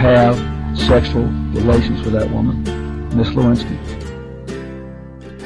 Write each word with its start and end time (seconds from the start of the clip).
have 0.00 0.36
sexual 0.76 1.24
relations 1.54 2.04
with 2.04 2.12
that 2.12 2.30
woman, 2.30 2.64
Miss 3.16 3.34
Lewinsky. 3.34 3.78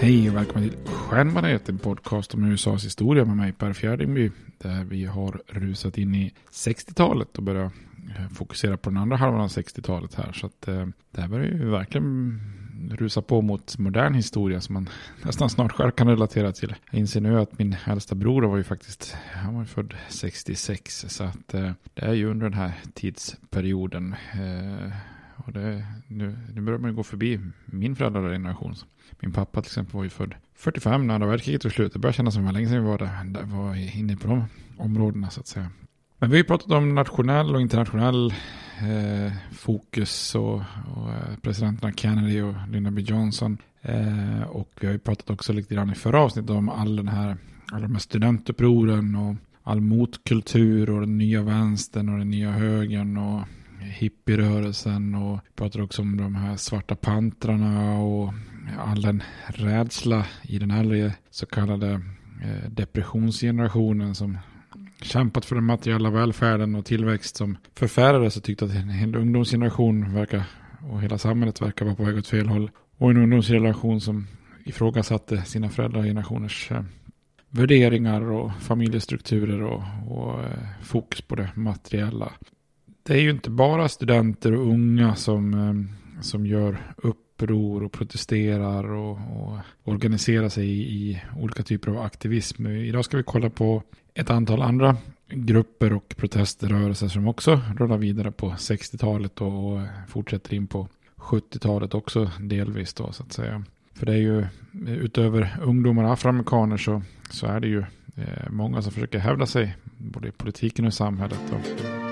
Hej 0.01 0.31
och 0.31 0.37
välkommen 0.37 0.71
till 0.71 0.79
Stjärnbaneret, 0.85 1.69
en 1.69 1.79
podcast 1.79 2.35
om 2.35 2.45
USAs 2.45 2.85
historia 2.85 3.25
med 3.25 3.37
mig 3.37 3.53
Per 3.53 3.73
Fjärdingby. 3.73 4.31
Där 4.59 4.85
vi 4.85 5.05
har 5.05 5.41
rusat 5.47 5.99
in 5.99 6.15
i 6.15 6.33
60-talet 6.53 7.37
och 7.37 7.43
börjat 7.43 7.73
eh, 8.17 8.29
fokusera 8.29 8.77
på 8.77 8.91
den 8.91 8.97
andra 8.97 9.17
halvan 9.17 9.41
av 9.41 9.49
60-talet 9.49 10.15
här. 10.15 10.33
Så 10.33 10.47
att 10.47 10.69
eh, 10.69 10.87
det 11.11 11.21
här 11.21 11.29
börjar 11.29 11.47
ju 11.47 11.71
verkligen 11.71 12.41
rusa 12.91 13.23
på 13.23 13.43
mot 13.43 13.79
modern 13.79 14.15
historia 14.15 14.61
som 14.61 14.73
man 14.73 14.89
nästan 15.25 15.51
snart 15.51 15.73
själv 15.73 15.91
kan 15.91 16.09
relatera 16.09 16.53
till. 16.53 16.75
Jag 16.91 17.01
inser 17.01 17.21
nu 17.21 17.41
att 17.41 17.59
min 17.59 17.77
äldsta 17.87 18.15
bror 18.15 18.43
var 18.43 18.57
ju 18.57 18.65
faktiskt, 18.65 19.17
han 19.35 19.55
var 19.55 19.61
ju 19.61 19.67
född 19.67 19.95
66. 20.09 21.05
Så 21.09 21.25
att 21.25 21.55
eh, 21.55 21.71
det 21.95 22.03
är 22.05 22.13
ju 22.13 22.31
under 22.31 22.49
den 22.49 22.59
här 22.59 22.73
tidsperioden. 22.95 24.15
Eh, 24.33 24.93
och 25.37 25.53
det, 25.53 25.87
nu, 26.07 26.39
nu 26.55 26.61
börjar 26.61 26.79
man 26.79 26.91
ju 26.91 26.97
gå 26.97 27.03
förbi 27.03 27.41
min 27.65 27.97
föräldrageneration. 27.97 28.75
Min 29.21 29.33
pappa 29.33 29.63
till 29.63 29.69
exempel 29.69 29.97
var 29.97 30.05
ju 30.05 30.11
född 30.11 30.35
45 30.55 31.07
när 31.07 31.15
andra 31.15 31.29
världskriget 31.29 31.63
tog 31.63 31.73
slut. 31.73 31.93
Det 31.93 31.99
börjar 31.99 32.13
kännas 32.13 32.35
som 32.35 32.43
det 32.43 32.47
var 32.47 32.53
länge 32.53 32.69
sedan 32.69 32.83
vi 32.83 32.89
var, 32.89 32.99
där, 32.99 33.25
där 33.25 33.43
var 33.43 33.97
inne 33.97 34.17
på 34.17 34.29
de 34.29 34.45
områdena 34.77 35.31
så 35.31 35.41
att 35.41 35.47
säga. 35.47 35.71
Men 36.19 36.31
vi 36.31 36.37
har 36.37 36.39
ju 36.39 36.45
pratat 36.45 36.71
om 36.71 36.95
nationell 36.95 37.55
och 37.55 37.61
internationell 37.61 38.35
eh, 38.79 39.33
fokus 39.53 40.35
och, 40.35 40.55
och 40.97 41.11
eh, 41.11 41.37
presidenterna 41.43 41.93
Kennedy 41.93 42.41
och 42.41 42.55
Lyndon 42.71 42.95
B 42.95 43.03
Johnson. 43.03 43.59
Eh, 43.83 44.43
och 44.43 44.71
vi 44.81 44.87
har 44.87 44.93
ju 44.93 44.99
pratat 44.99 45.31
också 45.31 45.53
lite 45.53 45.75
grann 45.75 45.91
i 45.91 45.95
förra 45.95 46.21
avsnittet 46.21 46.51
om 46.51 46.69
all 46.69 46.97
den 46.97 47.09
här, 47.09 47.37
alla 47.73 47.83
de 47.83 47.93
här 47.93 48.01
studentupproren 48.01 49.17
och 49.17 49.37
all 49.63 49.81
motkultur 49.81 50.91
och 50.91 51.01
den 51.01 51.19
nya 51.19 51.43
vänstern 51.43 52.09
och 52.09 52.19
den 52.19 52.31
nya 52.31 52.51
högern 52.51 53.17
och 53.17 53.43
hippierörelsen 53.81 55.15
och 55.15 55.41
vi 55.45 55.51
pratade 55.57 55.85
också 55.85 56.03
om 56.03 56.17
de 56.17 56.35
här 56.35 56.57
svarta 56.57 56.97
pantrarna 56.97 57.99
och 57.99 58.35
all 58.79 59.03
den 59.03 59.23
rädsla 59.47 60.27
i 60.43 60.59
den 60.59 60.71
äldre 60.71 61.13
så 61.31 61.47
kallade 61.47 61.93
eh, 62.43 62.71
depressionsgenerationen 62.71 64.15
som 64.15 64.39
kämpat 65.05 65.45
för 65.45 65.55
den 65.55 65.65
materiella 65.65 66.11
välfärden 66.11 66.75
och 66.75 66.85
tillväxt 66.85 67.37
som 67.37 67.57
förfärades 67.75 68.37
och 68.37 68.43
tyckte 68.43 68.65
att 68.65 68.75
en 68.75 68.89
hel 68.89 69.17
ungdomsgeneration 69.17 70.15
verkar 70.15 70.43
och 70.91 71.03
hela 71.03 71.19
samhället 71.19 71.63
verkar 71.63 71.85
vara 71.85 71.97
på 71.97 72.05
väg 72.05 72.19
åt 72.19 72.27
fel 72.27 72.49
håll. 72.49 72.71
Och 72.99 73.11
en 73.11 73.17
ungdomsgeneration 73.17 74.01
som 74.01 74.27
ifrågasatte 74.65 75.43
sina 75.43 75.69
föräldragenerationers 75.69 76.71
eh, 76.71 76.83
värderingar 77.49 78.31
och 78.31 78.53
familjestrukturer 78.61 79.63
och, 79.63 79.83
och 80.09 80.43
eh, 80.43 80.59
fokus 80.83 81.21
på 81.21 81.35
det 81.35 81.51
materiella. 81.55 82.33
Det 83.03 83.15
är 83.15 83.21
ju 83.21 83.31
inte 83.31 83.51
bara 83.51 83.89
studenter 83.89 84.55
och 84.55 84.67
unga 84.67 85.15
som, 85.15 85.55
eh, 85.55 86.23
som 86.23 86.47
gör 86.47 86.95
upp 86.97 87.24
uppror 87.45 87.83
och 87.83 87.93
protesterar 87.93 88.93
och, 88.93 89.11
och 89.11 89.59
organiserar 89.85 90.49
sig 90.49 90.69
i, 90.69 90.83
i, 90.83 91.23
olika 91.37 91.63
typer 91.63 91.91
av 91.91 91.99
aktivism. 91.99 92.67
Idag 92.67 93.05
ska 93.05 93.17
vi 93.17 93.23
kolla 93.23 93.51
på 93.51 93.83
ett 94.15 94.31
antal 94.31 94.63
andra 94.63 94.97
grupper 95.29 95.93
och 95.93 96.15
proteströrelser 96.17 97.09
som 97.09 97.29
också 97.29 97.61
rullar 97.77 97.99
vidare 97.99 98.33
på 98.33 98.51
60-talet 98.51 99.41
och, 99.41 99.73
och 99.73 99.81
fortsätter 100.09 100.55
in 100.55 100.67
på 100.67 100.89
70-talet 101.17 101.95
också 101.95 102.31
delvis 102.41 102.95
då 102.95 103.13
så 103.13 103.23
att 103.23 103.33
säga. 103.33 103.65
För 103.95 104.07
det 104.07 104.13
är 104.13 104.17
ju 104.17 104.47
utöver 104.87 105.57
ungdomar 105.63 106.05
och 106.05 106.13
afroamerikaner 106.13 106.77
så, 106.77 107.03
så 107.31 107.47
är 107.47 107.61
det 107.61 107.69
ju 107.69 107.85
eh, 108.17 108.51
många 108.51 108.83
som 108.83 108.93
försöker 108.93 109.19
hävda 109.19 109.47
sig 109.47 109.77
både 109.99 110.29
i 110.29 110.33
politiken 110.33 110.85
och 110.85 110.93
i 110.93 110.95
samhället. 110.95 111.41
Då. 111.51 112.04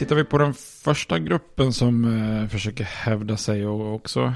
Tittar 0.00 0.16
vi 0.16 0.24
på 0.24 0.38
den 0.38 0.54
första 0.84 1.18
gruppen 1.18 1.72
som 1.72 2.04
eh, 2.04 2.48
försöker 2.48 2.84
hävda 2.84 3.36
sig 3.36 3.66
och 3.66 3.94
också 3.94 4.34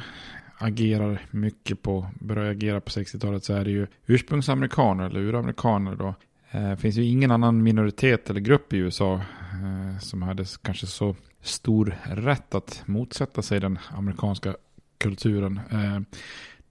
agerar 0.59 1.23
mycket 1.31 1.83
på, 1.83 2.07
börjar 2.21 2.51
agera 2.51 2.81
på 2.81 2.91
60-talet 2.91 3.45
så 3.45 3.53
är 3.55 3.65
det 3.65 3.71
ju 3.71 3.87
ursprungsamerikaner 4.07 5.07
eller 5.07 5.21
uramerikaner 5.21 5.97
då. 5.97 6.15
Det 6.53 6.77
finns 6.77 6.97
ju 6.97 7.05
ingen 7.05 7.31
annan 7.31 7.63
minoritet 7.63 8.31
eller 8.31 8.41
grupp 8.41 8.73
i 8.73 8.77
USA 8.77 9.15
eh, 9.15 9.99
som 10.01 10.23
hade 10.23 10.45
kanske 10.63 10.87
så 10.87 11.17
stor 11.43 11.97
rätt 12.05 12.55
att 12.55 12.83
motsätta 12.87 13.43
sig 13.43 13.61
den 13.61 13.79
amerikanska 13.89 14.57
kulturen. 14.99 15.61
Eh, 15.71 16.01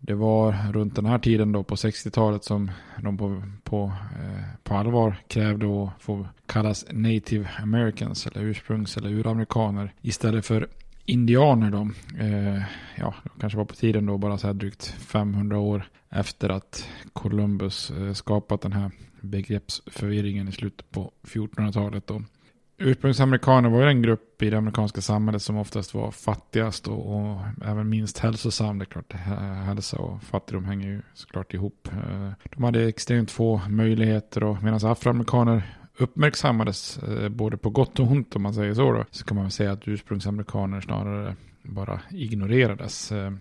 det 0.06 0.14
var 0.14 0.72
runt 0.72 0.96
den 0.96 1.06
här 1.06 1.20
tiden 1.20 1.52
då 1.52 1.64
på 1.64 1.76
60-talet 1.76 2.44
som 2.44 2.72
de 3.02 3.18
på, 3.18 3.44
på, 3.64 3.92
eh, 4.20 4.44
på 4.64 4.76
allvar 4.76 5.16
krävde 5.28 5.66
att 5.84 6.02
få 6.02 6.28
kallas 6.46 6.86
native 6.92 7.50
americans 7.62 8.28
eller 8.28 8.42
ursprungs 8.42 8.98
eller 8.98 9.10
uramerikaner 9.10 9.94
istället 10.02 10.46
för 10.46 10.68
indianer 11.06 11.72
då. 11.72 11.90
Eh, 12.20 12.62
ja, 12.98 13.16
det 13.24 13.40
kanske 13.40 13.58
var 13.58 13.66
på 13.66 13.76
tiden 13.76 14.06
då 14.06 14.18
bara 14.18 14.38
så 14.38 14.48
här 14.48 14.54
drygt 14.54 14.86
500 14.86 15.58
år 15.58 15.90
efter 16.10 16.50
att 16.50 16.88
Columbus 17.14 17.92
eh, 17.92 18.14
skapat 18.14 18.62
den 18.62 18.74
här 18.74 18.92
begreppsförvirringen 19.22 20.48
i 20.48 20.52
slutet 20.52 20.92
på 20.92 21.12
1400-talet 21.24 22.08
då 22.08 22.22
ursprungsamerikaner 22.83 23.69
var 23.69 23.80
ju 23.80 23.85
den 23.85 24.01
grupp 24.01 24.41
i 24.41 24.50
det 24.50 24.57
amerikanska 24.57 25.01
samhället 25.01 25.41
som 25.41 25.57
oftast 25.57 25.94
var 25.94 26.12
fattigast 26.12 26.88
och, 26.88 27.15
och 27.15 27.39
även 27.65 27.89
minst 27.89 28.18
hälsosam. 28.18 28.80
Det 28.80 28.83
är 28.83 28.85
klart, 28.85 29.13
hälsa 29.65 29.97
och 29.97 30.24
fattigdom 30.24 30.65
hänger 30.65 30.88
ju 30.88 31.01
såklart 31.13 31.53
ihop. 31.53 31.88
Eh, 31.91 32.31
de 32.56 32.63
hade 32.63 32.88
extremt 32.88 33.31
få 33.31 33.62
möjligheter 33.69 34.44
och 34.44 34.63
medan 34.63 34.80
afroamerikaner 34.83 35.77
uppmärksammades 35.97 36.97
eh, 36.97 37.30
både 37.30 37.57
på 37.57 37.69
gott 37.69 38.00
och 38.00 38.12
ont 38.12 38.35
om 38.35 38.41
man 38.41 38.53
säger 38.53 38.74
så 38.74 38.91
då, 38.91 39.06
så 39.12 39.25
kan 39.25 39.35
man 39.35 39.45
väl 39.45 39.51
säga 39.51 39.71
att 39.71 39.88
ursprungsamerikaner 39.88 40.81
snarare 40.81 41.35
bara 41.63 42.00
ignorerades. 42.12 43.12
Eh, 43.12 43.31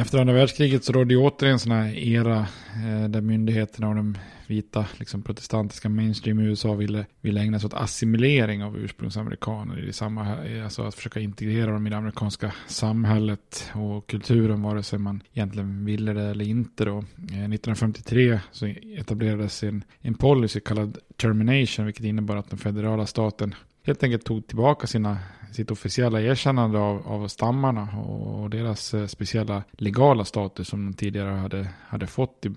efter 0.00 0.18
andra 0.18 0.34
världskriget 0.34 0.84
så 0.84 0.92
rådde 0.92 1.14
ju 1.14 1.20
återigen 1.20 1.52
en 1.52 1.58
sån 1.58 1.72
här 1.72 1.94
era 1.94 2.38
eh, 2.86 3.08
där 3.08 3.20
myndigheterna 3.20 3.88
och 3.88 3.94
de 3.94 4.18
vita 4.46 4.86
liksom, 4.96 5.22
protestantiska 5.22 5.88
mainstream 5.88 6.40
i 6.40 6.44
USA 6.44 6.74
ville, 6.74 7.06
ville 7.20 7.40
ägna 7.40 7.58
sig 7.58 7.66
åt 7.66 7.74
assimilering 7.74 8.64
av 8.64 8.78
ursprungsamerikaner. 8.78 9.88
I 9.88 9.92
samma, 9.92 10.44
eh, 10.44 10.64
alltså 10.64 10.82
att 10.82 10.94
försöka 10.94 11.20
integrera 11.20 11.72
dem 11.72 11.86
i 11.86 11.90
det 11.90 11.96
amerikanska 11.96 12.52
samhället 12.66 13.70
och 13.74 14.06
kulturen 14.06 14.62
vare 14.62 14.82
sig 14.82 14.98
man 14.98 15.22
egentligen 15.32 15.84
ville 15.84 16.12
det 16.12 16.22
eller 16.22 16.48
inte. 16.48 16.84
Då. 16.84 16.98
Eh, 16.98 17.04
1953 17.24 18.40
så 18.52 18.66
etablerades 18.96 19.62
en, 19.62 19.84
en 20.00 20.14
policy 20.14 20.60
kallad 20.60 20.98
termination 21.16 21.84
vilket 21.84 22.04
innebar 22.04 22.36
att 22.36 22.50
den 22.50 22.58
federala 22.58 23.06
staten 23.06 23.54
helt 23.88 24.02
enkelt 24.02 24.24
tog 24.24 24.46
tillbaka 24.46 24.86
sina 24.86 25.18
sitt 25.52 25.70
officiella 25.70 26.20
erkännande 26.20 26.78
av, 26.78 27.08
av 27.08 27.28
stammarna 27.28 27.88
och 27.98 28.50
deras 28.50 28.94
eh, 28.94 29.06
speciella 29.06 29.62
legala 29.72 30.24
status 30.24 30.68
som 30.68 30.84
de 30.86 30.96
tidigare 30.96 31.30
hade, 31.30 31.68
hade 31.86 32.06
fått 32.06 32.46
i, 32.46 32.50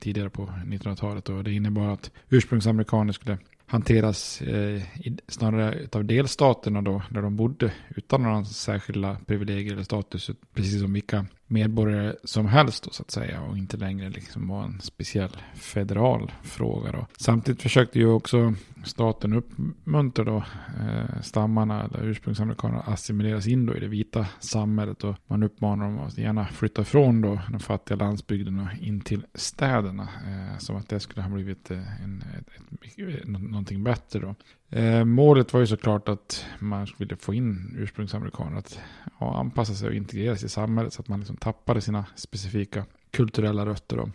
tidigare 0.00 0.30
på 0.30 0.46
1900-talet. 0.46 1.28
Och 1.28 1.44
det 1.44 1.52
innebar 1.52 1.88
att 1.88 2.10
ursprungsamerikaner 2.28 3.12
skulle 3.12 3.38
hanteras 3.66 4.42
eh, 4.42 4.82
snarare 5.28 5.88
av 5.92 6.04
delstaterna 6.04 6.82
då, 6.82 7.02
där 7.10 7.22
de 7.22 7.36
bodde 7.36 7.72
utan 7.96 8.22
några 8.22 8.44
särskilda 8.44 9.16
privilegier 9.26 9.72
eller 9.72 9.82
status, 9.82 10.30
precis 10.54 10.80
som 10.80 10.92
vilka 10.92 11.26
medborgare 11.48 12.14
som 12.24 12.46
helst 12.46 12.84
då, 12.84 12.90
så 12.90 13.02
att 13.02 13.10
säga 13.10 13.42
och 13.42 13.58
inte 13.58 13.76
längre 13.76 14.10
liksom 14.10 14.48
var 14.48 14.64
en 14.64 14.80
speciell 14.80 15.36
federal 15.54 16.32
fråga. 16.42 16.92
Då. 16.92 17.06
Samtidigt 17.16 17.62
försökte 17.62 17.98
ju 17.98 18.06
också 18.06 18.54
staten 18.84 19.32
uppmuntra 19.32 20.24
då, 20.24 20.36
eh, 20.80 21.20
stammarna 21.22 21.84
eller 21.84 22.04
ursprungsamerikanerna 22.04 22.80
att 22.80 22.88
assimileras 22.88 23.46
in 23.46 23.66
då 23.66 23.76
i 23.76 23.80
det 23.80 23.88
vita 23.88 24.26
samhället 24.40 25.04
och 25.04 25.16
man 25.26 25.42
uppmanar 25.42 25.84
dem 25.84 25.98
att 25.98 26.18
gärna 26.18 26.46
flytta 26.46 26.82
ifrån 26.82 27.20
då 27.20 27.40
den 27.50 27.60
fattiga 27.60 27.96
landsbygden 27.96 28.60
och 28.60 28.82
in 28.82 29.00
till 29.00 29.26
städerna 29.34 30.02
eh, 30.02 30.58
som 30.58 30.76
att 30.76 30.88
det 30.88 31.00
skulle 31.00 31.22
ha 31.22 31.30
blivit 31.30 31.70
eh, 31.70 32.02
en, 32.04 32.24
ett, 32.38 32.48
ett, 32.82 33.24
eh, 33.24 33.28
någonting 33.28 33.84
bättre 33.84 34.20
då. 34.20 34.34
Eh, 34.70 35.04
målet 35.04 35.52
var 35.52 35.60
ju 35.60 35.66
såklart 35.66 36.08
att 36.08 36.44
man 36.58 36.86
ville 36.96 37.16
få 37.16 37.34
in 37.34 37.74
ursprungsamerikaner 37.78 38.58
att 38.58 38.80
ja, 39.20 39.38
anpassa 39.38 39.74
sig 39.74 39.88
och 39.88 39.94
integreras 39.94 40.42
i 40.42 40.48
samhället 40.48 40.92
så 40.92 41.02
att 41.02 41.08
man 41.08 41.18
liksom 41.18 41.36
tappade 41.36 41.80
sina 41.80 42.04
specifika 42.14 42.84
kulturella 43.10 43.66
rötter. 43.66 43.96
Då. 43.96 44.10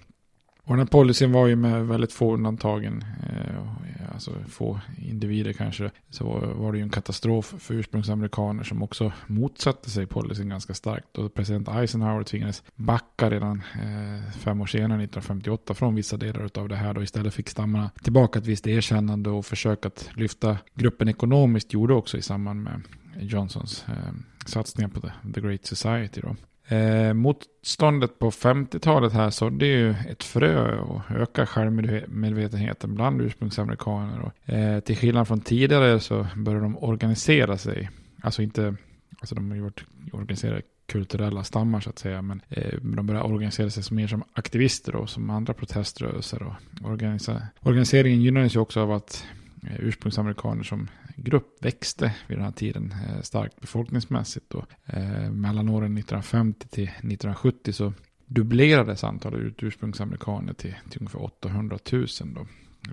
Och 0.65 0.69
den 0.69 0.79
här 0.79 0.85
policyn 0.85 1.31
var 1.31 1.47
ju 1.47 1.55
med 1.55 1.87
väldigt 1.87 2.13
få 2.13 2.33
undantagen, 2.33 3.03
eh, 3.29 4.13
alltså 4.13 4.31
få 4.47 4.79
individer 4.97 5.53
kanske, 5.53 5.91
så 6.09 6.25
var 6.55 6.71
det 6.71 6.77
ju 6.77 6.83
en 6.83 6.89
katastrof 6.89 7.53
för 7.59 7.73
ursprungsamerikaner 7.73 8.63
som 8.63 8.83
också 8.83 9.11
motsatte 9.27 9.89
sig 9.89 10.07
policyn 10.07 10.49
ganska 10.49 10.73
starkt. 10.73 11.17
Och 11.17 11.33
president 11.33 11.69
Eisenhower 11.69 12.23
tvingades 12.23 12.63
backa 12.75 13.29
redan 13.29 13.63
eh, 13.73 14.31
fem 14.31 14.61
år 14.61 14.65
senare, 14.65 15.03
1958, 15.03 15.73
från 15.73 15.95
vissa 15.95 16.17
delar 16.17 16.49
av 16.57 16.69
det 16.69 16.75
här. 16.75 16.93
Då 16.93 17.03
istället 17.03 17.33
fick 17.33 17.49
stammarna 17.49 17.91
tillbaka 18.03 18.39
ett 18.39 18.45
visst 18.45 18.67
erkännande 18.67 19.29
och 19.29 19.45
försök 19.45 19.85
att 19.85 20.09
lyfta 20.13 20.57
gruppen 20.73 21.09
ekonomiskt 21.09 21.73
gjorde 21.73 21.93
också 21.93 22.17
i 22.17 22.21
samband 22.21 22.63
med 22.63 22.81
Johnsons 23.19 23.85
eh, 23.87 24.13
satsningar 24.45 24.89
på 24.89 25.01
the, 25.01 25.11
the 25.33 25.41
Great 25.41 25.65
Society. 25.65 26.21
Då. 26.21 26.35
Eh, 26.67 27.13
motståndet 27.13 28.19
på 28.19 28.31
50-talet 28.31 29.13
här 29.13 29.29
så 29.29 29.49
det 29.49 29.65
är 29.65 29.77
ju 29.77 29.95
ett 30.09 30.23
frö 30.23 30.79
och 30.79 31.01
ökar 31.11 31.45
självmedvetenheten 31.45 32.95
bland 32.95 33.21
ursprungsamerikaner. 33.21 34.19
Och, 34.21 34.53
eh, 34.53 34.79
till 34.79 34.97
skillnad 34.97 35.27
från 35.27 35.41
tidigare 35.41 35.99
så 35.99 36.27
börjar 36.35 36.61
de 36.61 36.77
organisera 36.77 37.57
sig. 37.57 37.89
Alltså 38.21 38.41
inte, 38.41 38.75
alltså 39.19 39.35
de 39.35 39.49
har 39.49 39.55
ju 39.55 39.63
varit 39.63 39.83
organiserade 40.11 40.61
kulturella 40.85 41.43
stammar 41.43 41.79
så 41.79 41.89
att 41.89 41.99
säga. 41.99 42.21
Men 42.21 42.41
eh, 42.49 42.79
de 42.81 43.07
börjar 43.07 43.23
organisera 43.23 43.69
sig 43.69 43.83
som 43.83 43.95
mer 43.95 44.07
som 44.07 44.23
aktivister 44.33 44.95
och 44.95 45.09
som 45.09 45.29
andra 45.29 45.53
proteströrelser. 45.53 46.43
Och 46.43 46.53
organisa 46.91 47.41
organiseringen 47.59 48.21
gynnades 48.21 48.55
ju 48.55 48.59
också 48.59 48.81
av 48.81 48.91
att 48.91 49.25
Eh, 49.69 49.75
ursprungsamerikaner 49.79 50.63
som 50.63 50.89
grupp 51.15 51.65
växte 51.65 52.15
vid 52.27 52.37
den 52.37 52.45
här 52.45 52.51
tiden 52.51 52.93
eh, 53.07 53.21
starkt 53.21 53.61
befolkningsmässigt. 53.61 54.53
Och, 54.53 54.65
eh, 54.85 55.31
mellan 55.31 55.69
åren 55.69 55.97
1950 55.97 56.67
till 56.67 56.83
1970 56.83 57.73
så 57.73 57.93
dubblerades 58.25 59.03
antalet 59.03 59.63
ursprungsamerikaner 59.63 60.53
till, 60.53 60.75
till 60.89 60.99
ungefär 60.99 61.23
800 61.23 61.79
000. 61.91 62.07
Då. 62.19 62.47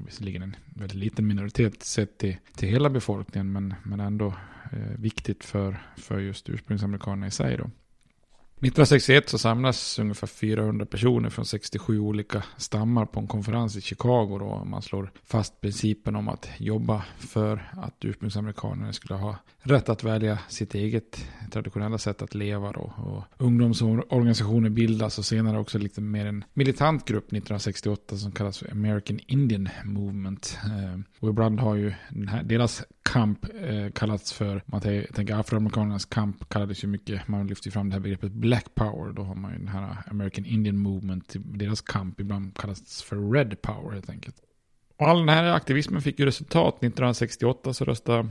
Visserligen 0.07 0.43
en 0.43 0.57
väldigt 0.77 0.99
liten 0.99 1.27
minoritet 1.27 1.83
sett 1.83 2.19
till, 2.19 2.37
till 2.57 2.69
hela 2.69 2.91
befolkningen 2.91 3.53
men, 3.53 3.75
men 3.83 4.00
ändå 4.00 4.27
eh, 4.73 4.99
viktigt 4.99 5.45
för, 5.45 5.83
för 5.97 6.19
just 6.19 6.49
ursprungsamerikanerna 6.49 7.27
i 7.27 7.31
sig. 7.31 7.57
Då. 7.57 7.71
1961 8.62 9.29
så 9.29 9.38
samlas 9.38 9.99
ungefär 9.99 10.26
400 10.26 10.87
personer 10.87 11.31
från 11.31 11.45
67 11.45 11.99
olika 11.99 12.43
stammar 12.57 13.07
på 13.07 13.21
en 13.21 13.26
konferens 13.26 13.76
i 13.76 13.81
Chicago. 13.81 14.38
Då. 14.38 14.64
Man 14.64 14.83
slår 14.83 15.11
fast 15.25 15.61
principen 15.61 16.17
om 16.17 16.29
att 16.29 16.49
jobba 16.59 17.05
för 17.19 17.71
att 17.73 18.05
ursprungsamerikanerna 18.05 18.93
skulle 18.93 19.14
ha 19.14 19.37
rätt 19.62 19.88
att 19.88 20.05
välja 20.05 20.38
sitt 20.49 20.75
eget 20.75 21.26
traditionella 21.52 21.99
sätt 21.99 22.23
att 22.23 22.35
leva. 22.35 22.73
Då. 22.73 22.93
Och 22.97 23.45
ungdomsorganisationer 23.47 24.71
bildas 24.71 25.19
och 25.19 25.25
senare 25.25 25.59
också 25.59 25.79
lite 25.79 26.00
mer 26.00 26.26
en 26.26 26.45
militant 26.55 27.05
grupp 27.05 27.25
1968 27.25 28.17
som 28.17 28.33
kallas 28.33 28.59
för 28.59 28.71
American 28.73 29.21
Indian 29.26 29.69
Movement. 29.85 30.59
Eh, 30.64 31.00
och 31.21 31.29
ibland 31.29 31.61
har 31.61 31.75
ju 31.75 31.93
den 32.11 32.29
här, 32.29 32.43
deras 32.43 32.83
kamp 33.12 33.47
eh, 33.62 33.90
kallats 33.95 34.33
för, 34.33 34.62
man 34.67 34.81
tänker 34.81 35.35
afroamerikanernas 35.35 36.05
kamp 36.05 36.49
kallades 36.49 36.85
ju 36.85 36.88
mycket, 36.88 37.29
man 37.29 37.47
lyfter 37.47 37.71
fram 37.71 37.88
det 37.88 37.95
här 37.95 38.00
begreppet 38.00 38.33
Black 38.50 38.75
Power. 38.75 39.12
Då 39.12 39.23
har 39.23 39.35
man 39.35 39.52
ju 39.52 39.59
den 39.59 39.69
här 39.69 39.97
American 40.11 40.45
Indian 40.45 40.78
Movement, 40.78 41.28
typ 41.28 41.42
deras 41.45 41.80
kamp 41.80 42.21
ibland 42.21 42.57
kallas 42.57 43.02
för 43.02 43.33
Red 43.33 43.62
Power 43.62 43.92
helt 43.92 44.11
enkelt. 44.11 44.37
Och 44.97 45.09
all 45.09 45.19
den 45.19 45.28
här 45.28 45.52
aktivismen 45.52 46.02
fick 46.02 46.19
ju 46.19 46.26
resultat. 46.26 46.75
1968 46.75 47.75
så 47.75 47.85
röstade 47.85 48.28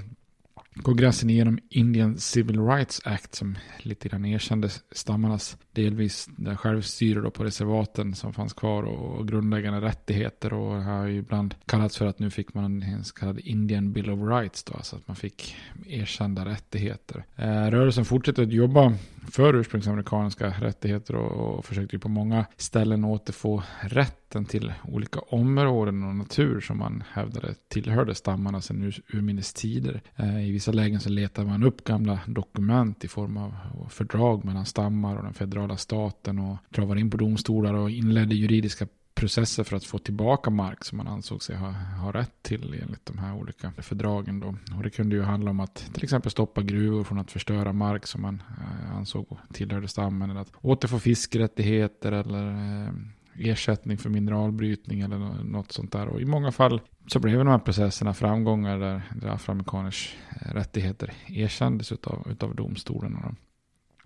kongressen 0.82 1.30
igenom 1.30 1.60
Indian 1.70 2.18
Civil 2.18 2.66
Rights 2.66 3.02
Act 3.06 3.36
som 3.36 3.58
lite 3.78 4.10
grann 4.10 4.26
erkände 4.26 4.70
stammarnas 4.92 5.58
delvis 5.72 6.30
självstyre 6.58 7.22
då 7.22 7.32
på 7.32 7.44
reservaten 7.44 8.16
som 8.16 8.34
fanns 8.34 8.54
kvar 8.54 8.84
och 8.84 9.28
grundläggande 9.28 9.82
rättigheter 9.82 10.54
och 10.54 10.76
det 10.76 10.84
har 10.84 11.06
ju 11.06 11.18
ibland 11.18 11.56
kallats 11.66 11.98
för 11.98 12.06
att 12.06 12.20
nu 12.20 12.30
fick 12.30 12.54
man 12.54 12.84
en 12.84 13.04
så 13.04 13.14
kallad 13.14 13.40
Indian 13.40 13.94
Bill 13.94 14.10
of 14.10 14.20
Rights 14.20 14.64
då, 14.64 14.74
alltså 14.74 14.96
att 14.96 15.08
man 15.08 15.16
fick 15.16 15.56
erkända 15.88 16.46
rättigheter. 16.46 17.26
Eh, 17.36 17.66
rörelsen 17.66 18.06
fortsätter 18.06 18.44
att 18.44 18.54
jobba 18.54 18.94
för 19.32 19.56
ursprungsamerikanska 19.56 20.50
rättigheter 20.50 21.16
och, 21.16 21.58
och 21.58 21.66
försökte 21.66 21.96
ju 21.96 22.00
på 22.00 22.10
många 22.10 22.46
ställen 22.58 23.06
återfå 23.06 23.64
rätten 23.82 24.46
till 24.46 24.74
olika 24.84 25.20
områden 25.20 26.04
och 26.04 26.16
natur 26.16 26.60
som 26.60 26.78
man 26.78 27.04
hävdade 27.12 27.56
tillhörde 27.68 28.16
stammarna 28.16 28.62
sedan 28.62 28.84
ur, 28.84 29.02
urminnes 29.14 29.54
tider. 29.54 30.02
Eh, 30.16 30.48
I 30.48 30.52
vissa 30.52 30.72
lägen 30.72 31.00
så 31.00 31.10
letade 31.10 31.48
man 31.48 31.64
upp 31.64 31.84
gamla 31.84 32.20
dokument 32.28 33.04
i 33.04 33.08
form 33.08 33.38
av 33.38 33.54
fördrag 33.90 34.46
mellan 34.46 34.66
stammar 34.66 35.16
och 35.18 35.24
den 35.24 35.34
federala 35.34 35.78
staten 35.78 36.40
och 36.40 36.58
travade 36.76 37.00
in 37.00 37.12
på 37.12 37.18
domstolar 37.18 37.74
och 37.74 37.90
inledde 37.90 38.36
juridiska 38.36 38.88
processer 39.16 39.64
för 39.64 39.76
att 39.76 39.84
få 39.84 39.98
tillbaka 39.98 40.50
mark 40.50 40.86
som 40.86 40.98
man 40.98 41.08
ansåg 41.08 41.44
sig 41.44 41.56
ha, 41.56 41.72
ha 41.72 42.12
rätt 42.12 42.34
till 42.42 42.80
enligt 42.82 43.06
de 43.06 43.18
här 43.18 43.36
olika 43.36 43.72
fördragen. 43.78 44.40
Då. 44.40 44.56
Och 44.78 44.84
det 44.84 44.90
kunde 44.90 45.16
ju 45.16 45.22
handla 45.22 45.52
om 45.52 45.60
att 45.60 45.90
till 45.94 46.04
exempel 46.04 46.32
stoppa 46.32 46.62
gruvor 46.62 47.04
från 47.04 47.20
att 47.20 47.32
förstöra 47.32 47.74
mark 47.74 48.08
som 48.08 48.22
man 48.22 48.44
eh, 48.62 48.96
ansåg 48.96 49.38
tillhörde 49.54 49.88
stammen. 49.88 50.30
Eller 50.30 50.42
att 50.42 50.52
återfå 50.62 51.00
fiskerättigheter 51.00 52.12
eller 52.12 52.48
eh, 52.48 52.94
ersättning 53.40 53.98
för 53.98 54.10
mineralbrytning 54.10 55.02
eller 55.02 55.18
något 55.44 55.72
sånt 55.72 55.92
där. 55.92 56.08
Och 56.08 56.22
i 56.22 56.26
många 56.26 56.52
fall 56.52 56.82
så 57.08 57.20
blev 57.20 57.38
de 57.38 57.48
här 57.48 57.60
processerna 57.60 58.14
framgångar 58.14 58.80
där, 58.80 59.02
där 59.22 59.30
afroamerikaners 59.30 60.16
eh, 60.30 60.54
rättigheter 60.54 61.14
erkändes 61.28 61.92
utav, 61.92 62.28
utav 62.32 62.56
domstolarna. 62.56 63.36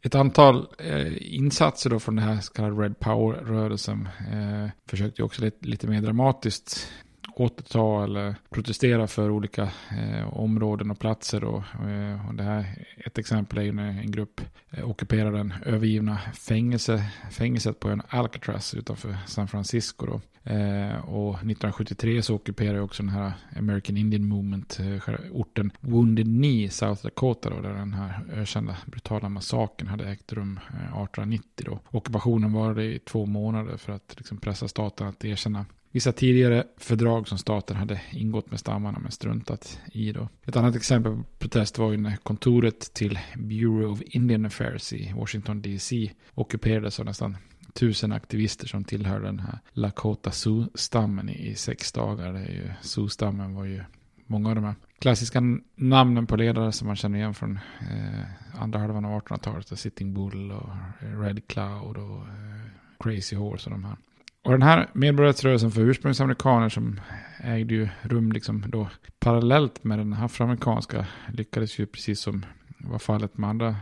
Ett 0.06 0.16
antal 0.16 0.68
eh, 0.80 1.36
insatser 1.36 1.90
då 1.90 2.00
från 2.00 2.16
den 2.16 2.26
här 2.26 2.40
så 2.40 2.54
kallade 2.54 2.82
Red 2.82 3.00
Power-rörelsen 3.00 4.10
eh, 4.32 4.70
försökte 4.90 5.24
också 5.24 5.42
lite, 5.42 5.68
lite 5.68 5.88
mer 5.88 6.02
dramatiskt 6.02 6.88
återta 7.36 8.04
eller 8.04 8.36
protestera 8.50 9.08
för 9.08 9.30
olika 9.30 9.63
eh, 9.92 10.38
områden 10.38 10.92
och 10.92 11.00
platser. 11.00 11.44
Och, 11.44 11.63
eh, 11.90 12.28
och 12.28 12.36
det 12.36 12.44
här, 12.44 12.86
ett 13.06 13.18
exempel 13.18 13.58
är 13.58 13.63
ju 13.63 13.72
när 13.72 13.88
en 13.88 14.12
grupp 14.12 14.42
eh, 14.72 14.90
ockuperar 14.90 15.32
den 15.32 15.54
övergivna 15.66 16.18
fängelse, 16.34 17.04
fängelset 17.32 17.80
på 17.80 17.90
en 17.90 18.02
Alcatraz 18.08 18.74
utanför 18.74 19.18
San 19.28 19.48
Francisco. 19.48 20.06
Då. 20.06 20.22
Eh, 20.46 20.96
och 21.10 21.36
1973 21.36 22.22
så 22.22 22.36
ockuperar 22.36 22.80
också 22.80 23.04
den 23.04 23.10
här 23.10 23.34
American 23.58 23.98
Indian 23.98 24.28
Movement 24.28 24.80
eh, 24.80 25.13
orten 25.32 25.72
Wounded 25.80 26.25
Knee, 26.25 26.70
South 26.70 27.04
Dakota, 27.04 27.50
då, 27.50 27.62
där 27.62 27.74
den 27.74 27.94
här 27.94 28.25
ökända 28.34 28.78
brutala 28.86 29.30
massakern 29.30 29.88
hade 29.88 30.10
ägt 30.10 30.34
rum 30.34 30.60
1890. 30.68 31.44
Eh, 31.58 31.66
då. 31.66 31.80
Ockupationen 31.98 32.54
var 32.54 32.80
i 32.80 33.00
två 33.00 33.25
månader 33.25 33.78
för 33.78 33.94
att 33.94 34.13
liksom, 34.18 34.38
pressa 34.38 34.68
staten 34.68 35.08
att 35.08 35.25
erkänna 35.25 35.66
vissa 35.94 36.12
tidigare 36.12 36.64
fördrag 36.78 37.28
som 37.28 37.38
staten 37.38 37.78
hade 37.78 38.02
ingått 38.12 38.52
med 38.52 38.60
stammarna 38.60 39.00
men 39.00 39.12
struntat 39.12 39.80
i. 39.92 40.12
Då. 40.12 40.28
Ett 40.46 40.56
annat 40.56 40.76
exempel 40.76 41.12
på 41.16 41.24
protest 41.40 41.78
var 41.78 41.92
ju 41.92 41.98
när 41.98 42.16
kontoret 42.16 42.94
till 42.94 43.20
Bureau 43.36 43.92
of 43.92 44.02
Indian 44.02 44.46
Affairs 44.46 44.94
i 44.94 45.14
Washington 45.16 45.62
DC 45.62 46.12
ockuperades 46.34 47.00
av 47.00 47.06
nästan 47.06 47.38
tusen 47.74 48.12
aktivister 48.12 48.68
som 48.68 48.84
tillhör 48.84 49.20
den 49.20 49.40
här 49.40 49.60
Lakota 49.72 50.32
Sioux-stammen 50.32 51.30
i 51.30 51.56
sex 51.56 51.92
dagar. 51.92 52.48
Sioux-stammen 52.82 53.56
var 53.56 53.66
ju 53.66 53.84
många 54.28 54.50
av 54.50 54.56
de 54.56 54.64
här 54.64 54.76
klassiska 55.00 55.42
namnen 55.76 56.28
på 56.28 56.36
ledare 56.36 56.72
som 56.72 56.88
man 56.88 56.96
känner 56.96 57.18
igen 57.18 57.34
från 57.34 57.60
eh, 57.82 58.62
andra 58.62 58.80
halvan 58.80 59.06
av 59.06 59.22
1800-talet. 59.22 59.80
Sitting 59.80 60.14
Bull 60.14 60.52
och 60.52 60.70
Red 61.00 61.48
Cloud 61.48 61.98
och 61.98 62.18
eh, 62.18 62.70
Crazy 63.00 63.36
Horse 63.36 63.70
och 63.70 63.72
de 63.72 63.84
här. 63.84 63.98
Och 64.44 64.52
den 64.52 64.62
här 64.62 64.90
medborgarrättsrörelsen 64.94 65.72
för 65.72 65.82
ursprungsamerikaner 65.82 66.70
som 66.70 67.00
ägde 67.44 67.74
ju 67.74 67.90
rum 68.02 68.32
liksom 68.32 68.64
då 68.68 68.90
parallellt 69.20 69.84
med 69.84 70.00
den 70.00 70.14
afroamerikanska 70.14 71.06
lyckades 71.34 71.80
ju 71.80 71.86
precis 71.86 72.20
som 72.20 72.46
var 72.78 73.00
fallet 73.00 73.38
med 73.38 73.50
andra 73.50 73.76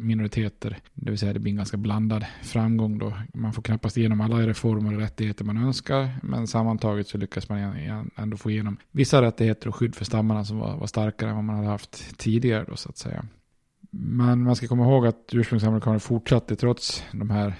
minoriteter. 0.00 0.78
Det 0.94 1.10
vill 1.10 1.18
säga 1.18 1.32
det 1.32 1.38
blir 1.38 1.52
en 1.52 1.56
ganska 1.56 1.76
blandad 1.76 2.26
framgång 2.42 2.98
då. 2.98 3.12
Man 3.34 3.52
får 3.52 3.62
knappast 3.62 3.96
igenom 3.96 4.20
alla 4.20 4.46
reformer 4.46 4.94
och 4.94 5.00
rättigheter 5.00 5.44
man 5.44 5.56
önskar. 5.56 6.10
Men 6.22 6.46
sammantaget 6.46 7.08
så 7.08 7.18
lyckas 7.18 7.48
man 7.48 7.58
ändå 8.16 8.36
få 8.36 8.50
igenom 8.50 8.76
vissa 8.90 9.22
rättigheter 9.22 9.68
och 9.68 9.76
skydd 9.76 9.94
för 9.94 10.04
stammarna 10.04 10.44
som 10.44 10.58
var, 10.58 10.76
var 10.76 10.86
starkare 10.86 11.30
än 11.30 11.36
vad 11.36 11.44
man 11.44 11.56
hade 11.56 11.68
haft 11.68 12.18
tidigare 12.18 12.64
då 12.68 12.76
så 12.76 12.88
att 12.88 12.98
säga. 12.98 13.24
Men 13.90 14.42
man 14.42 14.56
ska 14.56 14.66
komma 14.66 14.84
ihåg 14.84 15.06
att 15.06 15.30
ursprungsamerikaner 15.32 15.98
fortsatte 15.98 16.56
trots 16.56 17.04
de 17.12 17.30
här 17.30 17.54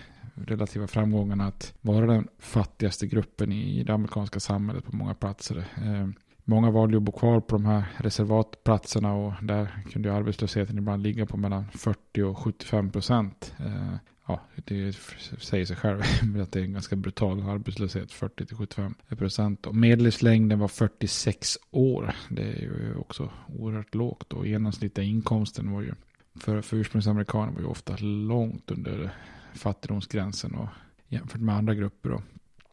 relativa 0.46 0.86
framgångarna 0.86 1.46
att 1.46 1.74
vara 1.80 2.06
den 2.06 2.28
fattigaste 2.38 3.06
gruppen 3.06 3.52
i 3.52 3.84
det 3.84 3.94
amerikanska 3.94 4.40
samhället 4.40 4.84
på 4.84 4.96
många 4.96 5.14
platser. 5.14 5.56
Eh, 5.56 6.08
många 6.44 6.70
valde 6.70 6.96
att 6.96 7.02
bo 7.02 7.12
kvar 7.12 7.40
på 7.40 7.56
de 7.56 7.64
här 7.64 7.84
reservatplatserna 7.96 9.14
och 9.14 9.32
där 9.42 9.68
kunde 9.92 10.12
arbetslösheten 10.12 10.78
ibland 10.78 11.02
ligga 11.02 11.26
på 11.26 11.36
mellan 11.36 11.64
40 11.74 12.22
och 12.22 12.38
75 12.38 12.90
procent. 12.90 13.54
Eh, 13.58 13.94
ja, 14.26 14.40
det 14.54 14.96
säger 15.38 15.64
sig 15.64 15.76
själv 15.76 16.00
att 16.42 16.52
det 16.52 16.60
är 16.60 16.64
en 16.64 16.72
ganska 16.72 16.96
brutal 16.96 17.48
arbetslöshet, 17.48 18.12
40 18.12 18.46
till 18.46 18.56
75 18.56 18.94
procent. 19.08 19.66
Och 19.66 19.74
medellivslängden 19.74 20.58
var 20.58 20.68
46 20.68 21.58
år. 21.70 22.14
Det 22.28 22.42
är 22.42 22.62
ju 22.62 22.94
också 22.96 23.30
oerhört 23.58 23.94
lågt 23.94 24.32
och 24.32 24.46
genomsnittliga 24.46 25.06
inkomsten 25.06 25.72
var 25.72 25.82
ju 25.82 25.92
för, 26.40 26.60
för 26.60 26.76
ursprungsamerikaner 26.76 27.52
var 27.52 27.60
ju 27.60 27.66
ofta 27.66 27.96
långt 28.00 28.70
under 28.70 29.14
fattigdomsgränsen 29.54 30.54
och 30.54 30.68
jämfört 31.08 31.40
med 31.40 31.54
andra 31.54 31.74
grupper. 31.74 32.10
Då. 32.10 32.22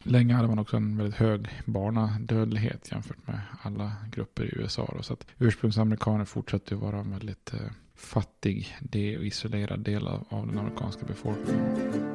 Länge 0.03 0.33
hade 0.33 0.47
man 0.47 0.59
också 0.59 0.77
en 0.77 0.97
väldigt 0.97 1.15
hög 1.15 1.47
barnadödlighet 1.65 2.91
jämfört 2.91 3.27
med 3.27 3.39
alla 3.61 3.91
grupper 4.11 4.43
i 4.43 4.53
USA. 4.55 4.93
Då. 4.97 5.03
Så 5.03 5.13
att 5.13 5.25
ursprungsamerikaner 5.37 6.25
fortsatte 6.25 6.75
att 6.75 6.81
vara 6.81 6.99
en 6.99 7.11
väldigt 7.11 7.53
eh, 7.53 7.59
fattig 7.95 8.77
och 8.93 9.25
isolerad 9.25 9.79
del 9.79 10.07
av, 10.07 10.25
av 10.29 10.47
den 10.47 10.57
amerikanska 10.57 11.05
befolkningen. 11.05 12.14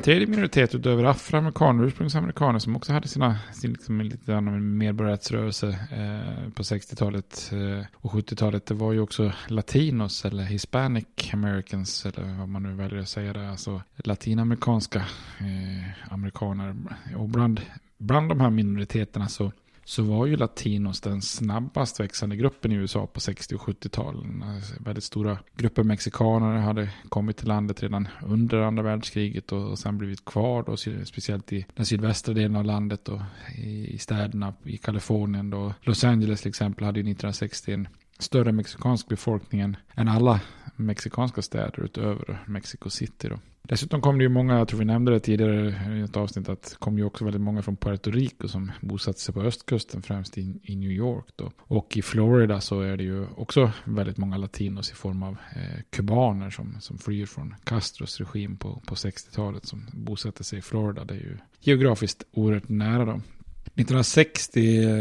En 0.00 0.04
tredje 0.04 0.26
minoritet 0.26 0.74
utöver 0.74 1.04
afroamerikaner 1.04 1.82
och 1.82 1.86
ursprungsamerikaner 1.86 2.58
som 2.58 2.76
också 2.76 2.92
hade 2.92 3.08
sina, 3.08 3.38
sin 3.52 3.72
liksom, 3.72 4.00
lite 4.00 4.36
annan 4.36 4.78
medborgarrättsrörelse 4.78 5.68
eh, 5.68 6.50
på 6.52 6.62
60-talet 6.62 7.50
eh, 7.52 7.86
och 7.96 8.12
70-talet. 8.12 8.66
Det 8.66 8.74
var 8.74 8.92
ju 8.92 9.00
också 9.00 9.32
latinos 9.48 10.24
eller 10.24 10.42
hispanic 10.42 11.06
americans 11.32 12.06
eller 12.06 12.38
vad 12.38 12.48
man 12.48 12.62
nu 12.62 12.74
väljer 12.74 13.00
att 13.00 13.08
säga 13.08 13.32
det. 13.32 13.50
Alltså 13.50 13.82
latinamerikanska 13.96 14.98
eh, 15.38 16.12
amerikaner. 16.12 16.76
Och 17.16 17.28
bland, 17.28 17.60
bland 17.98 18.28
de 18.28 18.40
här 18.40 18.50
minoriteterna 18.50 19.28
så 19.28 19.52
så 19.84 20.02
var 20.02 20.26
ju 20.26 20.36
latinos 20.36 21.00
den 21.00 21.22
snabbast 21.22 22.00
växande 22.00 22.36
gruppen 22.36 22.72
i 22.72 22.74
USA 22.74 23.06
på 23.06 23.20
60 23.20 23.54
och 23.54 23.60
70-talen. 23.60 24.42
Alltså, 24.42 24.74
väldigt 24.80 25.04
stora 25.04 25.38
grupper 25.56 25.82
mexikaner 25.82 26.56
hade 26.56 26.90
kommit 27.08 27.36
till 27.36 27.48
landet 27.48 27.82
redan 27.82 28.08
under 28.26 28.58
andra 28.58 28.82
världskriget 28.82 29.52
och 29.52 29.78
sen 29.78 29.98
blivit 29.98 30.24
kvar 30.24 30.62
då, 30.62 30.76
speciellt 31.04 31.52
i 31.52 31.66
den 31.74 31.86
sydvästra 31.86 32.34
delen 32.34 32.56
av 32.56 32.64
landet 32.64 33.08
och 33.08 33.20
i 33.58 33.98
städerna 33.98 34.54
i 34.64 34.76
Kalifornien. 34.76 35.50
Då. 35.50 35.74
Los 35.80 36.04
Angeles 36.04 36.40
till 36.40 36.48
exempel 36.48 36.84
hade 36.84 37.00
1960 37.00 37.72
en 37.72 37.88
större 38.20 38.52
mexikansk 38.52 39.08
befolkning 39.08 39.60
än 39.60 40.08
alla 40.08 40.40
mexikanska 40.76 41.42
städer 41.42 41.84
utöver 41.84 42.44
Mexico 42.46 42.90
City. 42.90 43.28
Då. 43.28 43.38
Dessutom 43.62 44.00
kom 44.00 44.18
det 44.18 44.24
ju 44.24 44.28
många, 44.28 44.58
jag 44.58 44.68
tror 44.68 44.78
vi 44.78 44.84
nämnde 44.84 45.12
det 45.12 45.20
tidigare 45.20 45.98
i 45.98 46.00
ett 46.00 46.16
avsnitt, 46.16 46.48
att 46.48 46.62
det 46.62 46.76
kom 46.78 46.98
ju 46.98 47.04
också 47.04 47.24
väldigt 47.24 47.42
många 47.42 47.62
från 47.62 47.76
Puerto 47.76 48.10
Rico 48.10 48.48
som 48.48 48.72
bosatte 48.80 49.20
sig 49.20 49.34
på 49.34 49.42
östkusten, 49.42 50.02
främst 50.02 50.38
i, 50.38 50.60
i 50.62 50.76
New 50.76 50.90
York. 50.90 51.24
Då. 51.36 51.50
Och 51.58 51.96
i 51.96 52.02
Florida 52.02 52.60
så 52.60 52.80
är 52.80 52.96
det 52.96 53.02
ju 53.02 53.26
också 53.36 53.72
väldigt 53.84 54.16
många 54.16 54.36
latinos 54.36 54.90
i 54.90 54.94
form 54.94 55.22
av 55.22 55.36
eh, 55.56 55.82
kubaner 55.90 56.50
som, 56.50 56.76
som 56.80 56.98
flyr 56.98 57.26
från 57.26 57.54
Castros 57.64 58.20
regim 58.20 58.56
på, 58.56 58.82
på 58.86 58.94
60-talet 58.94 59.66
som 59.66 59.86
bosatte 59.92 60.44
sig 60.44 60.58
i 60.58 60.62
Florida. 60.62 61.04
Det 61.04 61.14
är 61.14 61.18
ju 61.18 61.38
geografiskt 61.60 62.22
oerhört 62.32 62.68
nära 62.68 63.04
dem. 63.04 63.22
1960, 63.64 64.60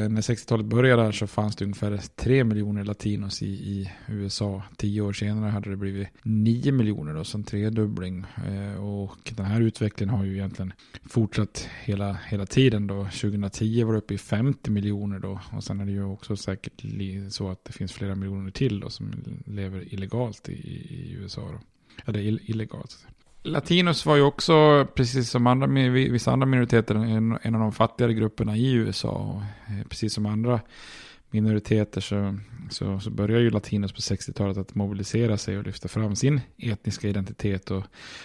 när 0.10 0.22
60-talet 0.22 0.66
började 0.66 1.14
så 1.14 1.28
fanns 1.28 1.56
det 1.56 1.66
ungefär 1.66 1.98
3 2.16 2.44
miljoner 2.44 2.84
latinos 2.84 3.42
i, 3.42 3.46
i 3.46 3.92
USA. 4.08 4.64
Tio 4.78 5.02
år 5.02 5.14
senare 5.14 5.52
hade 5.52 5.70
det 5.70 5.76
blivit 5.76 6.08
9 6.24 6.72
miljoner, 6.72 7.14
då, 7.14 7.24
så 7.24 7.38
en 7.38 7.44
tredubbling. 7.44 8.26
Eh, 8.48 8.84
och 8.84 9.32
den 9.36 9.46
här 9.46 9.62
utvecklingen 9.62 10.16
har 10.16 10.26
ju 10.26 10.34
egentligen 10.34 10.74
fortsatt 11.10 11.68
hela, 11.84 12.14
hela 12.14 12.46
tiden. 12.46 12.88
Då. 12.88 13.04
2010 13.04 13.84
var 13.84 13.94
det 13.94 14.00
uppe 14.00 14.14
i 14.14 14.18
50 14.18 14.72
miljoner 14.72 15.20
då. 15.20 15.40
Och 15.52 15.64
sen 15.64 15.80
är 15.80 15.86
det 15.86 15.92
ju 15.92 16.04
också 16.04 16.36
säkert 16.36 16.84
så 17.30 17.50
att 17.50 17.66
det 17.66 17.74
finns 17.74 17.94
flera 17.94 18.16
miljoner 18.16 18.52
till 18.52 18.80
då, 18.80 18.90
som 18.90 19.12
lever 19.46 19.94
illegalt 19.94 20.50
i, 20.50 20.54
i 20.54 21.16
USA. 21.20 21.42
Då. 21.42 21.60
Eller 22.06 22.50
illegalt. 22.50 23.08
Latinos 23.50 24.06
var 24.06 24.16
ju 24.16 24.22
också, 24.22 24.88
precis 24.96 25.30
som 25.30 25.48
andra, 25.48 25.68
vissa 25.92 26.32
andra 26.32 26.46
minoriteter, 26.46 26.96
en, 26.96 27.38
en 27.42 27.56
av 27.56 27.62
de 27.62 27.72
fattigare 27.72 28.14
grupperna 28.14 28.58
i 28.58 28.72
USA. 28.72 29.10
Och 29.10 29.42
eh, 29.74 29.88
precis 29.90 30.14
som 30.14 30.26
andra 30.26 30.60
minoriteter 31.30 32.02
så, 32.02 32.38
så, 32.70 33.00
så 33.00 33.10
börjar 33.10 33.40
ju 33.40 33.50
latinos 33.50 33.92
på 33.92 34.00
60-talet 34.00 34.58
att 34.58 34.76
mobilisera 34.76 35.38
sig 35.38 35.58
och 35.58 35.64
lyfta 35.64 35.88
fram 35.88 36.16
sin 36.16 36.42
etniska 36.58 37.08
identitet 37.08 37.72
och 37.72 37.84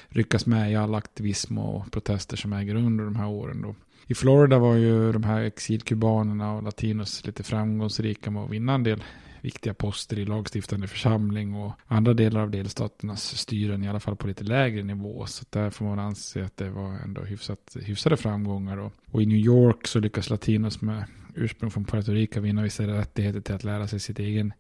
ryckas 0.09 0.47
med 0.47 0.73
i 0.73 0.77
all 0.77 0.95
aktivism 0.95 1.59
och 1.59 1.93
protester 1.93 2.37
som 2.37 2.53
äger 2.53 2.75
under 2.75 3.05
de 3.05 3.17
här 3.17 3.29
åren. 3.29 3.63
Då. 3.63 3.75
I 4.07 4.15
Florida 4.15 4.59
var 4.59 4.75
ju 4.75 5.13
de 5.13 5.25
här 5.25 5.43
exilkubanerna 5.43 6.53
och 6.53 6.63
latinos 6.63 7.27
lite 7.27 7.43
framgångsrika 7.43 8.31
med 8.31 8.43
att 8.43 8.51
vinna 8.51 8.75
en 8.75 8.83
del 8.83 9.03
viktiga 9.45 9.75
poster 9.75 10.19
i 10.19 10.25
lagstiftande 10.25 10.87
församling 10.87 11.55
och 11.55 11.73
andra 11.87 12.15
delar 12.15 12.41
av 12.41 12.51
delstaternas 12.51 13.37
styren 13.39 13.85
i 13.85 13.89
alla 13.89 14.01
fall 14.01 14.17
på 14.17 14.27
lite 14.27 14.45
lägre 14.45 14.83
nivå. 14.83 15.27
Så 15.27 15.45
där 15.51 15.71
får 15.71 15.85
man 15.85 15.99
anse 15.99 16.45
att 16.45 16.57
det 16.57 16.71
var 16.71 16.99
ändå 17.05 17.23
hyfsat, 17.23 17.77
hyfsade 17.83 18.17
framgångar. 18.17 18.77
Och, 18.77 18.93
och 19.11 19.23
i 19.23 19.27
New 19.27 19.39
York 19.39 19.87
så 19.87 19.99
lyckas 20.01 20.31
latinos 20.31 20.81
med 20.81 21.05
ursprung 21.35 21.71
från 21.71 21.85
Puerto 21.85 22.13
Rico 22.13 22.41
vinna 22.41 22.63
vissa 22.63 22.87
rättigheter 22.87 23.41
till 23.41 23.55
att 23.55 23.65
lära 23.65 23.89
sig 23.89 24.01
sitt 24.01 24.19
egen, 24.19 24.53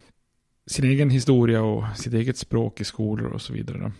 sin 0.66 0.84
egen 0.84 1.10
historia 1.10 1.62
och 1.62 1.84
sitt 1.96 2.14
eget 2.14 2.38
språk 2.38 2.80
i 2.80 2.84
skolor 2.84 3.30
och 3.32 3.42
så 3.42 3.52
vidare. 3.52 3.92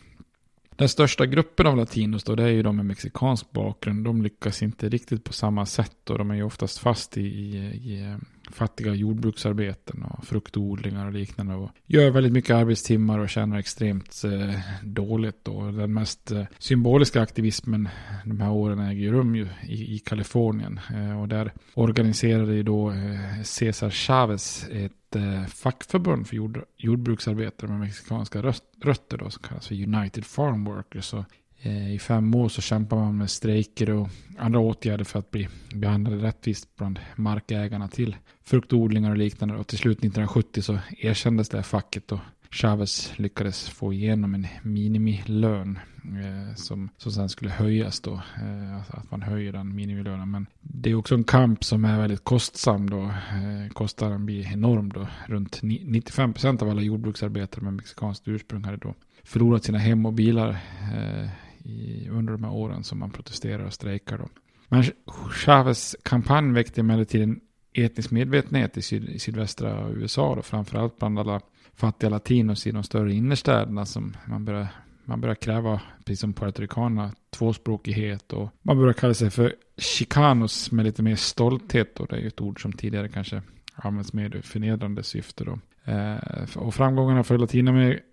Den 0.77 0.89
största 0.89 1.27
gruppen 1.27 1.67
av 1.67 1.77
latinos 1.77 2.25
då, 2.25 2.35
det 2.35 2.43
är 2.43 2.49
ju 2.49 2.63
de 2.63 2.77
med 2.77 2.87
mexikansk 2.87 3.53
bakgrund. 3.53 4.05
De 4.05 4.23
lyckas 4.23 4.63
inte 4.63 4.89
riktigt 4.89 5.25
på 5.25 5.33
samma 5.33 5.67
sätt 5.67 6.11
och 6.11 6.19
de 6.19 6.31
är 6.31 6.35
ju 6.35 6.43
oftast 6.43 6.79
fast 6.79 7.17
i, 7.17 7.21
i, 7.21 7.57
i 7.67 8.17
fattiga 8.53 8.95
jordbruksarbeten 8.95 10.03
och 10.03 10.25
fruktodlingar 10.25 11.07
och 11.07 11.13
liknande. 11.13 11.55
Och 11.55 11.71
gör 11.87 12.11
väldigt 12.11 12.33
mycket 12.33 12.57
arbetstimmar 12.57 13.19
och 13.19 13.29
tjänar 13.29 13.59
extremt 13.59 14.23
eh, 14.25 14.61
dåligt. 14.83 15.49
Och 15.49 15.75
den 15.75 15.95
mest 15.95 16.31
eh, 16.31 16.45
symboliska 16.59 17.21
aktivismen 17.21 17.89
de 18.25 18.41
här 18.41 18.51
åren 18.51 18.79
äger 18.79 19.13
rum 19.13 19.37
ju 19.37 19.49
i, 19.63 19.95
i 19.95 19.99
Kalifornien. 19.99 20.81
Eh, 20.95 21.21
och 21.21 21.29
där 21.29 21.53
organiserade 21.75 22.55
ju 22.55 22.63
då 22.63 22.91
eh, 22.91 23.43
Cesar 23.43 23.91
Chavez 23.91 24.69
ett 24.71 25.17
eh, 25.17 25.47
fackförbund 25.47 26.27
för 26.27 26.37
jord, 26.37 26.65
jordbruksarbetare 26.77 27.71
med 27.71 27.81
mexikanska 27.81 28.43
rötter 28.83 29.19
då, 29.19 29.31
som 29.31 29.43
kallas 29.43 29.67
för 29.67 29.75
United 29.75 30.25
Farm 30.25 30.65
Workers. 30.65 31.15
Och 31.15 31.25
Eh, 31.65 31.95
I 31.95 31.99
fem 31.99 32.35
år 32.35 32.49
så 32.49 32.63
kämpar 32.63 32.97
man 32.97 33.19
med 33.19 33.31
strejker 33.31 33.91
och 33.91 34.09
andra 34.39 34.61
åtgärder 34.61 35.05
för 35.05 35.19
att 35.19 35.31
bli 35.31 35.49
behandlade 35.75 36.17
rättvist 36.17 36.77
bland 36.77 36.99
markägarna 37.17 37.89
till 37.89 38.17
fruktodlingar 38.45 39.11
och 39.11 39.17
liknande. 39.17 39.57
Och 39.57 39.67
till 39.67 39.79
slut 39.79 39.99
1970 39.99 40.63
så 40.63 40.79
erkändes 40.99 41.49
det 41.49 41.63
facket 41.63 42.13
och 42.13 42.19
Chavez 42.51 43.13
lyckades 43.17 43.69
få 43.69 43.93
igenom 43.93 44.35
en 44.35 44.47
minimilön 44.63 45.79
eh, 46.05 46.55
som, 46.55 46.89
som 46.97 47.13
sen 47.13 47.29
skulle 47.29 47.51
höjas 47.51 48.01
då. 48.01 48.13
Eh, 48.13 48.77
alltså 48.77 48.97
att 48.97 49.11
man 49.11 49.23
höjer 49.23 49.53
den 49.53 49.75
minimilönen. 49.75 50.31
Men 50.31 50.47
det 50.61 50.91
är 50.91 50.95
också 50.95 51.15
en 51.15 51.25
kamp 51.25 51.65
som 51.65 51.85
är 51.85 51.99
väldigt 51.99 52.25
kostsam 52.25 52.91
då. 52.91 53.03
Eh, 53.03 53.73
kostnaden 53.73 54.27
blir 54.27 54.53
enorm 54.53 54.93
då. 54.93 55.07
Runt 55.27 55.63
95% 55.63 56.63
av 56.63 56.71
alla 56.71 56.83
jordbruksarbetare 56.83 57.65
med 57.65 57.73
mexikanskt 57.73 58.29
ursprung 58.29 58.65
hade 58.65 58.77
då 58.77 58.95
förlorat 59.23 59.65
sina 59.65 59.79
hem 59.79 60.07
och 60.07 60.13
bilar 60.13 60.51
eh, 60.95 61.29
i, 61.65 62.09
under 62.09 62.33
de 62.33 62.45
här 62.45 62.53
åren 62.53 62.85
som 62.85 62.99
man 62.99 63.11
protesterar 63.11 63.65
och 63.65 63.73
strejkar. 63.73 64.19
Då. 64.19 64.29
Men 64.69 64.85
Chavez 65.31 65.97
kampanj 66.03 66.53
väckte 66.53 66.81
emellertid 66.81 67.23
en 67.23 67.41
etnisk 67.73 68.11
medvetenhet 68.11 68.77
i, 68.77 68.83
syd, 68.83 69.09
i 69.09 69.19
sydvästra 69.19 69.89
USA, 69.89 70.35
då, 70.35 70.43
framförallt 70.43 70.99
bland 70.99 71.19
alla 71.19 71.41
fattiga 71.75 72.11
latinos 72.11 72.67
i 72.67 72.71
de 72.71 72.83
större 72.83 73.15
innerstäderna 73.15 73.87
som 73.87 74.17
man 74.27 74.45
börjar 74.45 74.69
man 75.05 75.21
börjar 75.21 75.35
kräva, 75.35 75.81
precis 76.05 76.21
som 76.21 76.33
puertoricanerna, 76.33 77.13
tvåspråkighet 77.31 78.33
och 78.33 78.51
man 78.63 78.79
börjar 78.79 78.93
kalla 78.93 79.15
sig 79.15 79.31
för 79.31 79.55
chicanos 79.77 80.73
med 80.73 80.85
lite 80.85 81.03
mer 81.03 81.17
stolthet. 81.17 82.01
Och 82.01 82.07
det 82.07 82.17
är 82.17 82.21
ju 82.21 82.29
ett 82.29 82.41
ord 82.41 82.63
som 82.63 82.73
tidigare 82.73 83.09
kanske 83.09 83.43
används 83.75 84.13
mer 84.13 84.37
i 84.37 84.43
förnedrande 84.43 85.03
syfte. 85.03 85.45
Då. 85.45 85.59
Eh, 85.85 86.57
och 86.57 86.75
framgångarna 86.75 87.25
för 87.25 87.39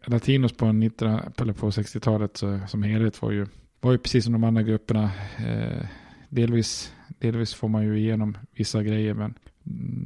latinos 0.10 0.54
på, 0.54 0.66
på 1.54 1.70
60-talet 1.70 2.38
som 2.68 2.84
helhet 2.84 3.22
var 3.22 3.32
ju, 3.32 3.46
var 3.82 3.92
ju 3.92 3.98
precis 3.98 4.24
som 4.24 4.34
de 4.34 4.44
andra 4.44 4.64
grupperna. 4.64 5.12
Eh, 5.38 5.86
delvis, 6.30 6.94
delvis 7.20 7.54
får 7.54 7.68
man 7.68 7.84
ju 7.84 8.00
igenom 8.00 8.38
vissa 8.56 8.84
grejer 8.84 9.14
men 9.14 9.34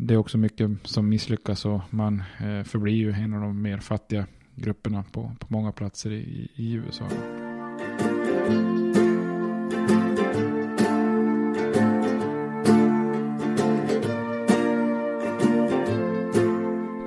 det 0.02 0.14
är 0.14 0.18
också 0.18 0.38
mycket 0.38 0.72
som 0.84 1.10
misslyckas 1.10 1.66
och 1.66 1.82
man 1.90 2.24
eh, 2.40 2.64
förblir 2.64 2.94
ju 2.94 3.12
en 3.12 3.34
av 3.34 3.42
de 3.42 3.62
mer 3.62 3.78
fattiga 3.78 4.28
grupperna 4.56 5.04
på, 5.12 5.32
på 5.40 5.48
många 5.50 5.72
platser 5.72 6.12
i, 6.12 6.52
i 6.56 6.74
USA. 6.74 7.06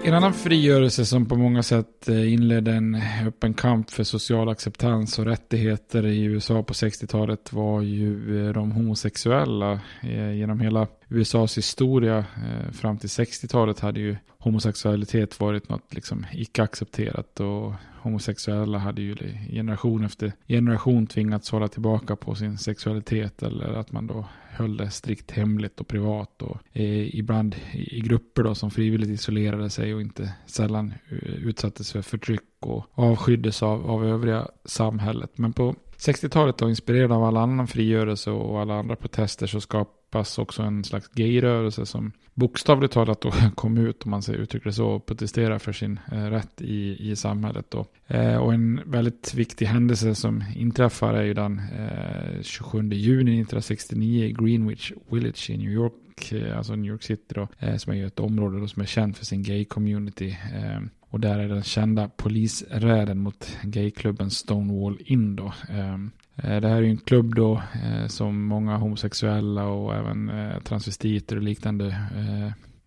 En 0.08 0.14
annan 0.14 0.34
frigörelse 0.34 1.06
som 1.06 1.26
på 1.26 1.36
många 1.36 1.62
sätt 1.62 2.08
eh, 2.08 2.32
inledde 2.32 2.72
en 2.72 3.02
öppen 3.26 3.54
kamp 3.54 3.90
för 3.90 4.04
social 4.04 4.48
acceptans 4.48 5.18
och 5.18 5.24
rättigheter 5.24 6.06
i 6.06 6.24
USA 6.24 6.62
på 6.62 6.72
60-talet 6.72 7.52
var 7.52 7.82
ju 7.82 8.46
eh, 8.46 8.52
de 8.52 8.72
homosexuella. 8.72 9.80
Eh, 10.02 10.32
genom 10.32 10.60
hela 10.60 10.86
USAs 11.08 11.58
historia 11.58 12.24
fram 12.72 12.98
till 12.98 13.08
60-talet 13.08 13.80
hade 13.80 14.00
ju 14.00 14.16
homosexualitet 14.38 15.40
varit 15.40 15.68
något 15.68 15.94
liksom 15.94 16.26
icke 16.32 16.62
accepterat 16.62 17.40
och 17.40 17.72
homosexuella 18.02 18.78
hade 18.78 19.02
ju 19.02 19.16
generation 19.50 20.04
efter 20.04 20.32
generation 20.46 21.06
tvingats 21.06 21.50
hålla 21.50 21.68
tillbaka 21.68 22.16
på 22.16 22.34
sin 22.34 22.58
sexualitet 22.58 23.42
eller 23.42 23.72
att 23.72 23.92
man 23.92 24.06
då 24.06 24.26
höll 24.58 24.76
det 24.76 24.90
strikt 24.90 25.30
hemligt 25.30 25.80
och 25.80 25.88
privat 25.88 26.42
och 26.42 26.56
eh, 26.72 27.16
ibland 27.16 27.56
i, 27.72 28.00
grupper 28.00 28.42
då 28.42 28.54
som 28.54 28.70
frivilligt 28.70 29.10
isolerade 29.10 29.70
sig 29.70 29.94
och 29.94 30.00
inte 30.00 30.32
sällan 30.46 30.94
eh, 31.10 31.34
utsattes 31.34 31.92
för 31.92 32.02
förtryck 32.02 32.40
och 32.60 32.84
avskyddes 32.94 33.62
av, 33.62 33.90
av 33.90 34.04
övriga 34.04 34.48
samhället. 34.64 35.30
Men 35.34 35.52
på 35.52 35.74
60-talet 35.98 36.58
då 36.58 36.68
inspirerad 36.68 37.12
av 37.12 37.24
all 37.24 37.37
annan 37.37 37.66
frigörelse 37.66 38.30
och 38.30 38.61
alla 38.61 38.74
andra 38.74 38.96
protester 38.96 39.46
så 39.46 39.61
skapas 39.61 40.38
också 40.38 40.62
en 40.62 40.84
slags 40.84 41.08
gayrörelse 41.08 41.87
som 41.87 42.12
bokstavligt 42.34 42.94
talat 42.94 43.20
då 43.20 43.32
kom 43.54 43.78
ut, 43.78 44.04
om 44.04 44.11
man 44.11 44.22
uttrycker 44.28 44.66
det 44.66 44.72
så, 44.72 44.87
och 44.87 45.06
protesterar 45.06 45.58
för 45.58 45.72
sin 45.72 46.00
eh, 46.12 46.24
rätt 46.24 46.62
i, 46.62 47.11
i 47.11 47.16
samhället. 47.16 47.66
Då. 47.68 47.87
Eh, 48.06 48.37
och 48.37 48.54
en 48.54 48.80
väldigt 48.87 49.34
viktig 49.34 49.66
händelse 49.66 50.14
som 50.14 50.44
inträffar 50.56 51.14
är 51.14 51.22
ju 51.22 51.34
den 51.34 51.58
eh, 51.58 52.42
27 52.42 52.78
juni 52.78 53.40
1969 53.40 54.24
i 54.24 54.32
Greenwich 54.32 54.92
Village 55.11 55.50
i 55.50 55.56
New 55.56 55.72
York, 55.72 56.32
eh, 56.32 56.58
alltså 56.58 56.74
New 56.74 56.90
York 56.92 57.02
City 57.02 57.34
då, 57.34 57.48
eh, 57.58 57.76
som 57.76 57.92
är 57.92 57.96
ju 57.96 58.06
ett 58.06 58.20
område 58.20 58.61
då 58.61 58.68
som 58.68 58.82
är 58.82 58.87
känt 58.87 59.18
för 59.18 59.24
sin 59.24 59.42
gay-community. 59.42 60.28
Eh, 60.28 60.80
och 61.10 61.20
där 61.20 61.38
är 61.38 61.48
den 61.48 61.62
kända 61.62 62.08
polisräden 62.08 63.18
mot 63.18 63.56
gayklubben 63.62 64.30
Stonewall 64.30 64.98
In 65.04 65.36
då. 65.36 65.52
Ehm, 65.68 66.10
eh, 66.36 66.60
det 66.60 66.68
här 66.68 66.76
är 66.76 66.82
ju 66.82 66.90
en 66.90 66.96
klubb 66.96 67.34
då 67.34 67.62
eh, 67.84 68.06
som 68.06 68.44
många 68.44 68.76
homosexuella 68.76 69.66
och 69.66 69.94
även 69.94 70.28
eh, 70.28 70.60
transvestiter 70.60 71.36
och 71.36 71.42
liknande 71.42 71.96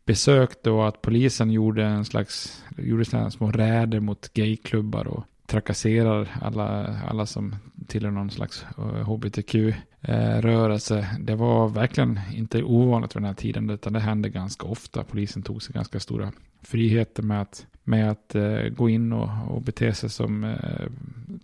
besökte 0.06 0.72
och 0.72 0.88
att 0.88 1.02
polisen 1.02 1.52
gjorde 1.52 1.86
en 1.86 2.06
slags, 2.06 2.64
gjorde 2.78 3.06
sådana 3.06 3.32
små 3.32 3.52
räder 3.52 4.00
mot 4.00 4.34
gayklubbar 4.34 5.08
och 5.08 5.24
trakasserar 5.48 6.30
alla, 6.42 7.00
alla 7.08 7.26
som 7.26 7.56
tillhör 7.88 8.12
någon 8.12 8.32
slags 8.32 8.66
hbtq. 9.06 9.56
Eh, 10.04 10.42
rörelse, 10.42 11.08
Det 11.20 11.36
var 11.36 11.70
verkligen 11.70 12.20
inte 12.34 12.64
ovanligt 12.64 13.16
vid 13.16 13.22
den 13.22 13.28
här 13.28 13.34
tiden, 13.34 13.70
utan 13.70 13.94
det 13.94 14.00
hände 14.00 14.30
ganska 14.30 14.68
ofta. 14.68 15.04
Polisen 15.04 15.42
tog 15.42 15.64
sig 15.64 15.74
ganska 15.74 16.00
stora 16.00 16.32
friheter 16.62 17.24
med 17.24 17.42
att 17.42 17.66
med 17.84 18.12
att 18.12 18.36
eh, 18.36 18.64
gå 18.70 18.90
in 18.90 19.14
och, 19.14 19.30
och 19.56 19.62
bete 19.62 19.94
sig 19.94 20.10
som 20.10 20.44
eh, 20.44 20.88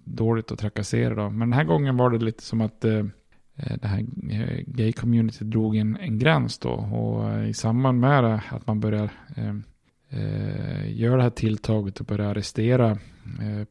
dåligt 0.04 0.52
och 0.52 0.60
trakassera. 0.60 1.15
Då. 1.15 1.30
Men 1.30 1.39
den 1.39 1.54
här 1.54 1.63
gången 1.63 1.98
var 1.98 2.10
det 2.10 2.26
lite 2.26 2.43
som 2.43 2.62
att 2.62 2.86
eh, 2.86 3.06
eh 3.56 3.78
det 3.82 3.88
här 3.88 4.00
eh, 4.30 4.63
gay-community 4.65 5.43
drog 5.43 5.76
en, 5.76 5.98
en 5.98 6.20
gräns 6.20 6.60
då. 6.60 6.70
Och 6.70 7.48
i 7.48 7.54
samband 7.54 8.00
med 8.00 8.24
det, 8.24 8.41
att 8.50 8.67
man 8.67 8.80
börjar 8.80 9.10
göra 10.86 11.17
det 11.17 11.24
här 11.24 11.30
tilltaget 11.30 12.00
och 12.00 12.06
börja 12.06 12.30
arrestera 12.30 12.98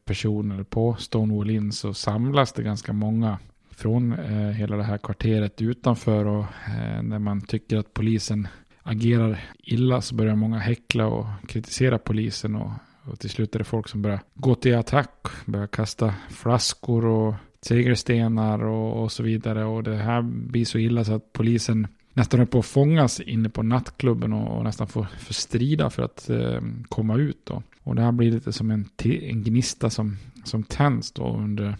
personer 0.05 0.63
på 0.63 0.95
Stonewall 0.99 1.49
Inn 1.49 1.71
så 1.71 1.93
samlas 1.93 2.53
det 2.53 2.63
ganska 2.63 2.93
många 2.93 3.37
från 3.77 4.13
eh, 4.13 4.51
hela 4.51 4.77
det 4.77 4.83
här 4.83 4.97
kvarteret 4.97 5.61
utanför 5.61 6.25
och 6.25 6.45
eh, 6.67 7.01
när 7.03 7.19
man 7.19 7.41
tycker 7.41 7.77
att 7.77 7.93
polisen 7.93 8.47
agerar 8.83 9.39
illa 9.63 10.01
så 10.01 10.15
börjar 10.15 10.35
många 10.35 10.57
häckla 10.57 11.07
och 11.07 11.25
kritisera 11.47 11.97
polisen 11.97 12.55
och, 12.55 12.71
och 13.03 13.19
till 13.19 13.29
slut 13.29 13.55
är 13.55 13.59
det 13.59 13.65
folk 13.65 13.87
som 13.87 14.01
börjar 14.01 14.19
gå 14.33 14.55
till 14.55 14.75
attack, 14.75 15.27
börjar 15.45 15.67
kasta 15.67 16.13
flaskor 16.29 17.05
och 17.05 17.35
tegelstenar 17.67 18.63
och, 18.63 19.03
och 19.03 19.11
så 19.11 19.23
vidare 19.23 19.65
och 19.65 19.83
det 19.83 19.95
här 19.95 20.21
blir 20.21 20.65
så 20.65 20.77
illa 20.77 21.03
så 21.03 21.13
att 21.13 21.33
polisen 21.33 21.87
nästan 22.13 22.39
är 22.39 22.45
på 22.45 22.59
att 22.59 22.65
fångas 22.65 23.19
inne 23.19 23.49
på 23.49 23.63
nattklubben 23.63 24.33
och, 24.33 24.57
och 24.57 24.63
nästan 24.63 24.87
får, 24.87 25.07
får 25.19 25.33
strida 25.33 25.89
för 25.89 26.03
att 26.03 26.29
eh, 26.29 26.61
komma 26.89 27.15
ut 27.15 27.39
då. 27.43 27.63
Och 27.83 27.95
det 27.95 28.01
här 28.01 28.11
blir 28.11 28.31
lite 28.31 28.53
som 28.53 28.71
en, 28.71 28.89
en 29.03 29.43
gnista 29.43 29.89
som, 29.89 30.17
som 30.43 30.63
tänds 30.63 31.11
då 31.11 31.37
under 31.37 31.75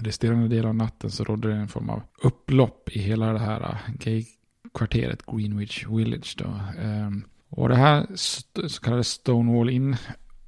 resterande 0.00 0.48
del 0.48 0.66
av 0.66 0.74
natten 0.74 1.10
så 1.10 1.24
rådde 1.24 1.48
det 1.48 1.54
en 1.54 1.68
form 1.68 1.90
av 1.90 2.02
upplopp 2.22 2.88
i 2.92 2.98
hela 2.98 3.32
det 3.32 3.38
här 3.38 3.60
äh, 3.60 3.94
gaykvarteret 3.98 5.26
Greenwich 5.26 5.86
Village. 5.86 6.34
Då. 6.38 6.60
Ehm, 6.78 7.24
och 7.48 7.68
det 7.68 7.76
här 7.76 8.06
så 8.68 8.80
kallade 8.82 9.04
Stonewall 9.04 9.70
In 9.70 9.96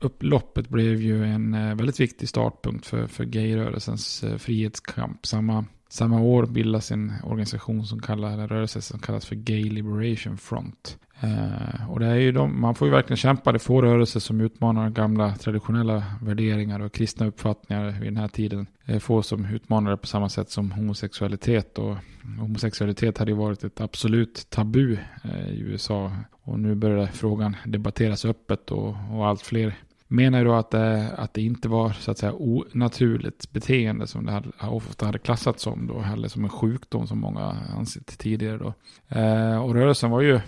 upploppet 0.00 0.68
blev 0.68 1.00
ju 1.00 1.24
en 1.24 1.54
äh, 1.54 1.74
väldigt 1.74 2.00
viktig 2.00 2.28
startpunkt 2.28 2.86
för, 2.86 3.06
för 3.06 3.24
gayrörelsens 3.24 4.24
äh, 4.24 4.36
frihetskamp. 4.36 5.26
Samma, 5.26 5.64
samma 5.92 6.20
år 6.20 6.46
bildas 6.46 6.92
en 6.92 7.12
organisation 7.24 7.86
som 7.86 8.00
kallar, 8.00 8.30
en 8.30 8.48
rörelse 8.48 8.82
som 8.82 8.98
kallas 8.98 9.26
för 9.26 9.34
Gay 9.36 9.70
Liberation 9.70 10.38
Front. 10.38 10.98
Eh, 11.20 11.90
och 11.90 12.00
det 12.00 12.06
är 12.06 12.14
ju 12.14 12.32
de, 12.32 12.60
man 12.60 12.74
får 12.74 12.88
ju 12.88 12.92
verkligen 12.92 13.16
kämpa. 13.16 13.52
Det 13.52 13.58
får 13.58 13.82
rörelser 13.82 14.20
som 14.20 14.40
utmanar 14.40 14.90
gamla 14.90 15.34
traditionella 15.34 16.04
värderingar 16.22 16.80
och 16.80 16.92
kristna 16.92 17.26
uppfattningar 17.26 17.90
vid 17.90 18.06
den 18.08 18.16
här 18.16 18.28
tiden. 18.28 18.66
Det 18.86 18.92
är 18.92 18.98
få 18.98 19.22
som 19.22 19.44
utmanar 19.44 19.90
det 19.90 19.96
på 19.96 20.06
samma 20.06 20.28
sätt 20.28 20.50
som 20.50 20.72
homosexualitet. 20.72 21.78
Och 21.78 21.96
homosexualitet 22.38 23.18
hade 23.18 23.30
ju 23.30 23.36
varit 23.36 23.64
ett 23.64 23.80
absolut 23.80 24.46
tabu 24.50 24.98
eh, 25.24 25.48
i 25.48 25.60
USA. 25.60 26.12
Och 26.42 26.60
nu 26.60 26.74
börjar 26.74 27.06
frågan 27.06 27.56
debatteras 27.64 28.24
öppet 28.24 28.70
och, 28.70 28.96
och 29.10 29.26
allt 29.26 29.42
fler 29.42 29.74
menar 30.12 30.38
ju 30.38 30.44
då 30.44 30.54
att 30.54 30.70
det, 30.70 31.10
att 31.16 31.34
det 31.34 31.42
inte 31.42 31.68
var 31.68 31.92
så 31.92 32.10
att 32.10 32.18
säga 32.18 32.32
onaturligt 32.32 33.52
beteende 33.52 34.06
som 34.06 34.26
det 34.26 34.32
hade, 34.32 34.48
ofta 34.60 35.06
hade 35.06 35.18
klassats 35.18 35.62
som 35.62 35.86
då, 35.86 36.04
eller 36.12 36.28
som 36.28 36.44
en 36.44 36.50
sjukdom 36.50 37.06
som 37.06 37.18
många 37.18 37.56
ansett 37.76 38.18
tidigare 38.18 38.58
då. 38.58 38.74
Eh, 39.18 39.64
och 39.64 39.74
rörelsen 39.74 40.10
var 40.10 40.20
ju 40.20 40.40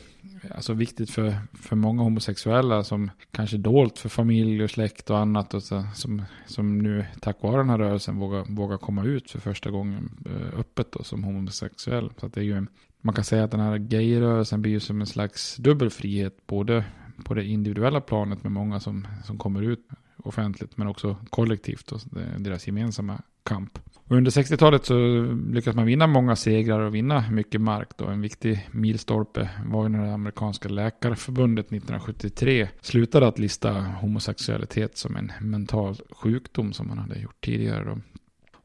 alltså 0.55 0.73
viktigt 0.73 1.11
för, 1.11 1.35
för 1.53 1.77
många 1.77 2.03
homosexuella 2.03 2.85
som 2.85 3.11
kanske 3.31 3.57
dolt 3.57 3.99
för 3.99 4.09
familj 4.09 4.65
och 4.65 4.71
släkt 4.71 5.11
och 5.11 5.19
annat 5.19 5.55
och 5.55 5.63
så, 5.63 5.85
som, 5.95 6.23
som 6.47 6.79
nu 6.79 7.07
tack 7.21 7.43
vare 7.43 7.57
den 7.57 7.71
här 7.71 7.79
rörelsen 7.79 8.19
vågar, 8.19 8.45
vågar 8.49 8.77
komma 8.77 9.05
ut 9.05 9.31
för 9.31 9.41
första 9.41 9.71
gången 9.71 10.11
eh, 10.27 10.61
öppet 10.61 10.93
då, 10.93 11.03
som 11.03 11.25
homosexuell. 11.25 12.11
Så 12.21 12.27
att 12.27 12.35
det 12.35 12.41
är 12.41 12.45
ju 12.45 12.67
man 13.01 13.15
kan 13.15 13.25
säga 13.25 13.45
att 13.45 13.51
den 13.51 13.61
här 13.61 13.79
gayrörelsen 13.79 14.63
blir 14.63 14.73
ju 14.73 14.81
som 14.81 15.01
en 15.01 15.07
slags 15.07 15.57
dubbel 15.57 15.91
frihet 15.91 16.47
både 16.47 16.85
på 17.25 17.35
det 17.35 17.45
individuella 17.45 18.01
planet 18.01 18.43
med 18.43 18.53
många 18.53 18.81
som, 18.81 19.07
som 19.25 19.39
kommer 19.39 19.63
ut 19.63 19.89
offentligt 20.17 20.77
men 20.77 20.87
också 20.87 21.17
kollektivt 21.31 21.93
och 21.93 22.01
deras 22.39 22.67
gemensamma 22.67 23.23
kamp. 23.43 23.79
Och 24.07 24.17
under 24.17 24.31
60-talet 24.31 24.85
så 24.85 25.23
lyckades 25.53 25.77
man 25.77 25.87
vinna 25.87 26.07
många 26.07 26.37
segrar 26.37 26.81
och 26.81 26.95
vinna 26.95 27.25
mycket 27.31 27.61
mark. 27.61 27.89
Då. 27.97 28.07
En 28.07 28.21
viktig 28.21 28.69
milstolpe 28.71 29.51
var 29.67 29.83
ju 29.83 29.89
när 29.89 30.07
det 30.07 30.15
amerikanska 30.15 30.69
läkarförbundet 30.69 31.67
1973 31.67 32.69
slutade 32.81 33.29
att 33.29 33.39
lista 33.39 33.73
homosexualitet 33.81 34.99
som 34.99 35.17
en 35.17 35.33
mental 35.41 35.97
sjukdom 36.11 36.73
som 36.73 36.89
man 36.89 36.99
hade 36.99 37.19
gjort 37.19 37.45
tidigare. 37.45 37.85
Då. 37.85 37.99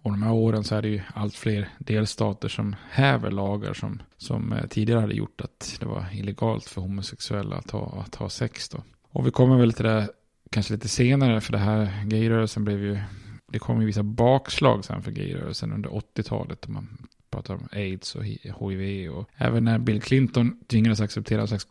Och 0.02 0.12
de 0.12 0.24
här 0.24 0.32
åren 0.32 0.64
så 0.64 0.76
är 0.76 0.82
det 0.82 0.88
ju 0.88 1.02
allt 1.14 1.36
fler 1.36 1.70
delstater 1.80 2.48
som 2.48 2.76
häver 2.90 3.32
lagar 3.32 3.74
som, 3.74 4.02
som 4.18 4.54
eh, 4.54 4.68
tidigare 4.68 5.00
hade 5.00 5.14
gjort 5.14 5.42
att 5.42 5.78
det 5.80 5.86
var 5.86 6.06
illegalt 6.14 6.66
för 6.66 6.82
homosexuella 6.82 7.56
att 7.56 7.72
ha, 7.72 8.04
att 8.06 8.16
ha 8.16 8.30
sex. 8.30 8.70
Då. 8.70 8.84
Och 9.12 9.28
vi 9.28 9.32
kommer 9.32 9.58
väl 9.58 9.74
till 9.74 9.86
det 9.86 10.10
kanske 10.52 10.74
lite 10.74 10.88
senare 10.88 11.42
för 11.42 11.52
det 11.52 11.58
här 11.58 12.04
gayrörelsen 12.06 12.64
blev 12.64 12.84
ju 12.84 13.00
det 13.52 13.60
kom 13.60 13.82
ju 13.82 13.86
vissa 13.88 14.04
bakslag 14.04 14.86
sen 14.86 15.02
för 15.02 15.12
gayrörelsen 15.12 15.74
under 15.74 15.90
80-talet. 15.90 16.68
Man 16.68 16.98
pratar 17.30 17.54
om 17.54 17.68
aids 17.72 18.15
och 18.15 18.26
hiv. 18.26 19.12
Och 19.12 19.30
även 19.36 19.63
när 19.63 19.78
Bill 19.78 20.02
Clinton 20.02 20.60
tvingades 20.68 21.02
acceptera 21.02 21.42
en 21.42 21.48
slags 21.48 21.68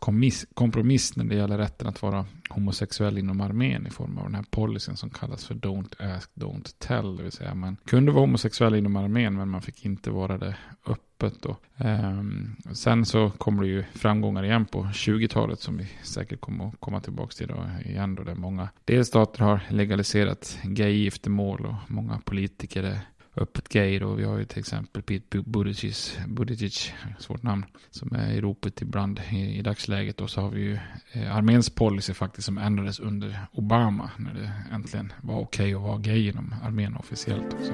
kompromiss 0.53 1.15
när 1.15 1.23
det 1.23 1.35
gäller 1.35 1.57
rätten 1.57 1.87
att 1.87 2.01
vara 2.01 2.25
homosexuell 2.49 3.17
inom 3.17 3.41
armén 3.41 3.87
i 3.87 3.89
form 3.89 4.17
av 4.17 4.23
den 4.23 4.35
här 4.35 4.45
policyn 4.49 4.97
som 4.97 5.09
kallas 5.09 5.45
för 5.45 5.55
Don't 5.55 6.15
Ask, 6.15 6.31
Don't 6.33 6.75
Tell. 6.79 7.15
Det 7.15 7.23
vill 7.23 7.31
säga 7.31 7.55
man 7.55 7.77
kunde 7.85 8.11
vara 8.11 8.21
homosexuell 8.21 8.75
inom 8.75 8.95
armén 8.95 9.35
men 9.35 9.49
man 9.49 9.61
fick 9.61 9.85
inte 9.85 10.11
vara 10.11 10.37
det 10.37 10.55
öppet. 10.85 11.41
Då. 11.41 11.57
Ehm, 11.77 12.55
sen 12.73 13.05
så 13.05 13.29
kommer 13.29 13.63
det 13.63 13.69
ju 13.69 13.83
framgångar 13.83 14.43
igen 14.43 14.65
på 14.65 14.83
20-talet 14.83 15.59
som 15.59 15.77
vi 15.77 15.87
säkert 16.03 16.41
kommer 16.41 16.67
att 16.67 16.79
komma 16.79 17.01
tillbaka 17.01 17.31
till 17.31 17.47
då 17.47 17.65
igen 17.85 18.15
då 18.15 18.23
där 18.23 18.35
många 18.35 18.69
delstater 18.85 19.43
har 19.43 19.61
legaliserat 19.69 20.59
gay-giftermål 20.63 21.65
och 21.65 21.91
många 21.91 22.21
politiker 22.25 22.83
är 22.83 22.99
öppet 23.39 23.69
gay 23.69 23.99
då. 23.99 24.13
Vi 24.13 24.23
har 24.23 24.37
ju 24.37 24.45
till 24.45 24.59
exempel 24.59 25.01
Pete 25.01 25.41
Buttigieg, 25.41 25.95
Buttigieg 26.27 26.73
svårt 27.19 27.43
namn, 27.43 27.65
som 27.89 28.15
är 28.15 28.31
i 28.31 28.41
ropet 28.41 28.81
ibland 28.81 29.21
i, 29.31 29.57
i 29.57 29.61
dagsläget. 29.61 30.21
Och 30.21 30.29
så 30.29 30.41
har 30.41 30.49
vi 30.49 30.61
ju 30.61 30.79
eh, 31.11 31.35
arméns 31.35 31.69
policy 31.69 32.13
faktiskt 32.13 32.45
som 32.45 32.57
ändrades 32.57 32.99
under 32.99 33.39
Obama 33.51 34.11
när 34.17 34.33
det 34.33 34.51
äntligen 34.71 35.13
var 35.21 35.39
okej 35.39 35.75
okay 35.75 35.75
att 35.75 35.81
vara 35.81 35.97
gay 35.97 36.29
inom 36.29 36.55
armén 36.63 36.95
officiellt 36.95 37.53
också. 37.53 37.73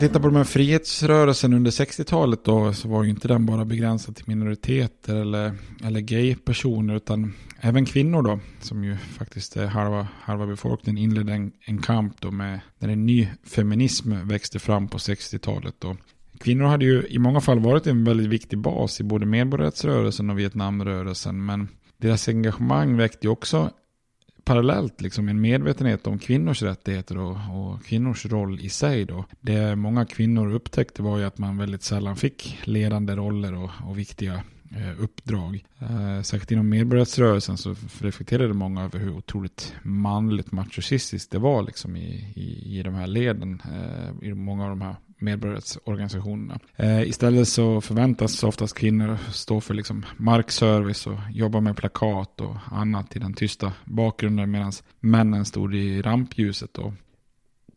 tittar 0.00 0.20
på 0.20 0.26
de 0.26 0.36
här 0.36 0.44
frihetsrörelsen 0.44 1.52
under 1.52 1.70
60-talet 1.70 2.44
då 2.44 2.72
så 2.72 2.88
var 2.88 3.04
ju 3.04 3.10
inte 3.10 3.28
den 3.28 3.46
bara 3.46 3.64
begränsad 3.64 4.16
till 4.16 4.24
minoriteter 4.28 5.16
eller, 5.16 5.52
eller 5.84 6.00
gay-personer 6.00 6.96
utan 6.96 7.32
även 7.60 7.84
kvinnor 7.84 8.22
då 8.22 8.40
som 8.60 8.84
ju 8.84 8.96
faktiskt 8.96 9.56
är 9.56 9.66
halva, 9.66 10.08
halva 10.20 10.46
befolkningen 10.46 11.02
inledde 11.02 11.32
en, 11.32 11.52
en 11.60 11.78
kamp 11.78 12.20
då 12.20 12.30
med 12.30 12.60
när 12.78 12.88
en 12.88 13.06
ny 13.06 13.28
feminism 13.44 14.28
växte 14.28 14.58
fram 14.58 14.88
på 14.88 14.98
60-talet 14.98 15.74
då. 15.78 15.96
Kvinnor 16.38 16.64
hade 16.64 16.84
ju 16.84 17.06
i 17.08 17.18
många 17.18 17.40
fall 17.40 17.60
varit 17.60 17.86
en 17.86 18.04
väldigt 18.04 18.28
viktig 18.28 18.58
bas 18.58 19.00
i 19.00 19.04
både 19.04 19.26
medborgarrättsrörelsen 19.26 20.30
och 20.30 20.38
Vietnamrörelsen 20.38 21.44
men 21.44 21.68
deras 21.96 22.28
engagemang 22.28 22.96
väckte 22.96 23.26
ju 23.26 23.30
också 23.30 23.70
parallellt 24.50 25.00
liksom 25.00 25.28
en 25.28 25.40
medvetenhet 25.40 26.06
om 26.06 26.18
kvinnors 26.18 26.62
rättigheter 26.62 27.18
och, 27.18 27.36
och, 27.50 27.84
kvinnors 27.84 28.26
roll 28.26 28.60
i 28.60 28.68
sig. 28.68 29.04
Då. 29.04 29.24
Det 29.40 29.76
många 29.76 30.06
kvinnor 30.06 30.52
upptäckte 30.52 31.02
var 31.02 31.18
ju 31.18 31.24
att 31.24 31.38
man 31.38 31.58
väldigt 31.58 31.82
sällan 31.82 32.16
fick 32.16 32.58
ledande 32.64 33.14
roller 33.16 33.54
och, 33.54 33.70
och 33.84 33.98
viktiga 33.98 34.42
eh, 34.76 35.02
uppdrag. 35.02 35.64
Eh, 35.78 36.22
särskilt 36.22 36.52
inom 36.52 36.68
medborgarrättsrörelsen 36.68 37.56
så 37.56 37.76
reflekterade 38.00 38.54
många 38.54 38.84
över 38.84 38.98
hur 38.98 39.16
otroligt 39.16 39.74
manligt 39.82 40.52
machocistiskt 40.52 41.30
det 41.30 41.38
var 41.38 41.62
liksom 41.62 41.96
i, 41.96 42.32
i, 42.34 42.78
i 42.78 42.82
de 42.82 42.94
här 42.94 43.06
leden. 43.06 43.62
Eh, 43.64 44.28
I 44.28 44.34
många 44.34 44.64
av 44.64 44.70
de 44.70 44.80
här 44.80 44.96
medborgarrättsorganisationerna. 45.20 46.58
Eh, 46.76 47.02
istället 47.02 47.48
så 47.48 47.80
förväntas 47.80 48.42
oftast 48.42 48.74
kvinnor 48.74 49.18
stå 49.32 49.60
för 49.60 49.74
liksom 49.74 50.06
markservice 50.16 51.06
och 51.06 51.18
jobba 51.30 51.60
med 51.60 51.76
plakat 51.76 52.40
och 52.40 52.56
annat 52.70 53.16
i 53.16 53.18
den 53.18 53.34
tysta 53.34 53.72
bakgrunden 53.84 54.50
medan 54.50 54.72
männen 55.00 55.44
stod 55.44 55.74
i 55.74 56.02
rampljuset. 56.02 56.78
Och 56.78 56.92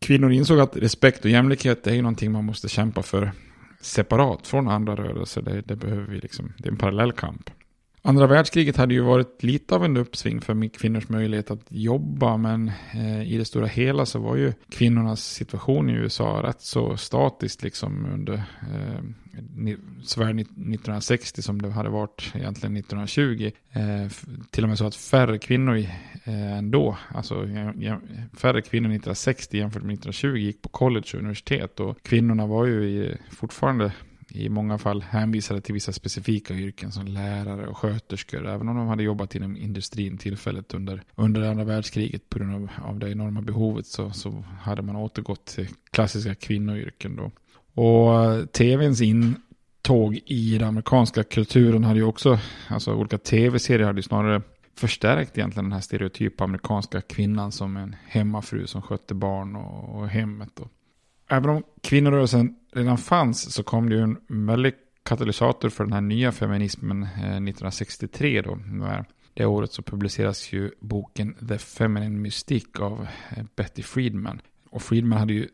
kvinnor 0.00 0.32
insåg 0.32 0.60
att 0.60 0.76
respekt 0.76 1.24
och 1.24 1.30
jämlikhet 1.30 1.86
är 1.86 1.94
ju 1.94 2.02
någonting 2.02 2.32
man 2.32 2.44
måste 2.44 2.68
kämpa 2.68 3.02
för 3.02 3.32
separat 3.80 4.46
från 4.46 4.68
andra 4.68 4.96
rörelser. 4.96 5.42
Det, 5.42 5.60
det 5.60 5.76
behöver 5.76 6.04
vi 6.04 6.20
liksom, 6.20 6.52
det 6.58 6.68
är 6.68 6.72
en 6.72 6.78
parallell 6.78 7.12
kamp. 7.12 7.50
Andra 8.06 8.26
världskriget 8.26 8.76
hade 8.76 8.94
ju 8.94 9.00
varit 9.00 9.42
lite 9.42 9.74
av 9.74 9.84
en 9.84 9.96
uppsving 9.96 10.40
för 10.40 10.68
kvinnors 10.68 11.08
möjlighet 11.08 11.50
att 11.50 11.66
jobba, 11.68 12.36
men 12.36 12.70
eh, 12.94 13.32
i 13.32 13.38
det 13.38 13.44
stora 13.44 13.66
hela 13.66 14.06
så 14.06 14.18
var 14.18 14.36
ju 14.36 14.52
kvinnornas 14.70 15.24
situation 15.24 15.90
i 15.90 15.92
USA 15.92 16.40
rätt 16.42 16.60
så 16.60 16.96
statiskt 16.96 17.62
liksom 17.62 18.06
under 18.12 18.34
eh, 18.34 19.00
såväl 20.02 20.38
1960 20.38 21.42
som 21.42 21.62
det 21.62 21.70
hade 21.70 21.88
varit 21.88 22.32
egentligen 22.34 22.76
1920. 22.76 23.50
Eh, 23.72 24.10
till 24.50 24.62
och 24.62 24.68
med 24.68 24.78
så 24.78 24.86
att 24.86 24.96
färre 24.96 25.38
kvinnor 25.38 25.76
eh, 26.24 26.58
ändå, 26.58 26.96
alltså 27.08 27.34
färre 28.36 28.62
kvinnor 28.62 28.88
1960 28.88 29.58
jämfört 29.58 29.82
med 29.82 29.92
1920 29.94 30.36
gick 30.36 30.62
på 30.62 30.68
college 30.68 31.08
och 31.12 31.18
universitet 31.18 31.80
och 31.80 32.02
kvinnorna 32.02 32.46
var 32.46 32.66
ju 32.66 32.84
i, 32.84 33.16
fortfarande 33.30 33.92
i 34.34 34.48
många 34.48 34.78
fall 34.78 35.02
hänvisade 35.02 35.60
till 35.60 35.74
vissa 35.74 35.92
specifika 35.92 36.54
yrken 36.54 36.92
som 36.92 37.06
lärare 37.06 37.66
och 37.66 37.76
sköterskor, 37.76 38.46
även 38.46 38.68
om 38.68 38.76
de 38.76 38.86
hade 38.86 39.02
jobbat 39.02 39.34
inom 39.34 39.56
industrin 39.56 40.18
tillfället 40.18 40.74
under, 40.74 41.02
under 41.14 41.42
andra 41.42 41.64
världskriget 41.64 42.28
på 42.28 42.38
grund 42.38 42.54
av, 42.54 42.68
av 42.88 42.98
det 42.98 43.10
enorma 43.10 43.42
behovet 43.42 43.86
så, 43.86 44.10
så 44.10 44.44
hade 44.60 44.82
man 44.82 44.96
återgått 44.96 45.46
till 45.46 45.68
klassiska 45.90 46.34
kvinnoyrken 46.34 47.16
då. 47.16 47.30
Och 47.82 48.24
eh, 48.24 48.44
tvns 48.44 49.00
intåg 49.00 50.20
i 50.26 50.58
den 50.58 50.68
amerikanska 50.68 51.24
kulturen 51.24 51.84
hade 51.84 51.98
ju 51.98 52.04
också, 52.04 52.38
alltså 52.68 52.94
olika 52.94 53.18
tv-serier 53.18 53.86
hade 53.86 53.98
ju 53.98 54.02
snarare 54.02 54.42
förstärkt 54.76 55.38
egentligen 55.38 55.64
den 55.64 55.72
här 55.72 55.80
stereotypa 55.80 56.44
amerikanska 56.44 57.00
kvinnan 57.00 57.52
som 57.52 57.76
en 57.76 57.96
hemmafru 58.06 58.66
som 58.66 58.82
skötte 58.82 59.14
barn 59.14 59.56
och, 59.56 59.98
och 59.98 60.08
hemmet. 60.08 60.48
Då. 60.54 60.68
även 61.28 61.50
om 61.50 61.62
kvinnorörelsen 61.82 62.54
redan 62.74 62.98
fanns 62.98 63.54
så 63.54 63.62
kom 63.62 63.88
det 63.88 63.94
ju 63.94 64.02
en 64.02 64.46
väldig 64.46 64.74
katalysator 65.02 65.68
för 65.68 65.84
den 65.84 65.92
här 65.92 66.00
nya 66.00 66.32
feminismen 66.32 67.02
eh, 67.02 67.08
1963 67.08 68.42
då. 68.42 68.58
Det 69.34 69.46
året 69.46 69.72
så 69.72 69.82
publiceras 69.82 70.52
ju 70.52 70.70
boken 70.80 71.34
The 71.48 71.58
Feminine 71.58 72.18
Mystique 72.18 72.82
av 72.82 73.06
eh, 73.36 73.44
Betty 73.56 73.82
Friedman. 73.82 74.40
Och 74.70 74.82
Friedman 74.82 75.18
hade 75.18 75.32
ju 75.32 75.48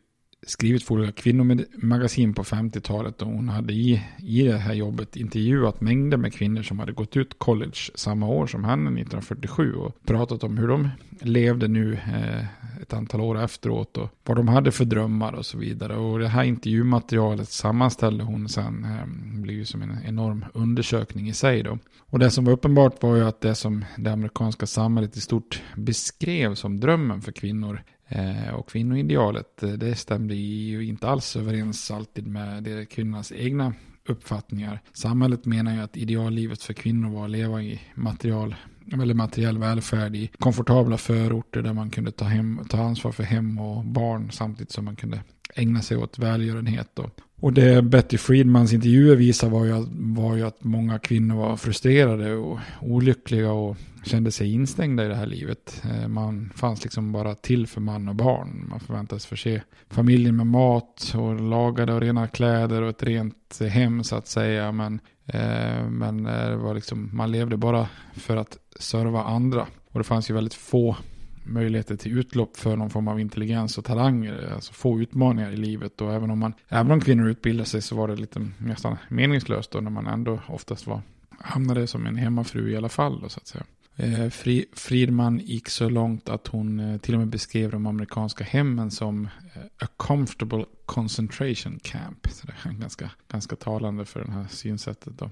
skrivit 0.47 0.83
för 0.83 0.95
olika 0.95 1.13
kvinnomagasin 1.13 2.35
på 2.35 2.43
50-talet 2.43 3.23
och 3.23 3.29
hon 3.29 3.49
hade 3.49 3.73
i, 3.73 4.03
i 4.19 4.43
det 4.43 4.57
här 4.57 4.75
jobbet 4.75 5.17
intervjuat 5.17 5.81
mängder 5.81 6.17
med 6.17 6.35
kvinnor 6.35 6.63
som 6.63 6.79
hade 6.79 6.93
gått 6.93 7.17
ut 7.17 7.39
college 7.39 7.79
samma 7.95 8.27
år 8.27 8.47
som 8.47 8.65
henne 8.65 9.01
1947 9.01 9.75
och 9.75 10.05
pratat 10.05 10.45
om 10.45 10.59
hur 10.59 10.69
de 10.69 10.89
levde 11.21 11.69
nu 11.69 11.95
eh, 11.95 12.45
ett 12.83 12.93
antal 12.93 13.21
år 13.21 13.39
efteråt 13.39 13.97
och 13.97 14.09
vad 14.25 14.37
de 14.37 14.49
hade 14.49 14.73
för 14.73 14.85
drömmar 14.85 15.33
och 15.33 15.47
så 15.47 15.59
vidare. 15.59 15.97
Och 15.97 16.19
det 16.19 16.29
här 16.29 16.45
intervjumaterialet 16.45 17.49
sammanställde 17.49 18.25
hon 18.25 18.49
sen, 18.49 18.85
eh, 18.85 19.41
blev 19.43 19.57
ju 19.57 19.65
som 19.65 19.83
en 19.83 19.99
enorm 20.05 20.45
undersökning 20.55 21.29
i 21.29 21.35
sig 21.35 21.63
då. 21.63 21.79
Och 22.01 22.19
det 22.19 22.31
som 22.31 22.45
var 22.45 22.53
uppenbart 22.53 23.03
var 23.03 23.17
ju 23.17 23.25
att 23.25 23.41
det 23.41 23.55
som 23.55 23.85
det 23.97 24.13
amerikanska 24.13 24.67
samhället 24.67 25.17
i 25.17 25.21
stort 25.21 25.63
beskrev 25.77 26.55
som 26.55 26.81
drömmen 26.81 27.23
för 27.23 27.33
kvinnor 27.33 27.83
Eh, 28.13 28.55
och 28.55 28.69
kvinnoidealet, 28.69 29.63
eh, 29.63 29.71
det 29.71 29.95
stämde 29.95 30.35
ju 30.35 30.87
inte 30.87 31.09
alls 31.09 31.37
överens 31.37 31.91
alltid 31.91 32.27
med 32.27 32.63
det 32.63 32.87
kvinnornas 32.87 33.33
egna 33.33 33.75
uppfattningar. 34.09 34.81
Samhället 34.93 35.45
menar 35.45 35.75
ju 35.75 35.81
att 35.81 35.97
ideallivet 35.97 36.63
för 36.63 36.73
kvinnor 36.73 37.11
var 37.11 37.25
att 37.25 37.31
leva 37.31 37.63
i 37.63 37.81
material, 37.95 38.55
eller 38.93 39.15
materiell 39.15 39.59
välfärd 39.59 40.17
i 40.17 40.31
komfortabla 40.39 40.97
förorter 40.97 41.63
där 41.63 41.73
man 41.73 41.91
kunde 41.91 42.11
ta, 42.11 42.25
hem, 42.25 42.61
ta 42.69 42.83
ansvar 42.83 43.13
för 43.13 43.23
hem 43.23 43.59
och 43.59 43.85
barn 43.85 44.31
samtidigt 44.31 44.73
som 44.73 44.85
man 44.85 44.97
kunde 44.97 45.21
ägna 45.55 45.83
sig 45.83 45.97
åt 45.97 46.19
välgörenhet. 46.19 46.99
Och, 46.99 47.21
och 47.41 47.53
det 47.53 47.83
Betty 47.83 48.19
Friedmans 48.19 48.73
intervjuer 48.73 49.17
visar 49.17 49.51
var 49.51 49.65
ju, 49.65 49.87
var 49.91 50.37
ju 50.37 50.47
att 50.47 50.65
många 50.65 50.99
kvinnor 50.99 51.37
var 51.37 51.57
frustrerade 51.57 52.35
och 52.35 52.59
olyckliga 52.81 53.53
och 53.53 53.77
kände 54.05 54.31
sig 54.31 54.53
instängda 54.53 55.05
i 55.05 55.09
det 55.09 55.15
här 55.15 55.27
livet. 55.27 55.83
Eh, 55.91 56.09
man 56.09 56.51
fanns 56.55 56.85
liksom 56.85 57.13
bara 57.13 57.35
till 57.35 57.67
för 57.67 57.81
man 57.81 58.09
och 58.09 58.15
barn. 58.15 58.67
Man 58.71 58.81
förväntades 58.81 59.27
förse 59.27 59.63
familjen 59.89 60.37
med 60.37 60.47
mat 60.47 61.15
och 61.17 61.41
lagade 61.41 61.93
och 61.93 62.01
rena 62.01 62.29
kläder 62.29 62.83
och 62.83 62.89
ett 62.89 63.03
rent 63.03 63.61
hem 63.69 64.05
så 64.05 64.17
att 64.17 64.27
säga. 64.27 64.73
Men, 64.73 65.01
eh, 65.27 65.89
men 65.89 66.27
eh, 66.27 66.49
det 66.49 66.57
var 66.57 66.75
liksom, 66.75 67.11
man 67.13 67.33
levde 67.33 67.57
bara 67.57 67.89
för 68.13 68.37
att 68.37 68.59
serva 68.79 69.23
andra. 69.23 69.67
Och 69.91 70.01
det 70.01 70.05
fanns 70.05 70.31
ju 70.31 70.35
väldigt 70.35 70.55
få 70.55 70.97
möjligheter 71.45 71.97
till 71.97 72.19
utlopp 72.19 72.57
för 72.57 72.77
någon 72.77 72.91
form 72.91 73.09
av 73.09 73.21
intelligens 73.21 73.79
och 73.79 73.85
talanger. 73.85 74.53
Alltså 74.55 74.73
få 74.73 75.01
utmaningar 75.01 75.51
i 75.51 75.57
livet. 75.57 76.01
Och 76.01 76.15
även 76.15 76.31
om, 76.31 76.39
man, 76.39 76.55
även 76.69 76.93
om 76.93 77.01
kvinnor 77.01 77.29
utbildade 77.29 77.69
sig 77.69 77.83
så 77.83 77.97
var 77.97 78.09
det 78.09 78.17
lite 78.17 78.49
nästan 78.59 78.97
meningslöst 79.09 79.71
då 79.71 79.81
när 79.81 79.91
man 79.91 80.07
ändå 80.07 80.41
oftast 80.49 80.87
var, 80.87 81.03
hamnade 81.39 81.87
som 81.87 82.07
en 82.07 82.17
hemmafru 82.17 82.71
i 82.71 82.77
alla 82.77 82.89
fall. 82.89 83.21
Då, 83.21 83.29
så 83.29 83.41
att 83.41 83.47
säga. 83.47 83.65
Eh, 84.03 84.31
Friedman 84.73 85.39
gick 85.39 85.69
så 85.69 85.89
långt 85.89 86.29
att 86.29 86.47
hon 86.47 86.81
eh, 86.81 86.99
till 86.99 87.15
och 87.15 87.21
med 87.21 87.29
beskrev 87.29 87.71
de 87.71 87.87
amerikanska 87.87 88.45
hemmen 88.45 88.91
som 88.91 89.25
eh, 89.25 89.63
a 89.81 89.87
comfortable 89.97 90.65
concentration 90.87 91.79
camp. 91.83 92.27
Så 92.31 92.47
det 92.47 92.55
är 92.65 92.73
ganska, 92.73 93.11
ganska 93.29 93.57
talande 93.57 94.05
för 94.05 94.25
det 94.25 94.33
här 94.33 94.47
synsättet. 94.51 95.19
Då. 95.19 95.31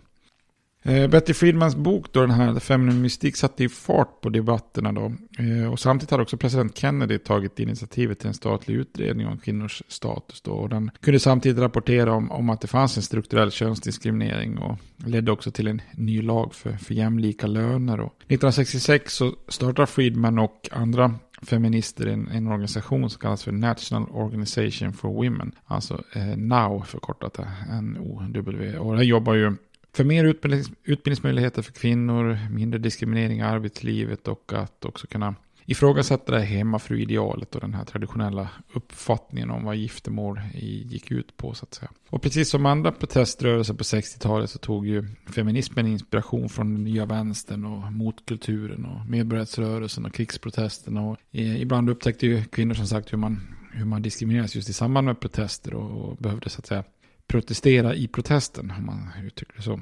Eh, 0.89 1.09
Betty 1.09 1.35
Friedmans 1.35 1.77
bok, 1.77 2.13
då, 2.13 2.21
den 2.21 2.31
här 2.31 2.61
Feminine 2.61 3.01
Mystik, 3.01 3.37
satte 3.37 3.63
ju 3.63 3.69
fart 3.69 4.21
på 4.21 4.29
debatterna 4.29 4.93
då. 4.93 5.13
Eh, 5.39 5.73
och 5.73 5.81
samtidigt 5.81 6.11
hade 6.11 6.23
också 6.23 6.37
president 6.37 6.79
Kennedy 6.79 7.19
tagit 7.19 7.59
initiativet 7.59 8.19
till 8.19 8.29
en 8.29 8.35
statlig 8.35 8.75
utredning 8.75 9.27
om 9.27 9.39
kvinnors 9.39 9.83
status 9.89 10.41
då. 10.41 10.53
Och 10.53 10.69
den 10.69 10.91
kunde 11.01 11.21
samtidigt 11.21 11.59
rapportera 11.59 12.13
om, 12.13 12.31
om 12.31 12.51
att 12.51 12.61
det 12.61 12.69
fanns 12.69 12.97
en 12.97 13.03
strukturell 13.03 13.51
könsdiskriminering 13.51 14.59
och 14.59 14.79
ledde 15.07 15.33
också 15.33 15.51
till 15.51 15.67
en 15.67 15.83
ny 15.93 16.23
lag 16.23 16.55
för, 16.55 16.73
för 16.73 16.95
jämlika 16.95 17.47
löner. 17.47 18.01
Och 18.01 18.15
1966 18.19 19.15
så 19.15 19.35
startade 19.49 19.87
Friedman 19.87 20.39
och 20.39 20.69
andra 20.73 21.15
feminister 21.43 22.07
en, 22.07 22.29
en 22.29 22.47
organisation 22.47 23.11
som 23.11 23.21
kallas 23.21 23.45
för 23.45 23.53
National 23.53 24.09
Organization 24.11 24.93
for 24.93 25.09
Women. 25.09 25.53
Alltså 25.65 26.03
eh, 26.15 26.37
NOW 26.37 26.83
förkortat, 26.85 27.39
N-O-W. 27.71 28.79
Och 28.79 28.97
den 28.97 29.07
jobbar 29.07 29.35
ju 29.35 29.57
för 29.93 30.05
mer 30.05 30.25
utbildnings, 30.25 30.71
utbildningsmöjligheter 30.85 31.63
för 31.63 31.73
kvinnor, 31.73 32.39
mindre 32.51 32.79
diskriminering 32.79 33.39
i 33.39 33.43
arbetslivet 33.43 34.29
och 34.29 34.53
att 34.53 34.85
också 34.85 35.07
kunna 35.07 35.35
ifrågasätta 35.71 36.33
det 36.33 36.39
här 36.39 36.47
hemmafruidealet 36.47 37.55
och 37.55 37.61
den 37.61 37.75
här 37.75 37.85
traditionella 37.85 38.49
uppfattningen 38.73 39.51
om 39.51 39.65
vad 39.65 39.77
giftermål 39.77 40.41
gick 40.85 41.11
ut 41.11 41.37
på 41.37 41.55
så 41.55 41.65
att 41.65 41.75
säga. 41.75 41.91
Och 42.11 42.23
precis 42.23 42.51
som 42.51 42.67
andra 42.67 42.93
proteströrelser 42.93 43.75
på 43.75 43.85
60-talet 43.85 44.51
så 44.51 44.59
tog 44.59 44.87
ju 44.87 45.05
feminismen 45.31 45.87
inspiration 45.87 46.49
från 46.49 46.75
den 46.75 46.85
nya 46.85 47.07
vänstern 47.07 47.65
och 47.65 47.93
motkulturen 47.93 48.85
och 48.85 49.07
medborgarrättsrörelsen 49.07 50.07
och 50.07 50.15
krigsprotesterna. 50.15 51.03
och 51.03 51.17
eh, 51.33 51.63
ibland 51.63 51.91
upptäckte 51.91 52.27
ju 52.27 52.45
kvinnor 52.45 52.75
som 52.75 52.87
sagt 52.87 53.13
hur 53.13 53.19
man, 53.19 53.41
hur 53.73 53.85
man 53.85 54.03
diskrimineras 54.03 54.55
just 54.55 54.69
i 54.69 54.73
samband 54.73 55.05
med 55.05 55.21
protester 55.21 55.75
och, 55.75 56.09
och 56.09 56.17
behövde 56.17 56.51
så 56.51 56.59
att 56.59 56.67
säga 56.67 56.85
protestera 57.29 57.95
i 57.95 58.09
protesten, 58.09 58.73
om 58.79 58.87
man 58.87 59.11
uttrycker 59.27 59.57
det 59.57 59.63
så. 59.63 59.81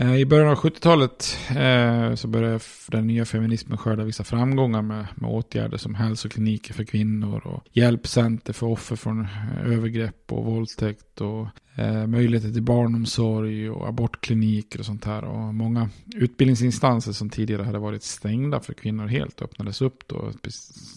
Eh, 0.00 0.16
I 0.16 0.26
början 0.26 0.48
av 0.48 0.58
70-talet 0.58 1.38
eh, 1.50 2.14
så 2.14 2.28
började 2.28 2.60
den 2.88 3.06
nya 3.06 3.24
feminismen 3.24 3.78
skörda 3.78 4.04
vissa 4.04 4.24
framgångar 4.24 4.82
med, 4.82 5.06
med 5.14 5.30
åtgärder 5.30 5.76
som 5.76 5.94
hälsokliniker 5.94 6.74
för 6.74 6.84
kvinnor 6.84 7.46
och 7.46 7.64
hjälpcenter 7.72 8.52
för 8.52 8.66
offer 8.66 8.96
från 8.96 9.20
eh, 9.20 9.72
övergrepp 9.72 10.32
och 10.32 10.44
våldtäkt 10.44 11.20
och 11.20 11.46
eh, 11.74 12.06
möjligheter 12.06 12.52
till 12.52 12.62
barnomsorg 12.62 13.70
och 13.70 13.88
abortkliniker 13.88 14.78
och 14.78 14.86
sånt 14.86 15.04
här. 15.04 15.24
Och 15.24 15.54
många 15.54 15.88
utbildningsinstanser 16.14 17.12
som 17.12 17.30
tidigare 17.30 17.62
hade 17.62 17.78
varit 17.78 18.02
stängda 18.02 18.60
för 18.60 18.74
kvinnor 18.74 19.06
helt 19.06 19.42
öppnades 19.42 19.82
upp 19.82 20.08
då. 20.08 20.32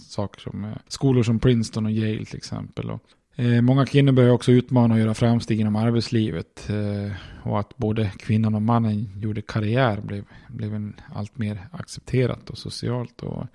Saker 0.10 0.42
som 0.42 0.74
skolor 0.88 1.24
som 1.24 1.40
Princeton 1.40 1.86
och 1.86 1.92
Yale 1.92 2.26
till 2.26 2.38
exempel. 2.38 2.90
Och 2.90 3.02
Eh, 3.36 3.62
många 3.62 3.86
kvinnor 3.86 4.12
börjar 4.12 4.32
också 4.32 4.52
utmana 4.52 4.94
och 4.94 5.00
göra 5.00 5.14
framsteg 5.14 5.60
inom 5.60 5.76
arbetslivet. 5.76 6.70
Eh, 6.70 7.12
och 7.44 7.60
att 7.60 7.78
både 7.78 8.12
kvinnan 8.20 8.56
och 8.56 8.62
mannen 8.62 9.10
gjorde 9.20 9.42
karriär 9.42 10.02
blev, 10.02 10.26
blev 10.48 10.76
en 10.76 10.94
allt 11.14 11.38
mer 11.38 11.68
accepterat 11.72 12.50
och 12.50 12.58
socialt. 12.58 13.24
Och 13.24 13.48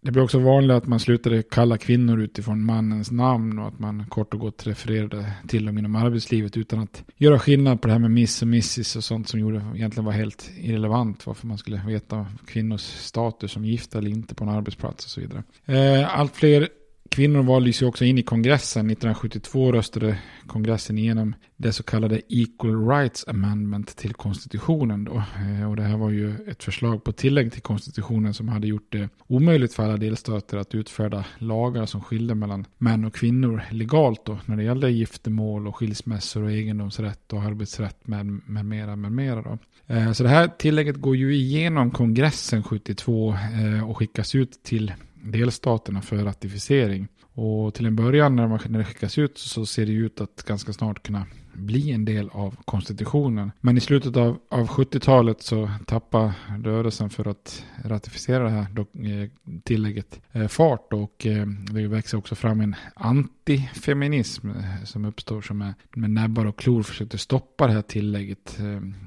det 0.00 0.10
blev 0.10 0.24
också 0.24 0.38
vanligt 0.38 0.76
att 0.76 0.86
man 0.86 1.00
slutade 1.00 1.42
kalla 1.42 1.78
kvinnor 1.78 2.20
utifrån 2.20 2.64
mannens 2.64 3.10
namn 3.10 3.58
och 3.58 3.68
att 3.68 3.78
man 3.78 4.06
kort 4.08 4.34
och 4.34 4.40
gott 4.40 4.66
refererade 4.66 5.32
till 5.48 5.66
dem 5.66 5.78
inom 5.78 5.96
arbetslivet 5.96 6.56
utan 6.56 6.78
att 6.78 7.04
göra 7.16 7.38
skillnad 7.38 7.80
på 7.80 7.88
det 7.88 7.92
här 7.92 8.00
med 8.00 8.10
miss 8.10 8.42
och 8.42 8.48
missis 8.48 8.96
och 8.96 9.04
sånt 9.04 9.28
som 9.28 9.40
gjorde, 9.40 9.66
egentligen 9.74 10.04
var 10.04 10.12
helt 10.12 10.50
irrelevant 10.56 11.26
varför 11.26 11.46
man 11.46 11.58
skulle 11.58 11.82
veta 11.86 12.26
kvinnors 12.46 12.80
status 12.80 13.52
som 13.52 13.64
gifta 13.64 13.98
eller 13.98 14.10
inte 14.10 14.34
på 14.34 14.44
en 14.44 14.50
arbetsplats 14.50 15.04
och 15.04 15.10
så 15.10 15.20
vidare. 15.20 15.42
Eh, 15.64 16.18
allt 16.18 16.36
fler 16.36 16.68
Kvinnor 17.10 17.42
valdes 17.42 17.82
ju 17.82 17.86
också 17.86 18.04
in 18.04 18.18
i 18.18 18.22
kongressen. 18.22 18.90
1972 18.90 19.72
röstade 19.72 20.18
kongressen 20.46 20.98
igenom 20.98 21.34
det 21.56 21.72
så 21.72 21.82
kallade 21.82 22.20
Equal 22.28 22.88
Rights 22.88 23.28
Amendment 23.28 23.96
till 23.96 24.14
konstitutionen. 24.14 25.04
Då. 25.04 25.14
Eh, 25.14 25.70
och 25.70 25.76
det 25.76 25.82
här 25.82 25.96
var 25.96 26.10
ju 26.10 26.34
ett 26.48 26.62
förslag 26.62 27.04
på 27.04 27.12
tillägg 27.12 27.52
till 27.52 27.62
konstitutionen 27.62 28.34
som 28.34 28.48
hade 28.48 28.66
gjort 28.66 28.92
det 28.92 29.08
omöjligt 29.26 29.74
för 29.74 29.82
alla 29.82 29.96
delstater 29.96 30.58
att 30.58 30.74
utfärda 30.74 31.24
lagar 31.38 31.86
som 31.86 32.00
skilde 32.00 32.34
mellan 32.34 32.64
män 32.78 33.04
och 33.04 33.14
kvinnor 33.14 33.62
legalt 33.70 34.24
då, 34.24 34.38
när 34.46 34.56
det 34.56 34.62
gällde 34.62 34.90
giftermål 34.90 35.66
och 35.66 35.76
skilsmässor 35.76 36.42
och 36.42 36.52
egendomsrätt 36.52 37.32
och 37.32 37.42
arbetsrätt 37.42 38.06
med, 38.06 38.26
med 38.26 38.64
mera. 38.66 38.96
Med 38.96 39.12
mera 39.12 39.42
då. 39.42 39.58
Eh, 39.94 40.12
så 40.12 40.22
det 40.22 40.28
här 40.28 40.48
tillägget 40.58 40.96
går 40.96 41.16
ju 41.16 41.34
igenom 41.34 41.90
kongressen 41.90 42.62
72 42.62 43.34
eh, 43.34 43.90
och 43.90 43.96
skickas 43.96 44.34
ut 44.34 44.62
till 44.62 44.92
delstaterna 45.24 46.02
för 46.02 46.16
ratificering. 46.16 47.08
Och 47.34 47.74
till 47.74 47.86
en 47.86 47.96
början 47.96 48.36
när, 48.36 48.48
man, 48.48 48.60
när 48.66 48.78
det 48.78 48.84
skickas 48.84 49.18
ut 49.18 49.38
så 49.38 49.66
ser 49.66 49.86
det 49.86 49.92
ut 49.92 50.20
att 50.20 50.42
ganska 50.42 50.72
snart 50.72 51.02
kunna 51.02 51.26
bli 51.52 51.92
en 51.92 52.04
del 52.04 52.30
av 52.32 52.56
konstitutionen. 52.64 53.52
Men 53.60 53.76
i 53.76 53.80
slutet 53.80 54.16
av, 54.16 54.38
av 54.48 54.66
70-talet 54.68 55.42
så 55.42 55.70
tappar 55.86 56.32
rörelsen 56.64 57.10
för 57.10 57.28
att 57.28 57.64
ratificera 57.84 58.44
det 58.44 58.50
här 58.50 58.68
eh, 58.78 59.30
tillägget 59.62 60.20
eh, 60.32 60.46
fart 60.48 60.92
och 60.92 61.26
eh, 61.26 61.46
det 61.46 61.88
växer 61.88 62.18
också 62.18 62.34
fram 62.34 62.60
en 62.60 62.76
antifeminism 62.94 64.50
som 64.84 65.04
uppstår 65.04 65.42
som 65.42 65.62
är, 65.62 65.74
med 65.94 66.10
näbbar 66.10 66.46
och 66.46 66.58
klor 66.58 66.82
försökte 66.82 67.18
stoppa 67.18 67.66
det 67.66 67.72
här 67.72 67.82
tillägget 67.82 68.58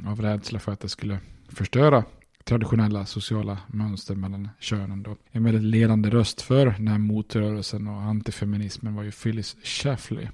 av 0.07 0.21
rädsla 0.21 0.59
för 0.59 0.71
att 0.71 0.79
det 0.79 0.89
skulle 0.89 1.19
förstöra 1.49 2.03
traditionella 2.47 3.05
sociala 3.05 3.57
mönster 3.67 4.15
mellan 4.15 4.49
könen. 4.59 5.03
Då. 5.03 5.15
En 5.31 5.43
väldigt 5.43 5.63
ledande 5.63 6.09
röst 6.09 6.41
för 6.41 6.65
den 6.65 6.87
här 6.87 6.97
motrörelsen 6.97 7.87
och 7.87 8.01
antifeminismen 8.01 8.95
var 8.95 9.03
ju 9.03 9.11
Phyllis 9.11 9.55
Schlafly. 9.63 10.27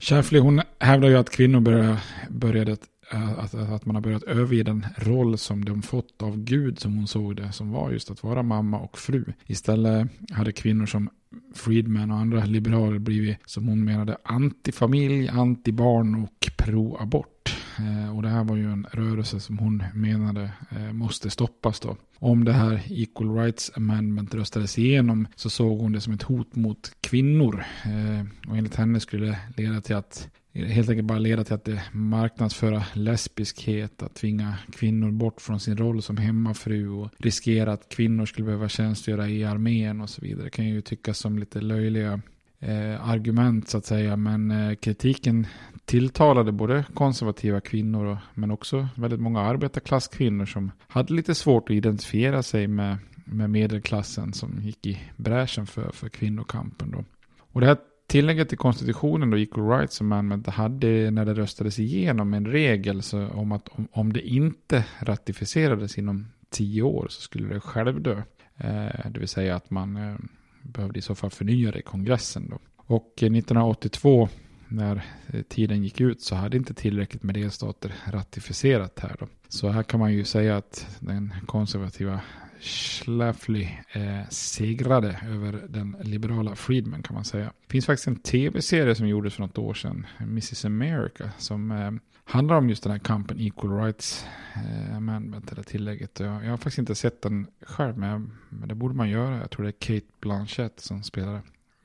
Schlafly 0.00 0.38
hon 0.38 0.60
hävdar 0.78 1.08
ju 1.08 1.16
att 1.16 1.30
kvinnor 1.30 1.60
började, 1.60 1.98
började 2.28 2.72
att, 2.72 3.54
att 3.54 3.86
man 3.86 3.94
har 3.94 4.02
börjat 4.02 4.22
överge 4.22 4.62
den 4.62 4.86
roll 4.96 5.38
som 5.38 5.64
de 5.64 5.82
fått 5.82 6.22
av 6.22 6.36
Gud 6.36 6.78
som 6.78 6.96
hon 6.96 7.06
såg 7.06 7.36
det, 7.36 7.52
som 7.52 7.70
var 7.70 7.90
just 7.90 8.10
att 8.10 8.22
vara 8.22 8.42
mamma 8.42 8.78
och 8.78 8.98
fru. 8.98 9.24
Istället 9.46 10.08
hade 10.32 10.52
kvinnor 10.52 10.86
som 10.86 11.10
Friedman 11.54 12.10
och 12.10 12.18
andra 12.18 12.44
liberaler 12.44 12.98
blivit, 12.98 13.38
som 13.46 13.68
hon 13.68 13.84
menade, 13.84 14.16
antifamilj, 14.24 15.28
antibarn 15.28 16.14
och 16.14 16.50
pro-abort. 16.56 17.37
Eh, 17.78 18.16
och 18.16 18.22
det 18.22 18.28
här 18.28 18.44
var 18.44 18.56
ju 18.56 18.72
en 18.72 18.86
rörelse 18.92 19.40
som 19.40 19.58
hon 19.58 19.84
menade 19.94 20.50
eh, 20.70 20.92
måste 20.92 21.30
stoppas 21.30 21.80
då. 21.80 21.96
Om 22.18 22.44
det 22.44 22.52
här 22.52 22.82
Equal 22.88 23.36
Rights 23.36 23.70
Amendment 23.74 24.34
röstades 24.34 24.78
igenom 24.78 25.26
så 25.36 25.50
såg 25.50 25.80
hon 25.80 25.92
det 25.92 26.00
som 26.00 26.12
ett 26.12 26.22
hot 26.22 26.56
mot 26.56 26.92
kvinnor. 27.00 27.64
Eh, 27.84 28.50
och 28.50 28.56
enligt 28.56 28.74
henne 28.74 29.00
skulle 29.00 29.26
det 29.26 29.62
leda 29.62 29.80
till 29.80 29.96
att 29.96 30.28
helt 30.66 30.88
enkelt 30.88 31.08
bara 31.08 31.18
leda 31.18 31.44
till 31.44 31.54
att 31.54 31.64
det 31.64 31.82
marknadsföra 31.92 32.84
lesbiskhet, 32.92 34.02
att 34.02 34.14
tvinga 34.14 34.54
kvinnor 34.72 35.10
bort 35.10 35.40
från 35.40 35.60
sin 35.60 35.76
roll 35.76 36.02
som 36.02 36.16
hemmafru 36.16 36.88
och 36.88 37.10
riskera 37.18 37.72
att 37.72 37.88
kvinnor 37.88 38.26
skulle 38.26 38.44
behöva 38.44 38.68
tjänstgöra 38.68 39.28
i 39.28 39.44
armén 39.44 40.00
och 40.00 40.10
så 40.10 40.20
vidare. 40.20 40.44
Det 40.44 40.50
kan 40.50 40.68
ju 40.68 40.80
tyckas 40.80 41.18
som 41.18 41.38
lite 41.38 41.60
löjliga 41.60 42.20
eh, 42.60 43.08
argument 43.08 43.68
så 43.68 43.78
att 43.78 43.86
säga, 43.86 44.16
men 44.16 44.50
eh, 44.50 44.74
kritiken 44.74 45.46
tilltalade 45.88 46.52
både 46.52 46.84
konservativa 46.94 47.60
kvinnor 47.60 48.04
och, 48.06 48.18
men 48.34 48.50
också 48.50 48.88
väldigt 48.94 49.20
många 49.20 49.40
arbetarklasskvinnor 49.40 50.46
som 50.46 50.70
hade 50.88 51.14
lite 51.14 51.34
svårt 51.34 51.70
att 51.70 51.76
identifiera 51.76 52.42
sig 52.42 52.66
med, 52.66 52.96
med 53.24 53.50
medelklassen 53.50 54.32
som 54.32 54.60
gick 54.60 54.86
i 54.86 55.00
bräschen 55.16 55.66
för, 55.66 55.90
för 55.92 56.08
kvinnokampen. 56.08 56.90
Då. 56.90 57.04
Och 57.52 57.60
det 57.60 57.66
här 57.66 57.76
tillägget 58.06 58.48
till 58.48 58.58
konstitutionen, 58.58 59.30
då, 59.30 59.38
Equal 59.38 59.68
Rights 59.68 60.00
Amendment, 60.00 60.46
hade 60.46 61.10
när 61.10 61.24
det 61.24 61.34
röstades 61.34 61.78
igenom 61.78 62.34
en 62.34 62.46
regel 62.46 63.02
så, 63.02 63.28
om 63.28 63.52
att 63.52 63.68
om, 63.68 63.88
om 63.92 64.12
det 64.12 64.28
inte 64.28 64.84
ratificerades 65.00 65.98
inom 65.98 66.26
tio 66.50 66.82
år 66.82 67.06
så 67.10 67.20
skulle 67.20 67.54
det 67.54 67.60
självdö. 67.60 68.22
Eh, 68.56 69.10
det 69.10 69.18
vill 69.18 69.28
säga 69.28 69.56
att 69.56 69.70
man 69.70 69.96
eh, 69.96 70.16
behövde 70.62 70.98
i 70.98 71.02
så 71.02 71.14
fall 71.14 71.30
förnya 71.30 71.70
det 71.70 71.78
i 71.78 71.82
kongressen. 71.82 72.48
Då. 72.50 72.58
Och 72.76 73.12
eh, 73.22 73.26
1982 73.26 74.28
när 74.68 75.04
eh, 75.26 75.42
tiden 75.42 75.82
gick 75.82 76.00
ut 76.00 76.22
så 76.22 76.34
hade 76.34 76.56
inte 76.56 76.74
tillräckligt 76.74 77.22
med 77.22 77.34
delstater 77.34 77.94
ratificerat 78.06 78.98
här. 78.98 79.16
Då. 79.20 79.26
Så 79.48 79.68
här 79.68 79.82
kan 79.82 80.00
man 80.00 80.12
ju 80.12 80.24
säga 80.24 80.56
att 80.56 80.96
den 81.00 81.34
konservativa 81.46 82.20
Schlafly 82.60 83.68
eh, 83.92 84.28
segrade 84.28 85.20
över 85.28 85.66
den 85.68 85.96
liberala 86.00 86.54
Friedman 86.54 87.02
kan 87.02 87.14
man 87.14 87.24
säga. 87.24 87.44
Det 87.44 87.72
finns 87.72 87.86
faktiskt 87.86 88.08
en 88.08 88.16
tv-serie 88.16 88.94
som 88.94 89.08
gjordes 89.08 89.34
för 89.34 89.42
något 89.42 89.58
år 89.58 89.74
sedan, 89.74 90.06
Mrs 90.18 90.64
America, 90.64 91.30
som 91.38 91.70
eh, 91.70 91.90
handlar 92.24 92.56
om 92.56 92.68
just 92.68 92.82
den 92.82 92.92
här 92.92 92.98
kampen 92.98 93.40
Equal 93.40 93.80
Rights 93.80 94.26
eh, 94.54 94.96
Amendment, 94.96 95.52
eller 95.52 95.62
tillägget. 95.62 96.20
Jag, 96.20 96.44
jag, 96.44 96.50
har 96.50 96.56
faktiskt 96.56 96.78
inte 96.78 96.94
sett 96.94 97.22
den 97.22 97.46
själv, 97.60 97.98
men, 97.98 98.32
men 98.48 98.68
det 98.68 98.74
borde 98.74 98.94
man 98.94 99.08
göra. 99.08 99.38
Jag 99.38 99.50
tror 99.50 99.62
det 99.62 99.70
är 99.70 100.00
Kate 100.00 100.12
Blanchett 100.20 100.80
som 100.80 101.02
spelar 101.02 101.34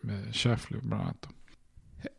eh, 0.04 0.32
Schlafly 0.32 0.78
bland 0.82 1.02
annat. 1.02 1.28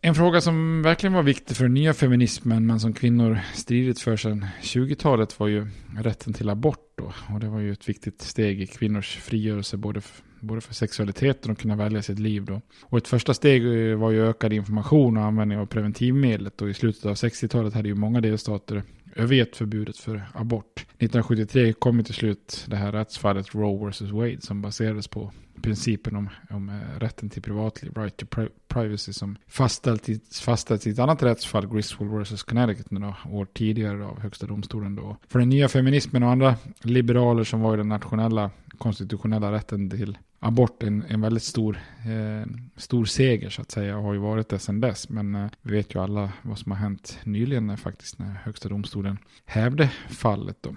En 0.01 0.15
fråga 0.15 0.41
som 0.41 0.83
verkligen 0.83 1.13
var 1.13 1.23
viktig 1.23 1.57
för 1.57 1.65
den 1.65 1.75
nya 1.75 1.95
feminismen 1.95 2.67
men 2.67 2.81
som 2.81 2.93
kvinnor 2.93 3.41
stridit 3.55 4.01
för 4.01 4.17
sedan 4.17 4.47
20-talet 4.63 5.41
var 5.41 5.49
ju 5.49 5.67
rätten 5.99 6.33
till 6.33 6.49
abort. 6.49 6.81
Då. 6.97 7.13
Och 7.35 7.41
det 7.41 7.49
var 7.49 7.61
ju 7.61 7.73
ett 7.73 7.89
viktigt 7.89 8.23
steg 8.23 8.61
i 8.61 8.67
kvinnors 8.67 9.17
frigörelse 9.17 9.77
både 9.77 10.01
för, 10.01 10.25
både 10.41 10.61
för 10.61 10.75
sexualiteten 10.75 11.51
och 11.51 11.59
kunna 11.59 11.77
välja 11.77 12.03
sitt 12.03 12.19
liv. 12.19 12.45
Då. 12.45 12.61
Och 12.83 12.99
ett 12.99 13.09
första 13.09 13.35
steg 13.35 13.91
eh, 13.91 13.97
var 13.97 14.11
ju 14.11 14.29
ökad 14.29 14.53
information 14.53 15.17
och 15.17 15.25
användning 15.25 15.59
av 15.59 15.67
preventivmedlet. 15.67 16.63
Och 16.63 16.71
i 16.71 16.75
slutet 16.75 17.05
av 17.05 17.15
60-talet 17.15 17.75
hade 17.75 17.89
ju 17.89 17.95
många 17.95 18.21
delstater 18.21 18.83
övergett 19.17 19.57
förbudet 19.57 19.99
för 19.99 20.23
abort. 20.35 20.81
1973 20.81 21.73
kom 21.73 22.05
till 22.05 22.15
slut 22.15 22.65
det 22.69 22.77
här 22.77 22.93
rättsfallet 22.93 23.55
Roe 23.55 23.91
vs. 23.91 24.01
Wade 24.01 24.41
som 24.41 24.63
baserades 24.63 25.09
på 25.09 25.33
principen 25.63 26.17
om, 26.17 26.29
om 26.51 26.69
eh, 26.69 26.99
rätten 27.01 27.31
till 27.31 27.43
privatliv, 27.43 27.93
right 27.97 28.17
to 28.17 28.27
pri 28.27 28.49
privacy, 28.69 29.13
som 29.13 29.37
fastställts 29.49 30.41
fastställt 30.41 30.87
i 30.87 30.91
ett 30.91 30.99
annat 30.99 31.23
rättsfall, 31.23 31.69
Griswold 31.69 32.13
vs. 32.13 32.43
Connecticut, 32.43 32.91
några 32.91 33.15
år 33.31 33.47
tidigare 33.53 34.05
av 34.05 34.21
högsta 34.21 34.47
domstolen. 34.47 34.97
Då. 34.97 35.17
För 35.29 35.39
den 35.39 35.49
nya 35.49 35.69
feminismen 35.69 36.23
och 36.23 36.31
andra 36.31 36.57
liberaler 36.83 37.45
som 37.45 37.61
var 37.61 37.75
i 37.75 37.77
den 37.77 37.89
nationella 37.89 38.51
konstitutionella 38.79 39.53
rätten 39.53 39.91
till 39.91 40.19
abort 40.41 40.83
en, 40.83 41.05
en 41.09 41.21
väldigt 41.21 41.43
stor, 41.43 41.79
eh, 42.05 42.51
stor 42.77 43.05
seger 43.05 43.51
så 43.51 43.63
att 43.63 43.71
säga 43.71 43.97
och 43.97 44.03
har 44.03 44.13
ju 44.13 44.19
varit 44.19 44.49
det 44.49 44.59
sedan 44.59 44.81
dess. 44.81 45.09
Men 45.09 45.35
eh, 45.35 45.51
vi 45.63 45.77
vet 45.77 45.95
ju 45.95 46.03
alla 46.03 46.33
vad 46.43 46.59
som 46.59 46.73
har 46.73 46.79
hänt 46.79 47.19
nyligen 47.25 47.67
när, 47.67 47.77
faktiskt 47.77 48.19
när 48.19 48.27
högsta 48.45 48.69
domstolen 48.69 49.19
hävde 49.45 49.91
fallet. 50.09 50.57
Då. 50.61 50.75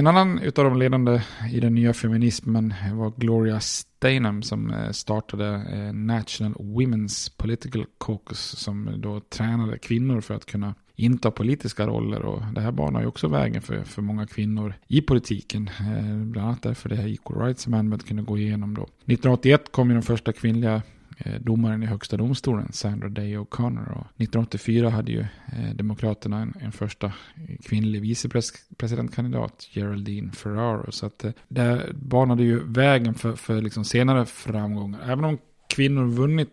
En 0.00 0.06
annan 0.06 0.38
utav 0.38 0.64
de 0.64 0.78
ledande 0.78 1.22
i 1.52 1.60
den 1.60 1.74
nya 1.74 1.92
feminismen 1.92 2.74
var 2.92 3.12
Gloria 3.16 3.60
Steinem 3.60 4.42
som 4.42 4.70
eh, 4.70 4.90
startade 4.90 5.46
eh, 5.46 5.92
National 5.92 6.54
Women's 6.54 7.32
Political 7.36 7.84
Caucus 7.98 8.38
som 8.38 8.94
då 8.96 9.20
tränade 9.20 9.78
kvinnor 9.78 10.20
för 10.20 10.34
att 10.34 10.46
kunna 10.46 10.74
inta 10.96 11.30
politiska 11.30 11.86
roller 11.86 12.22
och 12.22 12.42
det 12.54 12.60
här 12.60 12.72
banar 12.72 13.00
ju 13.00 13.06
också 13.06 13.28
vägen 13.28 13.62
för, 13.62 13.82
för 13.82 14.02
många 14.02 14.26
kvinnor 14.26 14.74
i 14.86 15.00
politiken. 15.00 15.70
Eh, 15.80 16.16
bland 16.16 16.48
annat 16.48 16.62
därför 16.62 16.88
det 16.88 16.96
här 16.96 17.08
Equal 17.08 17.42
Rights 17.42 17.66
Amendment 17.66 18.08
kunde 18.08 18.22
gå 18.22 18.38
igenom 18.38 18.74
då. 18.74 18.82
1981 18.82 19.72
kom 19.72 19.88
ju 19.88 19.94
de 19.94 20.02
första 20.02 20.32
kvinnliga 20.32 20.82
Eh, 21.24 21.40
domaren 21.40 21.82
i 21.82 21.86
högsta 21.86 22.16
domstolen, 22.16 22.72
Sandra 22.72 23.08
Day 23.08 23.36
O'Connor. 23.36 23.92
Och 23.92 24.06
1984 24.16 24.90
hade 24.90 25.12
ju 25.12 25.20
eh, 25.20 25.74
Demokraterna 25.74 26.42
en, 26.42 26.54
en 26.60 26.72
första 26.72 27.06
eh, 27.06 27.56
kvinnlig 27.64 28.00
vicepresidentkandidat, 28.00 29.68
Geraldine 29.70 30.32
Ferraro. 30.32 30.92
Så 30.92 31.06
att 31.06 31.24
det 31.48 31.86
banade 31.94 32.42
ju 32.42 32.64
vägen 32.64 33.14
för, 33.14 33.36
för 33.36 33.62
liksom 33.62 33.84
senare 33.84 34.26
framgångar. 34.26 35.00
Även 35.04 35.24
om 35.24 35.38
kvinnor 35.68 36.04
vunnit 36.04 36.48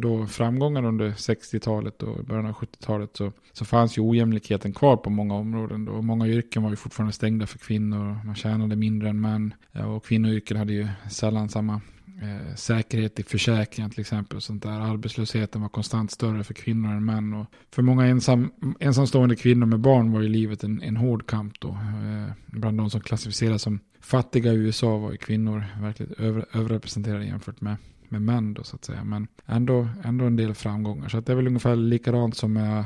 då 0.00 0.26
framgångar 0.26 0.84
under 0.84 1.10
60-talet 1.10 2.02
och 2.02 2.24
början 2.24 2.46
av 2.46 2.52
70-talet 2.52 3.10
så, 3.16 3.32
så 3.52 3.64
fanns 3.64 3.98
ju 3.98 4.02
ojämlikheten 4.02 4.72
kvar 4.72 4.96
på 4.96 5.10
många 5.10 5.34
områden. 5.34 5.84
Då. 5.84 6.02
Många 6.02 6.28
yrken 6.28 6.62
var 6.62 6.70
ju 6.70 6.76
fortfarande 6.76 7.12
stängda 7.12 7.46
för 7.46 7.58
kvinnor. 7.58 8.18
Man 8.24 8.34
tjänade 8.34 8.76
mindre 8.76 9.08
än 9.08 9.20
män. 9.20 9.54
Och 9.94 10.04
kvinnoyrken 10.04 10.56
hade 10.56 10.72
ju 10.72 10.88
sällan 11.10 11.48
samma 11.48 11.80
eh, 12.22 12.54
säkerhet 12.54 13.20
i 13.20 13.22
försäkringen 13.22 13.90
till 13.90 14.00
exempel. 14.00 14.36
Och 14.36 14.42
sånt 14.42 14.62
där. 14.62 14.80
Arbetslösheten 14.80 15.62
var 15.62 15.68
konstant 15.68 16.10
större 16.10 16.44
för 16.44 16.54
kvinnor 16.54 16.92
än 16.92 17.04
män. 17.04 17.34
Och 17.34 17.46
för 17.70 17.82
många 17.82 18.06
ensam, 18.06 18.52
ensamstående 18.80 19.36
kvinnor 19.36 19.66
med 19.66 19.80
barn 19.80 20.12
var 20.12 20.20
ju 20.20 20.28
livet 20.28 20.64
en, 20.64 20.82
en 20.82 20.96
hård 20.96 21.26
kamp 21.26 21.60
då. 21.60 21.68
Eh, 21.68 22.32
bland 22.46 22.78
de 22.78 22.90
som 22.90 23.00
klassificeras 23.00 23.62
som 23.62 23.80
fattiga 24.00 24.52
i 24.52 24.56
USA 24.56 24.98
var 24.98 25.12
ju 25.12 25.16
kvinnor 25.16 25.64
verkligen 25.80 26.14
över, 26.18 26.46
överrepresenterade 26.52 27.24
jämfört 27.24 27.60
med 27.60 27.76
med 28.12 28.22
män 28.22 28.54
då 28.54 28.64
så 28.64 28.76
att 28.76 28.84
säga. 28.84 29.04
Men 29.04 29.28
ändå, 29.46 29.88
ändå 30.04 30.24
en 30.24 30.36
del 30.36 30.54
framgångar. 30.54 31.08
Så 31.08 31.18
att 31.18 31.26
det 31.26 31.32
är 31.32 31.36
väl 31.36 31.46
ungefär 31.46 31.76
likadant 31.76 32.36
som 32.36 32.52
med 32.52 32.84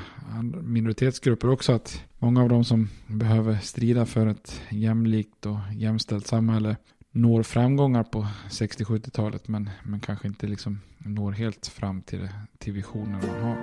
minoritetsgrupper 0.62 1.50
också. 1.50 1.72
Att 1.72 2.04
många 2.18 2.42
av 2.42 2.48
de 2.48 2.64
som 2.64 2.88
behöver 3.06 3.58
strida 3.58 4.06
för 4.06 4.26
ett 4.26 4.60
jämlikt 4.70 5.46
och 5.46 5.58
jämställt 5.72 6.26
samhälle 6.26 6.76
når 7.16 7.42
framgångar 7.42 8.02
på 8.02 8.26
60-70-talet 8.50 9.48
men, 9.48 9.70
men 9.82 10.00
kanske 10.00 10.28
inte 10.28 10.46
liksom 10.46 10.80
når 10.98 11.32
helt 11.32 11.66
fram 11.66 12.02
till, 12.02 12.28
till 12.58 12.72
visionen 12.72 13.20
man 13.26 13.42
har. 13.42 13.56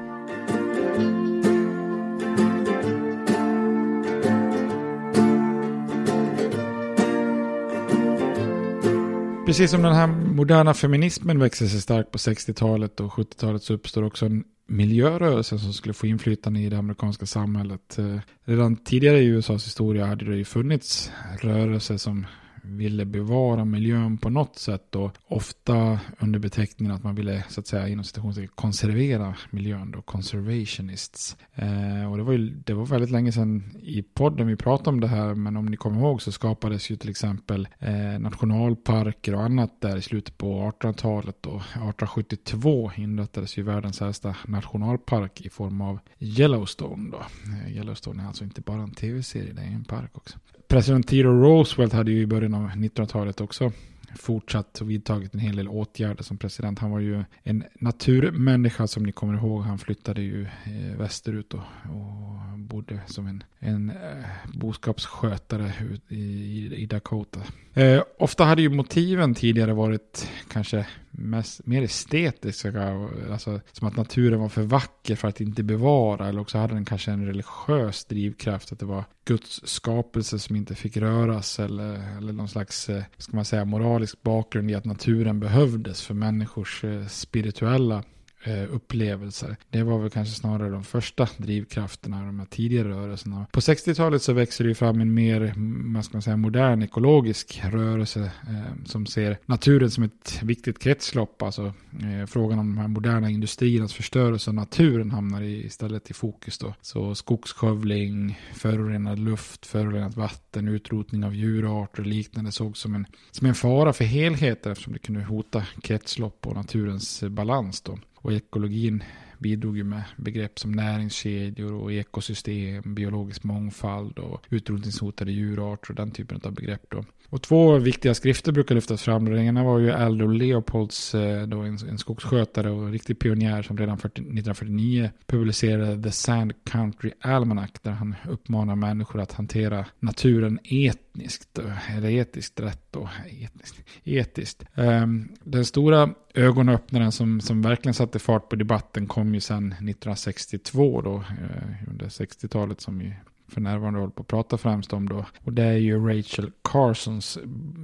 Precis 9.46 9.72
som 9.72 9.82
den 9.82 9.94
här 9.94 10.08
moderna 10.08 10.74
feminismen 10.74 11.40
växer 11.40 11.66
sig 11.66 11.82
stark 11.82 12.12
på 12.12 12.18
60-talet 12.18 13.00
och 13.00 13.12
70-talet 13.12 13.64
så 13.64 13.74
uppstår 13.74 14.04
också 14.04 14.26
en 14.26 14.44
miljörörelse 14.68 15.60
som 15.60 15.74
skulle 15.74 15.94
få 15.94 16.08
inflytande 16.08 16.60
i 16.60 16.70
det 16.70 16.78
amerikanska 16.78 17.26
samhället. 17.26 18.00
Eh, 18.00 18.18
redan 18.46 18.76
tidigare 18.76 19.20
i 19.20 19.26
USAs 19.26 19.66
historia 19.66 20.06
hade 20.06 20.26
det 20.26 20.38
ju 20.38 20.46
funnits 20.46 21.12
rörelser 21.42 21.98
som 21.98 22.26
ville 22.64 23.06
bevara 23.06 23.66
miljön 23.66 24.18
på 24.18 24.30
något 24.30 24.60
sätt 24.60 24.96
och 24.96 25.12
ofta 25.28 26.00
under 26.20 26.40
beteckningen 26.40 26.96
att 26.96 27.04
man 27.04 27.16
ville 27.16 27.44
så 27.50 27.60
att 27.60 27.68
säga 27.68 27.88
inom 27.88 28.04
citationstecken 28.04 28.52
konservera 28.56 29.36
miljön 29.50 29.92
då, 29.92 30.02
conservationists. 30.02 31.38
Eh, 31.56 32.12
och 32.12 32.18
det 32.18 32.24
var 32.24 32.34
ju 32.34 32.50
det 32.50 32.74
var 32.74 32.86
väldigt 32.86 33.12
länge 33.12 33.32
sedan 33.32 33.78
i 33.82 34.02
podden 34.02 34.48
vi 34.48 34.56
pratade 34.56 34.90
om 34.90 35.00
det 35.00 35.08
här 35.08 35.34
men 35.34 35.58
om 35.58 35.66
ni 35.66 35.78
kommer 35.78 36.00
ihåg 36.00 36.22
så 36.22 36.32
skapades 36.32 36.90
ju 36.92 36.96
till 36.96 37.10
exempel 37.10 37.68
eh, 37.80 38.20
nationalparker 38.20 39.36
och 39.36 39.44
annat 39.44 39.82
där 39.82 39.98
i 39.98 40.02
slutet 40.02 40.38
på 40.38 40.72
1800-talet 40.72 41.46
och 41.46 41.62
1872 41.62 42.92
inrättades 42.96 43.58
ju 43.58 43.64
världens 43.64 44.02
äldsta 44.02 44.36
nationalpark 44.48 45.42
i 45.42 45.50
form 45.50 45.82
av 45.82 46.00
Yellowstone 46.20 47.12
då. 47.12 47.22
Eh, 47.52 47.76
Yellowstone 47.76 48.24
är 48.24 48.28
alltså 48.28 48.44
inte 48.44 48.62
bara 48.62 48.82
en 48.82 48.92
tv-serie, 48.92 49.54
det 49.54 49.62
är 49.62 49.66
en 49.66 49.84
park 49.84 50.12
också. 50.14 50.38
President 50.74 51.08
Theodore 51.08 51.42
Roosevelt 51.42 51.94
hade 51.94 52.12
ju 52.12 52.22
i 52.22 52.28
början 52.28 52.54
av 52.54 52.70
1900-talet 52.70 53.42
också 53.42 53.72
fortsatt 54.16 54.82
och 54.82 54.90
vidtagit 54.90 55.34
en 55.34 55.40
hel 55.40 55.56
del 55.56 55.68
åtgärder 55.68 56.24
som 56.24 56.38
president. 56.38 56.80
Han 56.80 56.92
var 56.92 57.00
ju 57.00 57.24
en 57.44 57.64
naturmänniska 57.74 58.88
som 58.88 59.04
ni 59.04 59.12
kommer 59.12 59.34
ihåg. 59.34 59.62
Han 59.62 59.80
flyttade 59.80 60.22
ju 60.22 60.44
eh, 60.44 60.98
västerut 60.98 61.54
och, 61.54 61.60
och 61.90 62.60
bodde 62.60 63.00
som 63.06 63.28
en, 63.28 63.44
en 63.60 63.90
eh, 63.90 64.26
boskapsskötare 64.54 65.74
i, 66.08 66.76
i 66.76 66.86
Dakota. 66.86 67.40
Eh, 67.74 68.04
ofta 68.18 68.44
hade 68.44 68.62
ju 68.62 68.70
motiven 68.70 69.36
tidigare 69.36 69.74
varit 69.74 70.30
kanske 70.48 70.88
mest, 71.12 71.66
mer 71.66 71.82
estetiska. 71.82 72.94
Alltså, 73.32 73.62
som 73.72 73.88
att 73.88 73.96
naturen 73.96 74.40
var 74.40 74.50
för 74.50 74.62
vacker 74.62 75.16
för 75.16 75.28
att 75.28 75.42
inte 75.42 75.64
bevara. 75.64 76.28
Eller 76.28 76.42
också 76.42 76.58
hade 76.58 76.74
den 76.74 76.86
kanske 76.86 77.12
en 77.12 77.26
religiös 77.26 78.06
drivkraft. 78.06 78.72
Att 78.72 78.80
det 78.80 78.86
var 78.86 79.04
Guds 79.26 79.62
skapelse 79.68 80.40
som 80.40 80.56
inte 80.56 80.76
fick 80.76 80.98
röras. 80.98 81.60
Eller, 81.60 82.18
eller 82.18 82.34
någon 82.34 82.50
slags 82.50 82.90
eh, 82.90 83.04
ska 83.18 83.36
man 83.36 83.46
säga, 83.46 83.66
moralisk 83.66 84.22
bakgrund 84.22 84.72
i 84.72 84.76
att 84.76 84.86
naturen 84.86 85.40
behövdes 85.40 86.02
för 86.02 86.14
människors 86.14 86.84
eh, 86.84 87.08
spirituella 87.08 88.04
Eh, 88.46 88.76
upplevelser. 88.76 89.58
Det 89.70 89.84
var 89.84 90.00
väl 90.00 90.10
kanske 90.10 90.36
snarare 90.36 90.70
de 90.70 90.84
första 90.84 91.28
drivkrafterna 91.38 92.24
i 92.24 92.26
de 92.26 92.40
här 92.40 92.46
tidigare 92.46 92.90
rörelserna. 92.90 93.46
På 93.52 93.60
60-talet 93.60 94.22
så 94.22 94.34
växer 94.34 94.64
det 94.64 94.76
fram 94.76 95.02
en 95.02 95.14
mer, 95.14 95.54
man 95.56 96.04
ska 96.04 96.22
säga, 96.22 96.38
modern 96.38 96.84
ekologisk 96.84 97.62
rörelse 97.64 98.20
eh, 98.20 98.86
som 98.86 99.06
ser 99.06 99.38
naturen 99.46 99.92
som 99.92 100.04
ett 100.04 100.40
viktigt 100.44 100.80
kretslopp. 100.80 101.42
Alltså 101.42 101.74
eh, 102.02 102.26
frågan 102.28 102.60
om 102.60 102.76
de 102.76 102.78
här 102.78 102.88
moderna 102.88 103.30
industriernas 103.30 103.94
förstörelse 103.94 104.50
av 104.50 104.56
naturen 104.56 105.12
hamnar 105.12 105.42
i, 105.42 105.66
istället 105.66 106.10
i 106.10 106.14
fokus 106.14 106.58
då. 106.58 106.74
Så 106.82 107.16
skogsskövling, 107.16 108.40
förorenad 108.54 109.20
luft, 109.20 109.66
förorenat 109.66 110.18
vatten, 110.18 110.68
utrotning 110.68 111.24
av 111.24 111.36
djurarter 111.36 112.02
och 112.02 112.08
liknande 112.08 112.52
sågs 112.52 112.80
som 112.80 112.96
en, 112.96 113.06
som 113.32 113.48
en 113.48 113.56
fara 113.56 113.94
för 113.94 114.06
helheten 114.06 114.72
eftersom 114.72 114.94
det 114.94 115.00
kunde 115.00 115.24
hota 115.24 115.64
kretslopp 115.82 116.48
och 116.48 116.56
naturens 116.56 117.24
balans 117.24 117.82
då. 117.82 118.00
Och 118.24 118.34
ekologin 118.34 119.04
bidrog 119.40 119.78
ju 119.78 119.84
med 119.84 120.04
begrepp 120.18 120.60
som 120.60 120.72
näringskedjor 120.72 121.74
och 121.74 121.94
ekosystem, 121.94 122.96
biologisk 122.96 123.44
mångfald 123.44 124.20
och 124.20 124.46
utrotningshotade 124.50 125.32
djurarter 125.32 125.90
och 125.92 125.96
den 125.96 126.12
typen 126.12 126.42
av 126.44 126.54
begrepp. 126.54 126.86
Då. 126.90 127.06
Och 127.34 127.42
två 127.42 127.78
viktiga 127.78 128.14
skrifter 128.14 128.52
brukar 128.52 128.76
lyftas 128.76 129.02
fram. 129.02 129.26
Den 129.26 129.40
ena 129.40 129.64
var 129.64 129.80
ju 129.80 129.92
Aldo 129.92 130.28
Leopolds, 130.28 131.16
eh, 131.16 131.48
då 131.48 131.60
en, 131.60 131.78
en 131.90 131.98
skogsskötare 131.98 132.72
och 132.72 132.84
en 132.84 132.92
riktig 132.92 133.20
pionjär 133.20 133.62
som 133.62 133.78
redan 133.78 133.98
40, 133.98 134.14
1949 134.14 135.10
publicerade 135.26 136.04
The 136.04 136.12
Sand 136.12 136.54
Country 136.64 137.12
Almanac 137.22 137.70
där 137.82 137.92
han 137.92 138.16
uppmanar 138.30 138.76
människor 138.76 139.22
att 139.22 139.32
hantera 139.32 139.86
naturen 140.00 140.60
etniskt, 140.64 141.60
eller 141.96 142.10
etiskt 142.10 142.60
rätt 142.60 142.88
då, 142.92 143.10
etniskt. 143.26 143.76
etiskt. 144.04 144.64
Um, 144.76 145.30
den 145.44 145.66
stora 145.66 146.10
ögonöppnaren 146.34 147.12
som, 147.12 147.42
som 147.42 147.62
verkligen 147.62 147.94
satte 147.94 148.20
fart 148.20 148.50
på 148.50 148.56
debatten 148.56 149.08
kom 149.08 149.34
ju 149.34 149.40
sedan 149.40 149.68
1962 149.68 151.02
då, 151.02 151.16
eh, 151.16 151.90
under 151.90 152.06
60-talet 152.06 152.82
som 152.82 153.02
ju 153.02 153.14
för 153.48 153.62
närvarande 153.62 154.00
håller 154.00 154.12
på 154.12 154.22
att 154.22 154.28
prata 154.28 154.58
främst 154.58 154.94
om 154.94 155.10
då. 155.10 155.26
Och 155.44 155.54
det 155.54 155.64
är 155.64 155.78
ju 155.78 156.08
Rachel 156.08 156.52
Carsons 156.62 157.38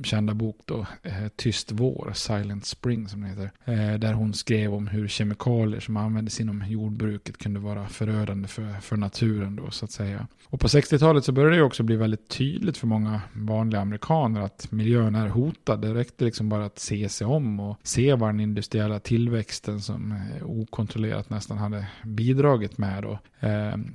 kända 0.03 0.33
bok 0.33 0.57
då, 0.65 0.85
eh, 1.03 1.27
Tyst 1.35 1.71
vår, 1.71 2.11
Silent 2.15 2.65
Spring 2.65 3.07
som 3.07 3.21
den 3.21 3.29
heter. 3.29 3.51
Eh, 3.65 3.99
där 3.99 4.13
hon 4.13 4.33
skrev 4.33 4.73
om 4.73 4.87
hur 4.87 5.07
kemikalier 5.07 5.79
som 5.79 5.97
användes 5.97 6.39
inom 6.39 6.63
jordbruket 6.67 7.37
kunde 7.37 7.59
vara 7.59 7.87
förödande 7.87 8.47
för, 8.47 8.73
för 8.81 8.97
naturen 8.97 9.55
då 9.55 9.71
så 9.71 9.85
att 9.85 9.91
säga. 9.91 10.27
Och 10.45 10.59
på 10.59 10.67
60-talet 10.67 11.25
så 11.25 11.31
började 11.31 11.55
det 11.55 11.63
också 11.63 11.83
bli 11.83 11.95
väldigt 11.95 12.29
tydligt 12.29 12.77
för 12.77 12.87
många 12.87 13.21
vanliga 13.33 13.81
amerikaner 13.81 14.41
att 14.41 14.71
miljön 14.71 15.15
är 15.15 15.27
hotad. 15.27 15.81
Det 15.81 15.93
räckte 15.93 16.25
liksom 16.25 16.49
bara 16.49 16.65
att 16.65 16.79
se 16.79 17.09
sig 17.09 17.27
om 17.27 17.59
och 17.59 17.77
se 17.83 18.13
vad 18.13 18.29
den 18.29 18.39
industriella 18.39 18.99
tillväxten 18.99 19.81
som 19.81 20.11
eh, 20.11 20.49
okontrollerat 20.49 21.29
nästan 21.29 21.57
hade 21.57 21.87
bidragit 22.03 22.77
med 22.77 23.03
då. 23.03 23.19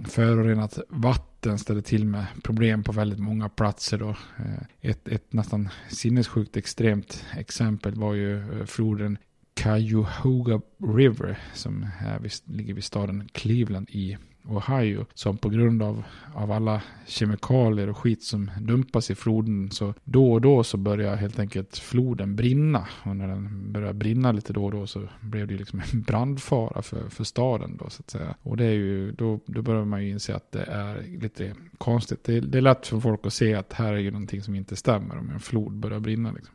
Förorenat 0.09 0.79
vatten 0.89 1.34
den 1.45 1.59
ställer 1.59 1.80
till 1.80 2.05
med 2.05 2.26
problem 2.42 2.84
på 2.84 2.92
väldigt 2.92 3.18
många 3.18 3.49
platser. 3.49 3.99
Då. 3.99 4.09
Eh, 4.09 4.90
ett, 4.90 5.09
ett 5.09 5.32
nästan 5.32 5.68
sinnessjukt 5.88 6.57
extremt 6.57 7.24
exempel 7.36 7.95
var 7.95 8.14
ju 8.14 8.61
eh, 8.61 8.66
floden 8.66 9.18
Cuyahoga 9.55 10.61
River 10.97 11.38
som 11.55 11.86
är, 12.01 12.51
ligger 12.53 12.74
vid 12.74 12.84
staden 12.84 13.28
Cleveland 13.32 13.90
i 13.90 14.18
Ohio 14.49 15.07
som 15.14 15.36
på 15.36 15.49
grund 15.49 15.82
av, 15.82 16.03
av 16.34 16.53
alla 16.53 16.82
kemikalier 17.07 17.88
och 17.88 17.99
skit 17.99 18.22
som 18.22 18.51
dumpas 18.61 19.11
i 19.11 19.14
floden 19.14 19.70
så 19.70 19.95
då 20.05 20.32
och 20.32 20.40
då 20.40 20.64
så 20.64 20.76
börjar 20.76 21.16
helt 21.16 21.38
enkelt 21.38 21.76
floden 21.76 22.36
brinna 22.36 22.88
och 23.05 23.16
när 23.16 23.28
den 23.28 23.72
börjar 23.72 23.92
brinna 23.92 24.32
lite 24.32 24.53
då 24.53 24.64
och 24.64 24.70
då 24.70 24.86
så 24.86 25.09
blev 25.20 25.47
det 25.47 25.55
liksom 25.55 25.82
en 25.92 26.03
brandfara 26.03 26.82
för, 26.82 27.09
för 27.09 27.24
staden 27.24 27.76
då 27.76 27.90
så 27.90 28.01
att 28.01 28.11
säga. 28.11 28.34
Och 28.42 28.57
det 28.57 28.64
är 28.64 28.72
ju, 28.72 29.12
då, 29.12 29.40
då 29.47 29.62
börjar 29.62 29.84
man 29.84 30.05
ju 30.05 30.11
inse 30.11 30.34
att 30.34 30.53
det 30.53 30.62
är 30.62 31.03
lite 31.20 31.55
konstigt. 31.78 32.24
Det, 32.24 32.40
det 32.40 32.59
är 32.59 32.62
lätt 32.62 32.86
för 32.86 33.01
folk 33.01 33.26
att 33.26 33.32
se 33.32 33.55
att 33.55 33.72
här 33.72 33.92
är 33.92 33.99
ju 33.99 34.11
någonting 34.11 34.42
som 34.42 34.55
inte 34.55 34.76
stämmer 34.76 35.18
om 35.18 35.30
en 35.30 35.40
flod 35.40 35.72
börjar 35.72 36.01
brinna 36.01 36.32
liksom. 36.32 36.55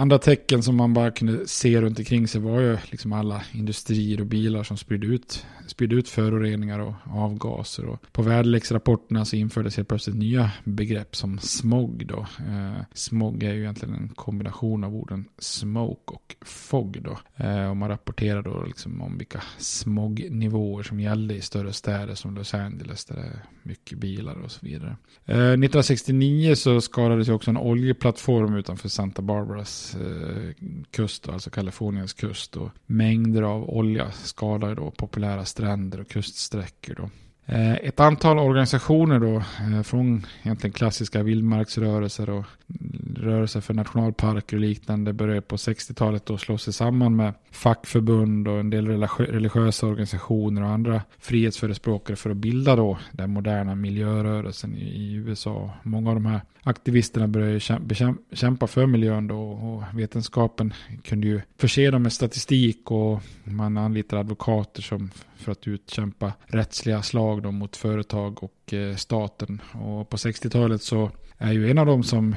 Andra 0.00 0.18
tecken 0.18 0.62
som 0.62 0.76
man 0.76 0.94
bara 0.94 1.10
kunde 1.10 1.48
se 1.48 1.80
runt 1.80 1.98
omkring 1.98 2.28
sig 2.28 2.40
var 2.40 2.60
ju 2.60 2.78
liksom 2.90 3.12
alla 3.12 3.42
industrier 3.52 4.20
och 4.20 4.26
bilar 4.26 4.62
som 4.62 4.76
spydde 4.76 5.06
ut, 5.06 5.46
spydde 5.66 5.96
ut 5.96 6.08
föroreningar 6.08 6.78
och 6.78 6.94
avgaser. 7.10 7.86
Och 7.86 8.02
på 8.12 8.22
väderleksrapporterna 8.22 9.24
så 9.24 9.36
infördes 9.36 9.76
helt 9.76 9.88
plötsligt 9.88 10.16
nya 10.16 10.50
begrepp 10.64 11.16
som 11.16 11.38
smog. 11.38 12.06
Då. 12.06 12.26
Eh, 12.38 12.82
smog 12.94 13.42
är 13.42 13.52
ju 13.52 13.60
egentligen 13.60 13.94
en 13.94 14.08
kombination 14.08 14.84
av 14.84 14.96
orden 14.96 15.24
smoke 15.38 16.14
och 16.14 16.36
fog. 16.44 16.98
Då. 17.02 17.44
Eh, 17.44 17.70
och 17.70 17.76
man 17.76 17.88
rapporterar 17.88 18.42
då 18.42 18.64
liksom 18.66 19.02
om 19.02 19.18
vilka 19.18 19.42
smognivåer 19.58 20.82
som 20.82 21.00
gällde 21.00 21.34
i 21.34 21.40
större 21.40 21.72
städer 21.72 22.14
som 22.14 22.34
Los 22.34 22.54
Angeles 22.54 23.04
där 23.04 23.16
det 23.16 23.22
är 23.22 23.44
mycket 23.62 23.98
bilar 23.98 24.42
och 24.42 24.50
så 24.50 24.66
vidare. 24.66 24.96
Eh, 25.24 25.36
1969 25.36 26.54
så 26.54 26.80
skadades 26.80 27.28
ju 27.28 27.32
också 27.32 27.50
en 27.50 27.56
oljeplattform 27.56 28.56
utanför 28.56 28.88
Santa 28.88 29.22
Barbaras 29.22 29.89
Kust, 30.90 31.28
eh, 31.28 31.34
alltså 31.34 31.50
Kaliforniens 31.50 32.12
kust. 32.12 32.56
Och 32.56 32.70
mängder 32.86 33.42
av 33.42 33.70
olja 33.70 34.10
skadar 34.10 34.74
då 34.74 34.90
populära 34.90 35.44
stränder 35.44 36.00
och 36.00 36.08
kuststräckor. 36.08 36.94
Då. 36.94 37.10
Eh, 37.52 37.74
ett 37.74 38.00
antal 38.00 38.38
organisationer 38.38 39.18
då, 39.18 39.36
eh, 39.36 39.82
från 39.82 40.26
egentligen 40.42 40.72
klassiska 40.72 41.22
vildmarksrörelser 41.22 42.30
och 42.30 42.44
rörelser 43.16 43.60
för 43.60 43.74
nationalparker 43.74 44.56
och 44.56 44.60
liknande 44.60 45.12
började 45.12 45.40
på 45.40 45.56
60-talet 45.56 46.26
då 46.26 46.38
slå 46.38 46.58
sig 46.58 46.72
samman 46.72 47.16
med 47.16 47.34
fackförbund 47.50 48.48
och 48.48 48.60
en 48.60 48.70
del 48.70 48.88
religiösa 49.18 49.86
organisationer 49.86 50.62
och 50.62 50.68
andra 50.68 51.02
frihetsförespråkare 51.18 52.16
för 52.16 52.30
att 52.30 52.36
bilda 52.36 52.76
då 52.76 52.98
den 53.12 53.30
moderna 53.30 53.74
miljörörelsen 53.74 54.76
i 54.76 55.12
USA. 55.12 55.70
Många 55.82 56.10
av 56.10 56.16
de 56.16 56.26
här 56.26 56.40
aktivisterna 56.62 57.28
började 57.28 57.60
kämpa 58.32 58.66
för 58.66 58.86
miljön 58.86 59.26
då 59.26 59.40
och 59.50 59.98
vetenskapen 59.98 60.74
kunde 61.04 61.26
ju 61.26 61.40
förse 61.58 61.90
dem 61.90 62.02
med 62.02 62.12
statistik 62.12 62.90
och 62.90 63.20
man 63.44 63.76
anlitar 63.76 64.16
advokater 64.16 64.82
som 64.82 65.10
för 65.36 65.52
att 65.52 65.68
utkämpa 65.68 66.32
rättsliga 66.46 67.02
slag 67.02 67.42
då 67.42 67.50
mot 67.50 67.76
företag 67.76 68.44
och 68.44 68.74
eh, 68.74 68.96
staten. 68.96 69.62
Och 69.72 70.08
på 70.08 70.16
60-talet 70.16 70.82
så 70.82 71.10
är 71.38 71.52
ju 71.52 71.70
en 71.70 71.78
av 71.78 71.86
dem 71.86 72.02
som 72.02 72.34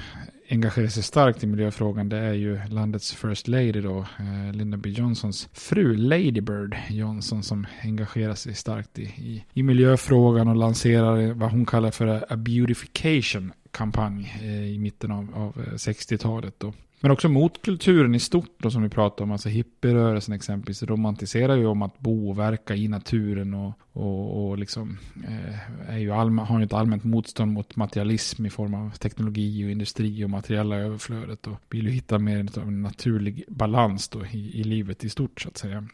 engagerar 0.50 0.88
sig 0.88 1.04
starkt 1.04 1.44
i 1.44 1.48
miljöfrågan 1.48 2.10
det 2.10 2.18
är 2.18 2.34
ju 2.34 2.60
landets 2.70 3.14
First 3.14 3.48
Lady 3.48 3.82
då, 3.82 4.00
eh, 4.00 4.54
Lyndon 4.54 4.82
B 4.82 4.90
Johnsons 4.90 5.50
fru 5.54 5.96
Lady 5.96 6.42
Bird 6.42 6.78
Johnson 6.90 7.44
som 7.44 7.68
engagerar 7.84 8.36
sig 8.36 8.56
starkt 8.56 9.00
i, 9.00 9.04
i, 9.04 9.46
i 9.54 9.64
miljöfrågan 9.64 10.48
och 10.48 10.56
lanserar 10.56 11.34
vad 11.34 11.52
hon 11.52 11.66
kallar 11.66 11.92
för 11.92 12.34
a 12.34 12.38
beautification 12.38 13.54
kampanj 13.74 14.34
eh, 14.42 14.66
i 14.66 14.80
mitten 14.80 15.12
av, 15.12 15.28
av 15.36 15.64
eh, 15.68 15.74
60-talet. 15.74 16.54
Då. 16.58 16.74
Men 17.04 17.12
också 17.12 17.30
mot 17.30 17.62
kulturen 17.62 18.16
i 18.16 18.20
stort 18.20 18.56
då, 18.58 18.72
som 18.72 18.84
vi 18.84 18.90
pratar 18.90 19.24
om, 19.24 19.32
alltså 19.32 19.50
hippierörelsen 19.50 20.36
exempelvis, 20.36 20.84
romantiserar 20.84 21.56
ju 21.56 21.66
om 21.66 21.82
att 21.82 22.00
bo 22.00 22.30
och 22.30 22.40
verka 22.40 22.76
i 22.76 22.88
naturen 22.88 23.54
och, 23.54 23.74
och, 23.92 24.50
och 24.50 24.58
liksom, 24.58 24.98
eh, 25.28 25.90
är 25.94 25.98
ju 25.98 26.12
allma, 26.12 26.44
har 26.44 26.60
ju 26.60 26.66
ett 26.66 26.74
allmänt 26.74 27.04
motstånd 27.04 27.54
mot 27.54 27.76
materialism 27.76 28.46
i 28.46 28.50
form 28.50 28.74
av 28.74 28.90
teknologi 28.90 29.66
och 29.66 29.72
industri 29.72 30.26
och 30.26 30.30
materiella 30.30 30.76
överflödet 30.76 31.48
och 31.48 31.58
vill 31.70 31.86
ju 31.86 31.92
hitta 31.92 32.20
mer 32.20 32.60
av 32.60 32.68
en 32.68 32.82
naturlig 32.82 33.44
balans 33.48 34.10
då 34.10 34.26
i, 34.26 34.60
i 34.60 34.64
livet 34.64 35.04
i 35.04 35.10
stort 35.10 35.42
så 35.42 35.50
att 35.50 35.58
säga. 35.58 35.88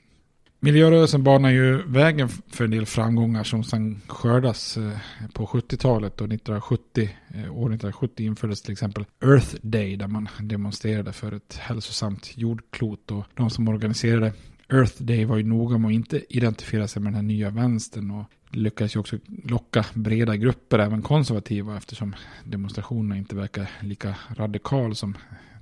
Miljörörelsen 0.61 1.23
banar 1.23 1.49
ju 1.49 1.81
vägen 1.87 2.29
för 2.29 2.63
en 2.63 2.71
del 2.71 2.85
framgångar 2.85 3.43
som 3.43 3.63
sedan 3.63 4.01
skördas 4.07 4.77
eh, 4.77 4.91
på 5.33 5.45
70-talet 5.45 6.21
och 6.21 6.27
1970, 6.27 7.09
eh, 7.27 7.39
år 7.39 7.73
1970 7.73 8.25
infördes 8.25 8.61
till 8.61 8.71
exempel 8.71 9.05
Earth 9.23 9.55
Day 9.61 9.95
där 9.95 10.07
man 10.07 10.29
demonstrerade 10.39 11.13
för 11.13 11.31
ett 11.31 11.57
hälsosamt 11.57 12.37
jordklot 12.37 13.11
och 13.11 13.23
de 13.33 13.49
som 13.49 13.67
organiserade 13.67 14.33
Earth 14.69 15.03
Day 15.03 15.25
var 15.25 15.37
ju 15.37 15.43
noga 15.43 15.77
med 15.77 15.87
att 15.87 15.93
inte 15.93 16.21
identifiera 16.29 16.87
sig 16.87 17.01
med 17.01 17.13
den 17.13 17.15
här 17.15 17.23
nya 17.27 17.49
vänstern 17.49 18.11
och 18.11 18.25
lyckades 18.49 18.95
ju 18.95 18.99
också 18.99 19.17
locka 19.43 19.85
breda 19.93 20.35
grupper, 20.35 20.79
även 20.79 21.01
konservativa, 21.01 21.77
eftersom 21.77 22.15
demonstrationerna 22.43 23.17
inte 23.17 23.35
verkar 23.35 23.69
lika 23.81 24.15
radikal 24.35 24.95
som 24.95 25.17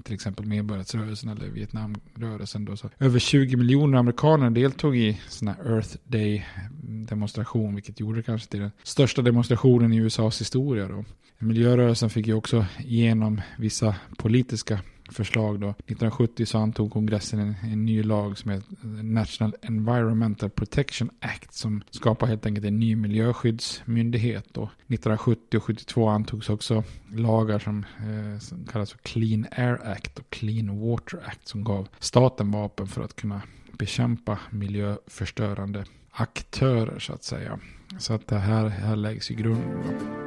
till 0.07 0.15
exempel 0.15 0.45
medborgarrättsrörelsen 0.45 1.29
eller 1.29 1.47
Vietnamrörelsen. 1.47 2.65
Då. 2.65 2.77
Så 2.77 2.89
över 2.99 3.19
20 3.19 3.55
miljoner 3.55 3.97
amerikaner 3.97 4.49
deltog 4.49 4.97
i 4.97 5.21
såna 5.29 5.55
Earth 5.65 5.95
Day 6.03 6.45
demonstration, 6.81 7.75
vilket 7.75 7.99
gjorde 7.99 8.19
det 8.19 8.23
kanske 8.23 8.49
till 8.49 8.59
den 8.59 8.71
största 8.83 9.21
demonstrationen 9.21 9.93
i 9.93 9.97
USAs 9.97 10.41
historia. 10.41 10.87
Då. 10.87 11.05
Miljörörelsen 11.39 12.09
fick 12.09 12.27
ju 12.27 12.33
också 12.33 12.65
igenom 12.79 13.41
vissa 13.57 13.95
politiska 14.17 14.79
förslag. 15.09 15.59
Då. 15.59 15.69
1970 15.69 16.45
så 16.45 16.57
antog 16.57 16.91
kongressen 16.91 17.39
en, 17.39 17.55
en 17.71 17.85
ny 17.85 18.03
lag 18.03 18.37
som 18.37 18.51
heter 18.51 19.03
National 19.03 19.55
Environmental 19.61 20.49
Protection 20.49 21.09
Act 21.19 21.53
som 21.53 21.83
skapar 21.89 22.27
helt 22.27 22.45
enkelt 22.45 22.65
en 22.65 22.79
ny 22.79 22.95
miljöskyddsmyndighet. 22.95 24.45
Då. 24.51 24.63
1970 24.63 25.57
och 25.57 25.63
72 25.63 26.07
antogs 26.07 26.49
också 26.49 26.83
lagar 27.13 27.59
som, 27.59 27.85
eh, 27.99 28.39
som 28.39 28.65
kallas 28.65 28.91
för 28.91 28.99
Clean 28.99 29.45
Air 29.51 29.91
Act 29.91 30.19
och 30.19 30.29
Clean 30.29 30.79
Water 30.79 31.19
Act 31.25 31.47
som 31.47 31.63
gav 31.63 31.87
staten 31.99 32.51
vapen 32.51 32.87
för 32.87 33.01
att 33.01 33.15
kunna 33.15 33.41
bekämpa 33.71 34.39
miljöförstörande 34.49 35.85
aktörer 36.11 36.99
så 36.99 37.13
att 37.13 37.23
säga. 37.23 37.59
Så 37.99 38.13
att 38.13 38.27
det 38.27 38.39
här, 38.39 38.67
här 38.67 38.95
läggs 38.95 39.31
i 39.31 39.35
grunden. 39.35 40.17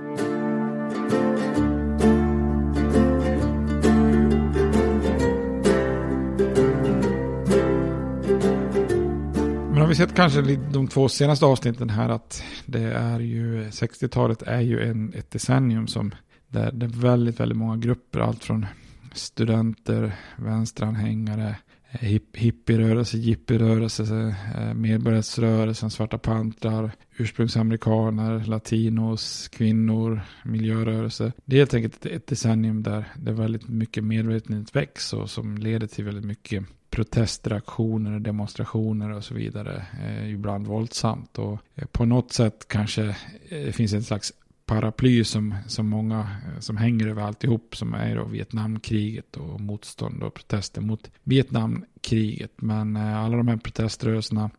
Vi 9.90 9.96
sett 9.96 10.14
kanske 10.14 10.56
de 10.72 10.88
två 10.88 11.08
senaste 11.08 11.46
avsnitten 11.46 11.90
här 11.90 12.08
att 12.08 12.42
det 12.66 12.82
är 12.82 13.20
ju 13.20 13.64
60-talet 13.64 14.42
är 14.42 14.60
ju 14.60 14.90
en, 14.90 15.14
ett 15.14 15.30
decennium 15.30 15.86
som 15.86 16.14
där 16.48 16.72
det 16.72 16.86
är 16.86 16.90
väldigt, 16.90 17.40
väldigt 17.40 17.58
många 17.58 17.76
grupper, 17.76 18.20
allt 18.20 18.44
från 18.44 18.66
studenter, 19.14 20.12
vänsteranhängare, 20.36 21.56
eh, 21.90 22.00
hip, 22.00 22.36
hippierörelse, 22.36 23.18
jippierörelse, 23.18 24.34
eh, 24.56 24.74
medborgarrättsrörelsen, 24.74 25.90
svarta 25.90 26.18
pantrar, 26.18 26.92
ursprungsamerikaner, 27.16 28.44
latinos, 28.44 29.48
kvinnor, 29.48 30.20
miljörörelse. 30.44 31.32
Det 31.44 31.56
är 31.56 31.60
helt 31.60 31.74
enkelt 31.74 32.06
ett 32.06 32.26
decennium 32.26 32.82
där 32.82 33.04
det 33.16 33.30
är 33.30 33.34
väldigt 33.34 33.68
mycket 33.68 34.04
medvetenhet 34.04 34.76
väcks 34.76 35.12
och 35.12 35.30
som 35.30 35.58
leder 35.58 35.86
till 35.86 36.04
väldigt 36.04 36.24
mycket 36.24 36.64
protestreaktioner, 36.90 38.20
demonstrationer 38.20 39.10
och 39.10 39.24
så 39.24 39.34
vidare. 39.34 39.86
Eh, 40.04 40.32
ibland 40.32 40.66
våldsamt 40.66 41.38
och 41.38 41.58
eh, 41.74 41.86
på 41.86 42.04
något 42.04 42.32
sätt 42.32 42.68
kanske 42.68 43.04
eh, 43.48 43.64
det 43.64 43.72
finns 43.72 43.92
en 43.92 44.02
slags 44.02 44.32
paraply 44.66 45.24
som, 45.24 45.54
som 45.66 45.88
många 45.88 46.18
eh, 46.20 46.60
som 46.60 46.76
hänger 46.76 47.06
över 47.06 47.22
alltihop 47.22 47.76
som 47.76 47.94
är 47.94 48.16
då 48.16 48.24
Vietnamkriget 48.24 49.36
och 49.36 49.60
motstånd 49.60 50.22
och 50.22 50.34
protester 50.34 50.80
mot 50.80 51.10
Vietnamkriget. 51.22 52.52
Men 52.56 52.96
eh, 52.96 53.18
alla 53.18 53.36
de 53.36 53.48
här 53.48 53.56
proteströrelserna 53.56 54.50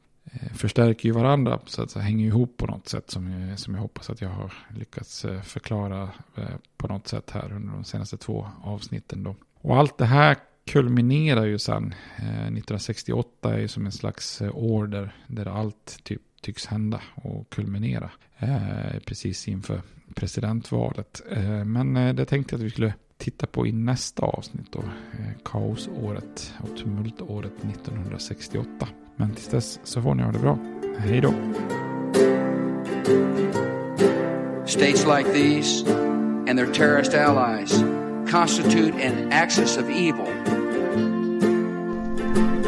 förstärker 0.53 1.05
ju 1.05 1.11
varandra 1.11 1.59
så 1.65 1.83
att 1.83 1.91
säga 1.91 2.03
hänger 2.03 2.27
ihop 2.27 2.57
på 2.57 2.65
något 2.65 2.87
sätt 2.87 3.11
som, 3.11 3.53
som 3.57 3.75
jag 3.75 3.81
hoppas 3.81 4.09
att 4.09 4.21
jag 4.21 4.29
har 4.29 4.53
lyckats 4.77 5.25
förklara 5.43 6.09
på 6.77 6.87
något 6.87 7.07
sätt 7.07 7.31
här 7.31 7.53
under 7.53 7.73
de 7.73 7.83
senaste 7.83 8.17
två 8.17 8.47
avsnitten 8.63 9.23
då. 9.23 9.35
Och 9.61 9.77
allt 9.77 9.97
det 9.97 10.05
här 10.05 10.37
kulminerar 10.65 11.45
ju 11.45 11.59
sen. 11.59 11.95
Eh, 12.17 12.23
1968 12.23 13.53
är 13.53 13.59
ju 13.59 13.67
som 13.67 13.85
en 13.85 13.91
slags 13.91 14.41
eh, 14.41 14.55
order 14.55 15.15
där 15.27 15.45
allt 15.45 15.99
typ 16.03 16.21
tycks 16.41 16.65
hända 16.65 17.01
och 17.15 17.49
kulminera. 17.49 18.11
Eh, 18.37 18.99
precis 19.05 19.47
inför 19.47 19.81
presidentvalet. 20.15 21.21
Men 21.65 22.15
det 22.15 22.25
tänkte 22.25 22.53
jag 22.53 22.59
att 22.59 22.65
vi 22.65 22.69
skulle 22.69 22.93
titta 23.17 23.47
på 23.47 23.67
i 23.67 23.71
nästa 23.71 24.25
avsnitt 24.25 24.71
då. 24.71 24.83
Kaosåret 25.45 26.53
och 26.59 26.77
tumultåret 26.77 27.53
1968. 27.63 28.87
Men 29.15 29.31
tills 29.31 29.47
dess 29.47 29.79
så 29.83 30.01
får 30.01 30.15
ni 30.15 30.23
ha 30.23 30.31
det 30.31 30.39
bra. 30.39 30.59
Hej 30.97 31.21
då! 31.21 31.33
States 34.65 35.05
like 35.05 35.33
these 35.33 35.85
and 36.47 36.57
their 36.59 36.73
terrorist 36.73 37.13
allies 37.13 37.83
constitute 38.31 38.95
an 38.95 39.31
axis 39.31 39.77
of 39.77 39.89
evil. 39.89 40.30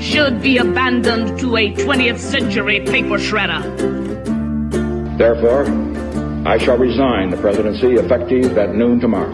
should 0.00 0.42
be 0.42 0.58
abandoned 0.58 1.38
to 1.40 1.56
a 1.56 1.72
20th 1.72 2.18
century 2.18 2.80
paper 2.80 3.18
shredder. 3.18 3.62
Therefore, 5.18 5.66
I 6.46 6.58
shall 6.58 6.78
resign 6.78 7.30
the 7.30 7.36
presidency 7.36 7.94
effective 7.94 8.56
at 8.58 8.74
noon 8.74 9.00
tomorrow. 9.00 9.32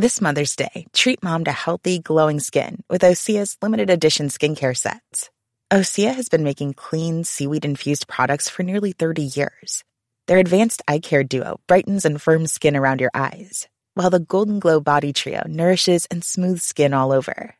This 0.00 0.20
Mother's 0.20 0.54
Day, 0.54 0.86
treat 0.92 1.24
mom 1.24 1.44
to 1.44 1.50
healthy, 1.50 1.98
glowing 1.98 2.38
skin 2.38 2.84
with 2.88 3.02
Osea's 3.02 3.58
limited 3.60 3.90
edition 3.90 4.28
skincare 4.28 4.76
sets. 4.76 5.28
Osea 5.70 6.14
has 6.14 6.30
been 6.30 6.44
making 6.44 6.72
clean, 6.72 7.24
seaweed 7.24 7.66
infused 7.66 8.08
products 8.08 8.48
for 8.48 8.62
nearly 8.62 8.92
30 8.92 9.22
years. 9.34 9.84
Their 10.26 10.38
advanced 10.38 10.80
eye 10.88 10.98
care 10.98 11.22
duo 11.24 11.60
brightens 11.66 12.06
and 12.06 12.22
firms 12.22 12.52
skin 12.52 12.74
around 12.74 13.02
your 13.02 13.10
eyes, 13.12 13.68
while 13.92 14.08
the 14.08 14.18
Golden 14.18 14.60
Glow 14.60 14.80
Body 14.80 15.12
Trio 15.12 15.42
nourishes 15.46 16.06
and 16.06 16.24
smooths 16.24 16.64
skin 16.64 16.94
all 16.94 17.12
over. 17.12 17.54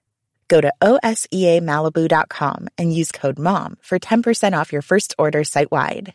Go 0.49 0.63
to 0.63 0.73
OSEAMalibu.com 0.81 2.69
and 2.79 2.95
use 2.95 3.13
code 3.13 3.39
MOM 3.39 3.77
for 3.83 3.99
10% 3.99 4.59
off 4.59 4.73
your 4.73 4.81
first 4.83 5.15
order 5.19 5.45
site 5.45 5.71
wide. 5.71 6.15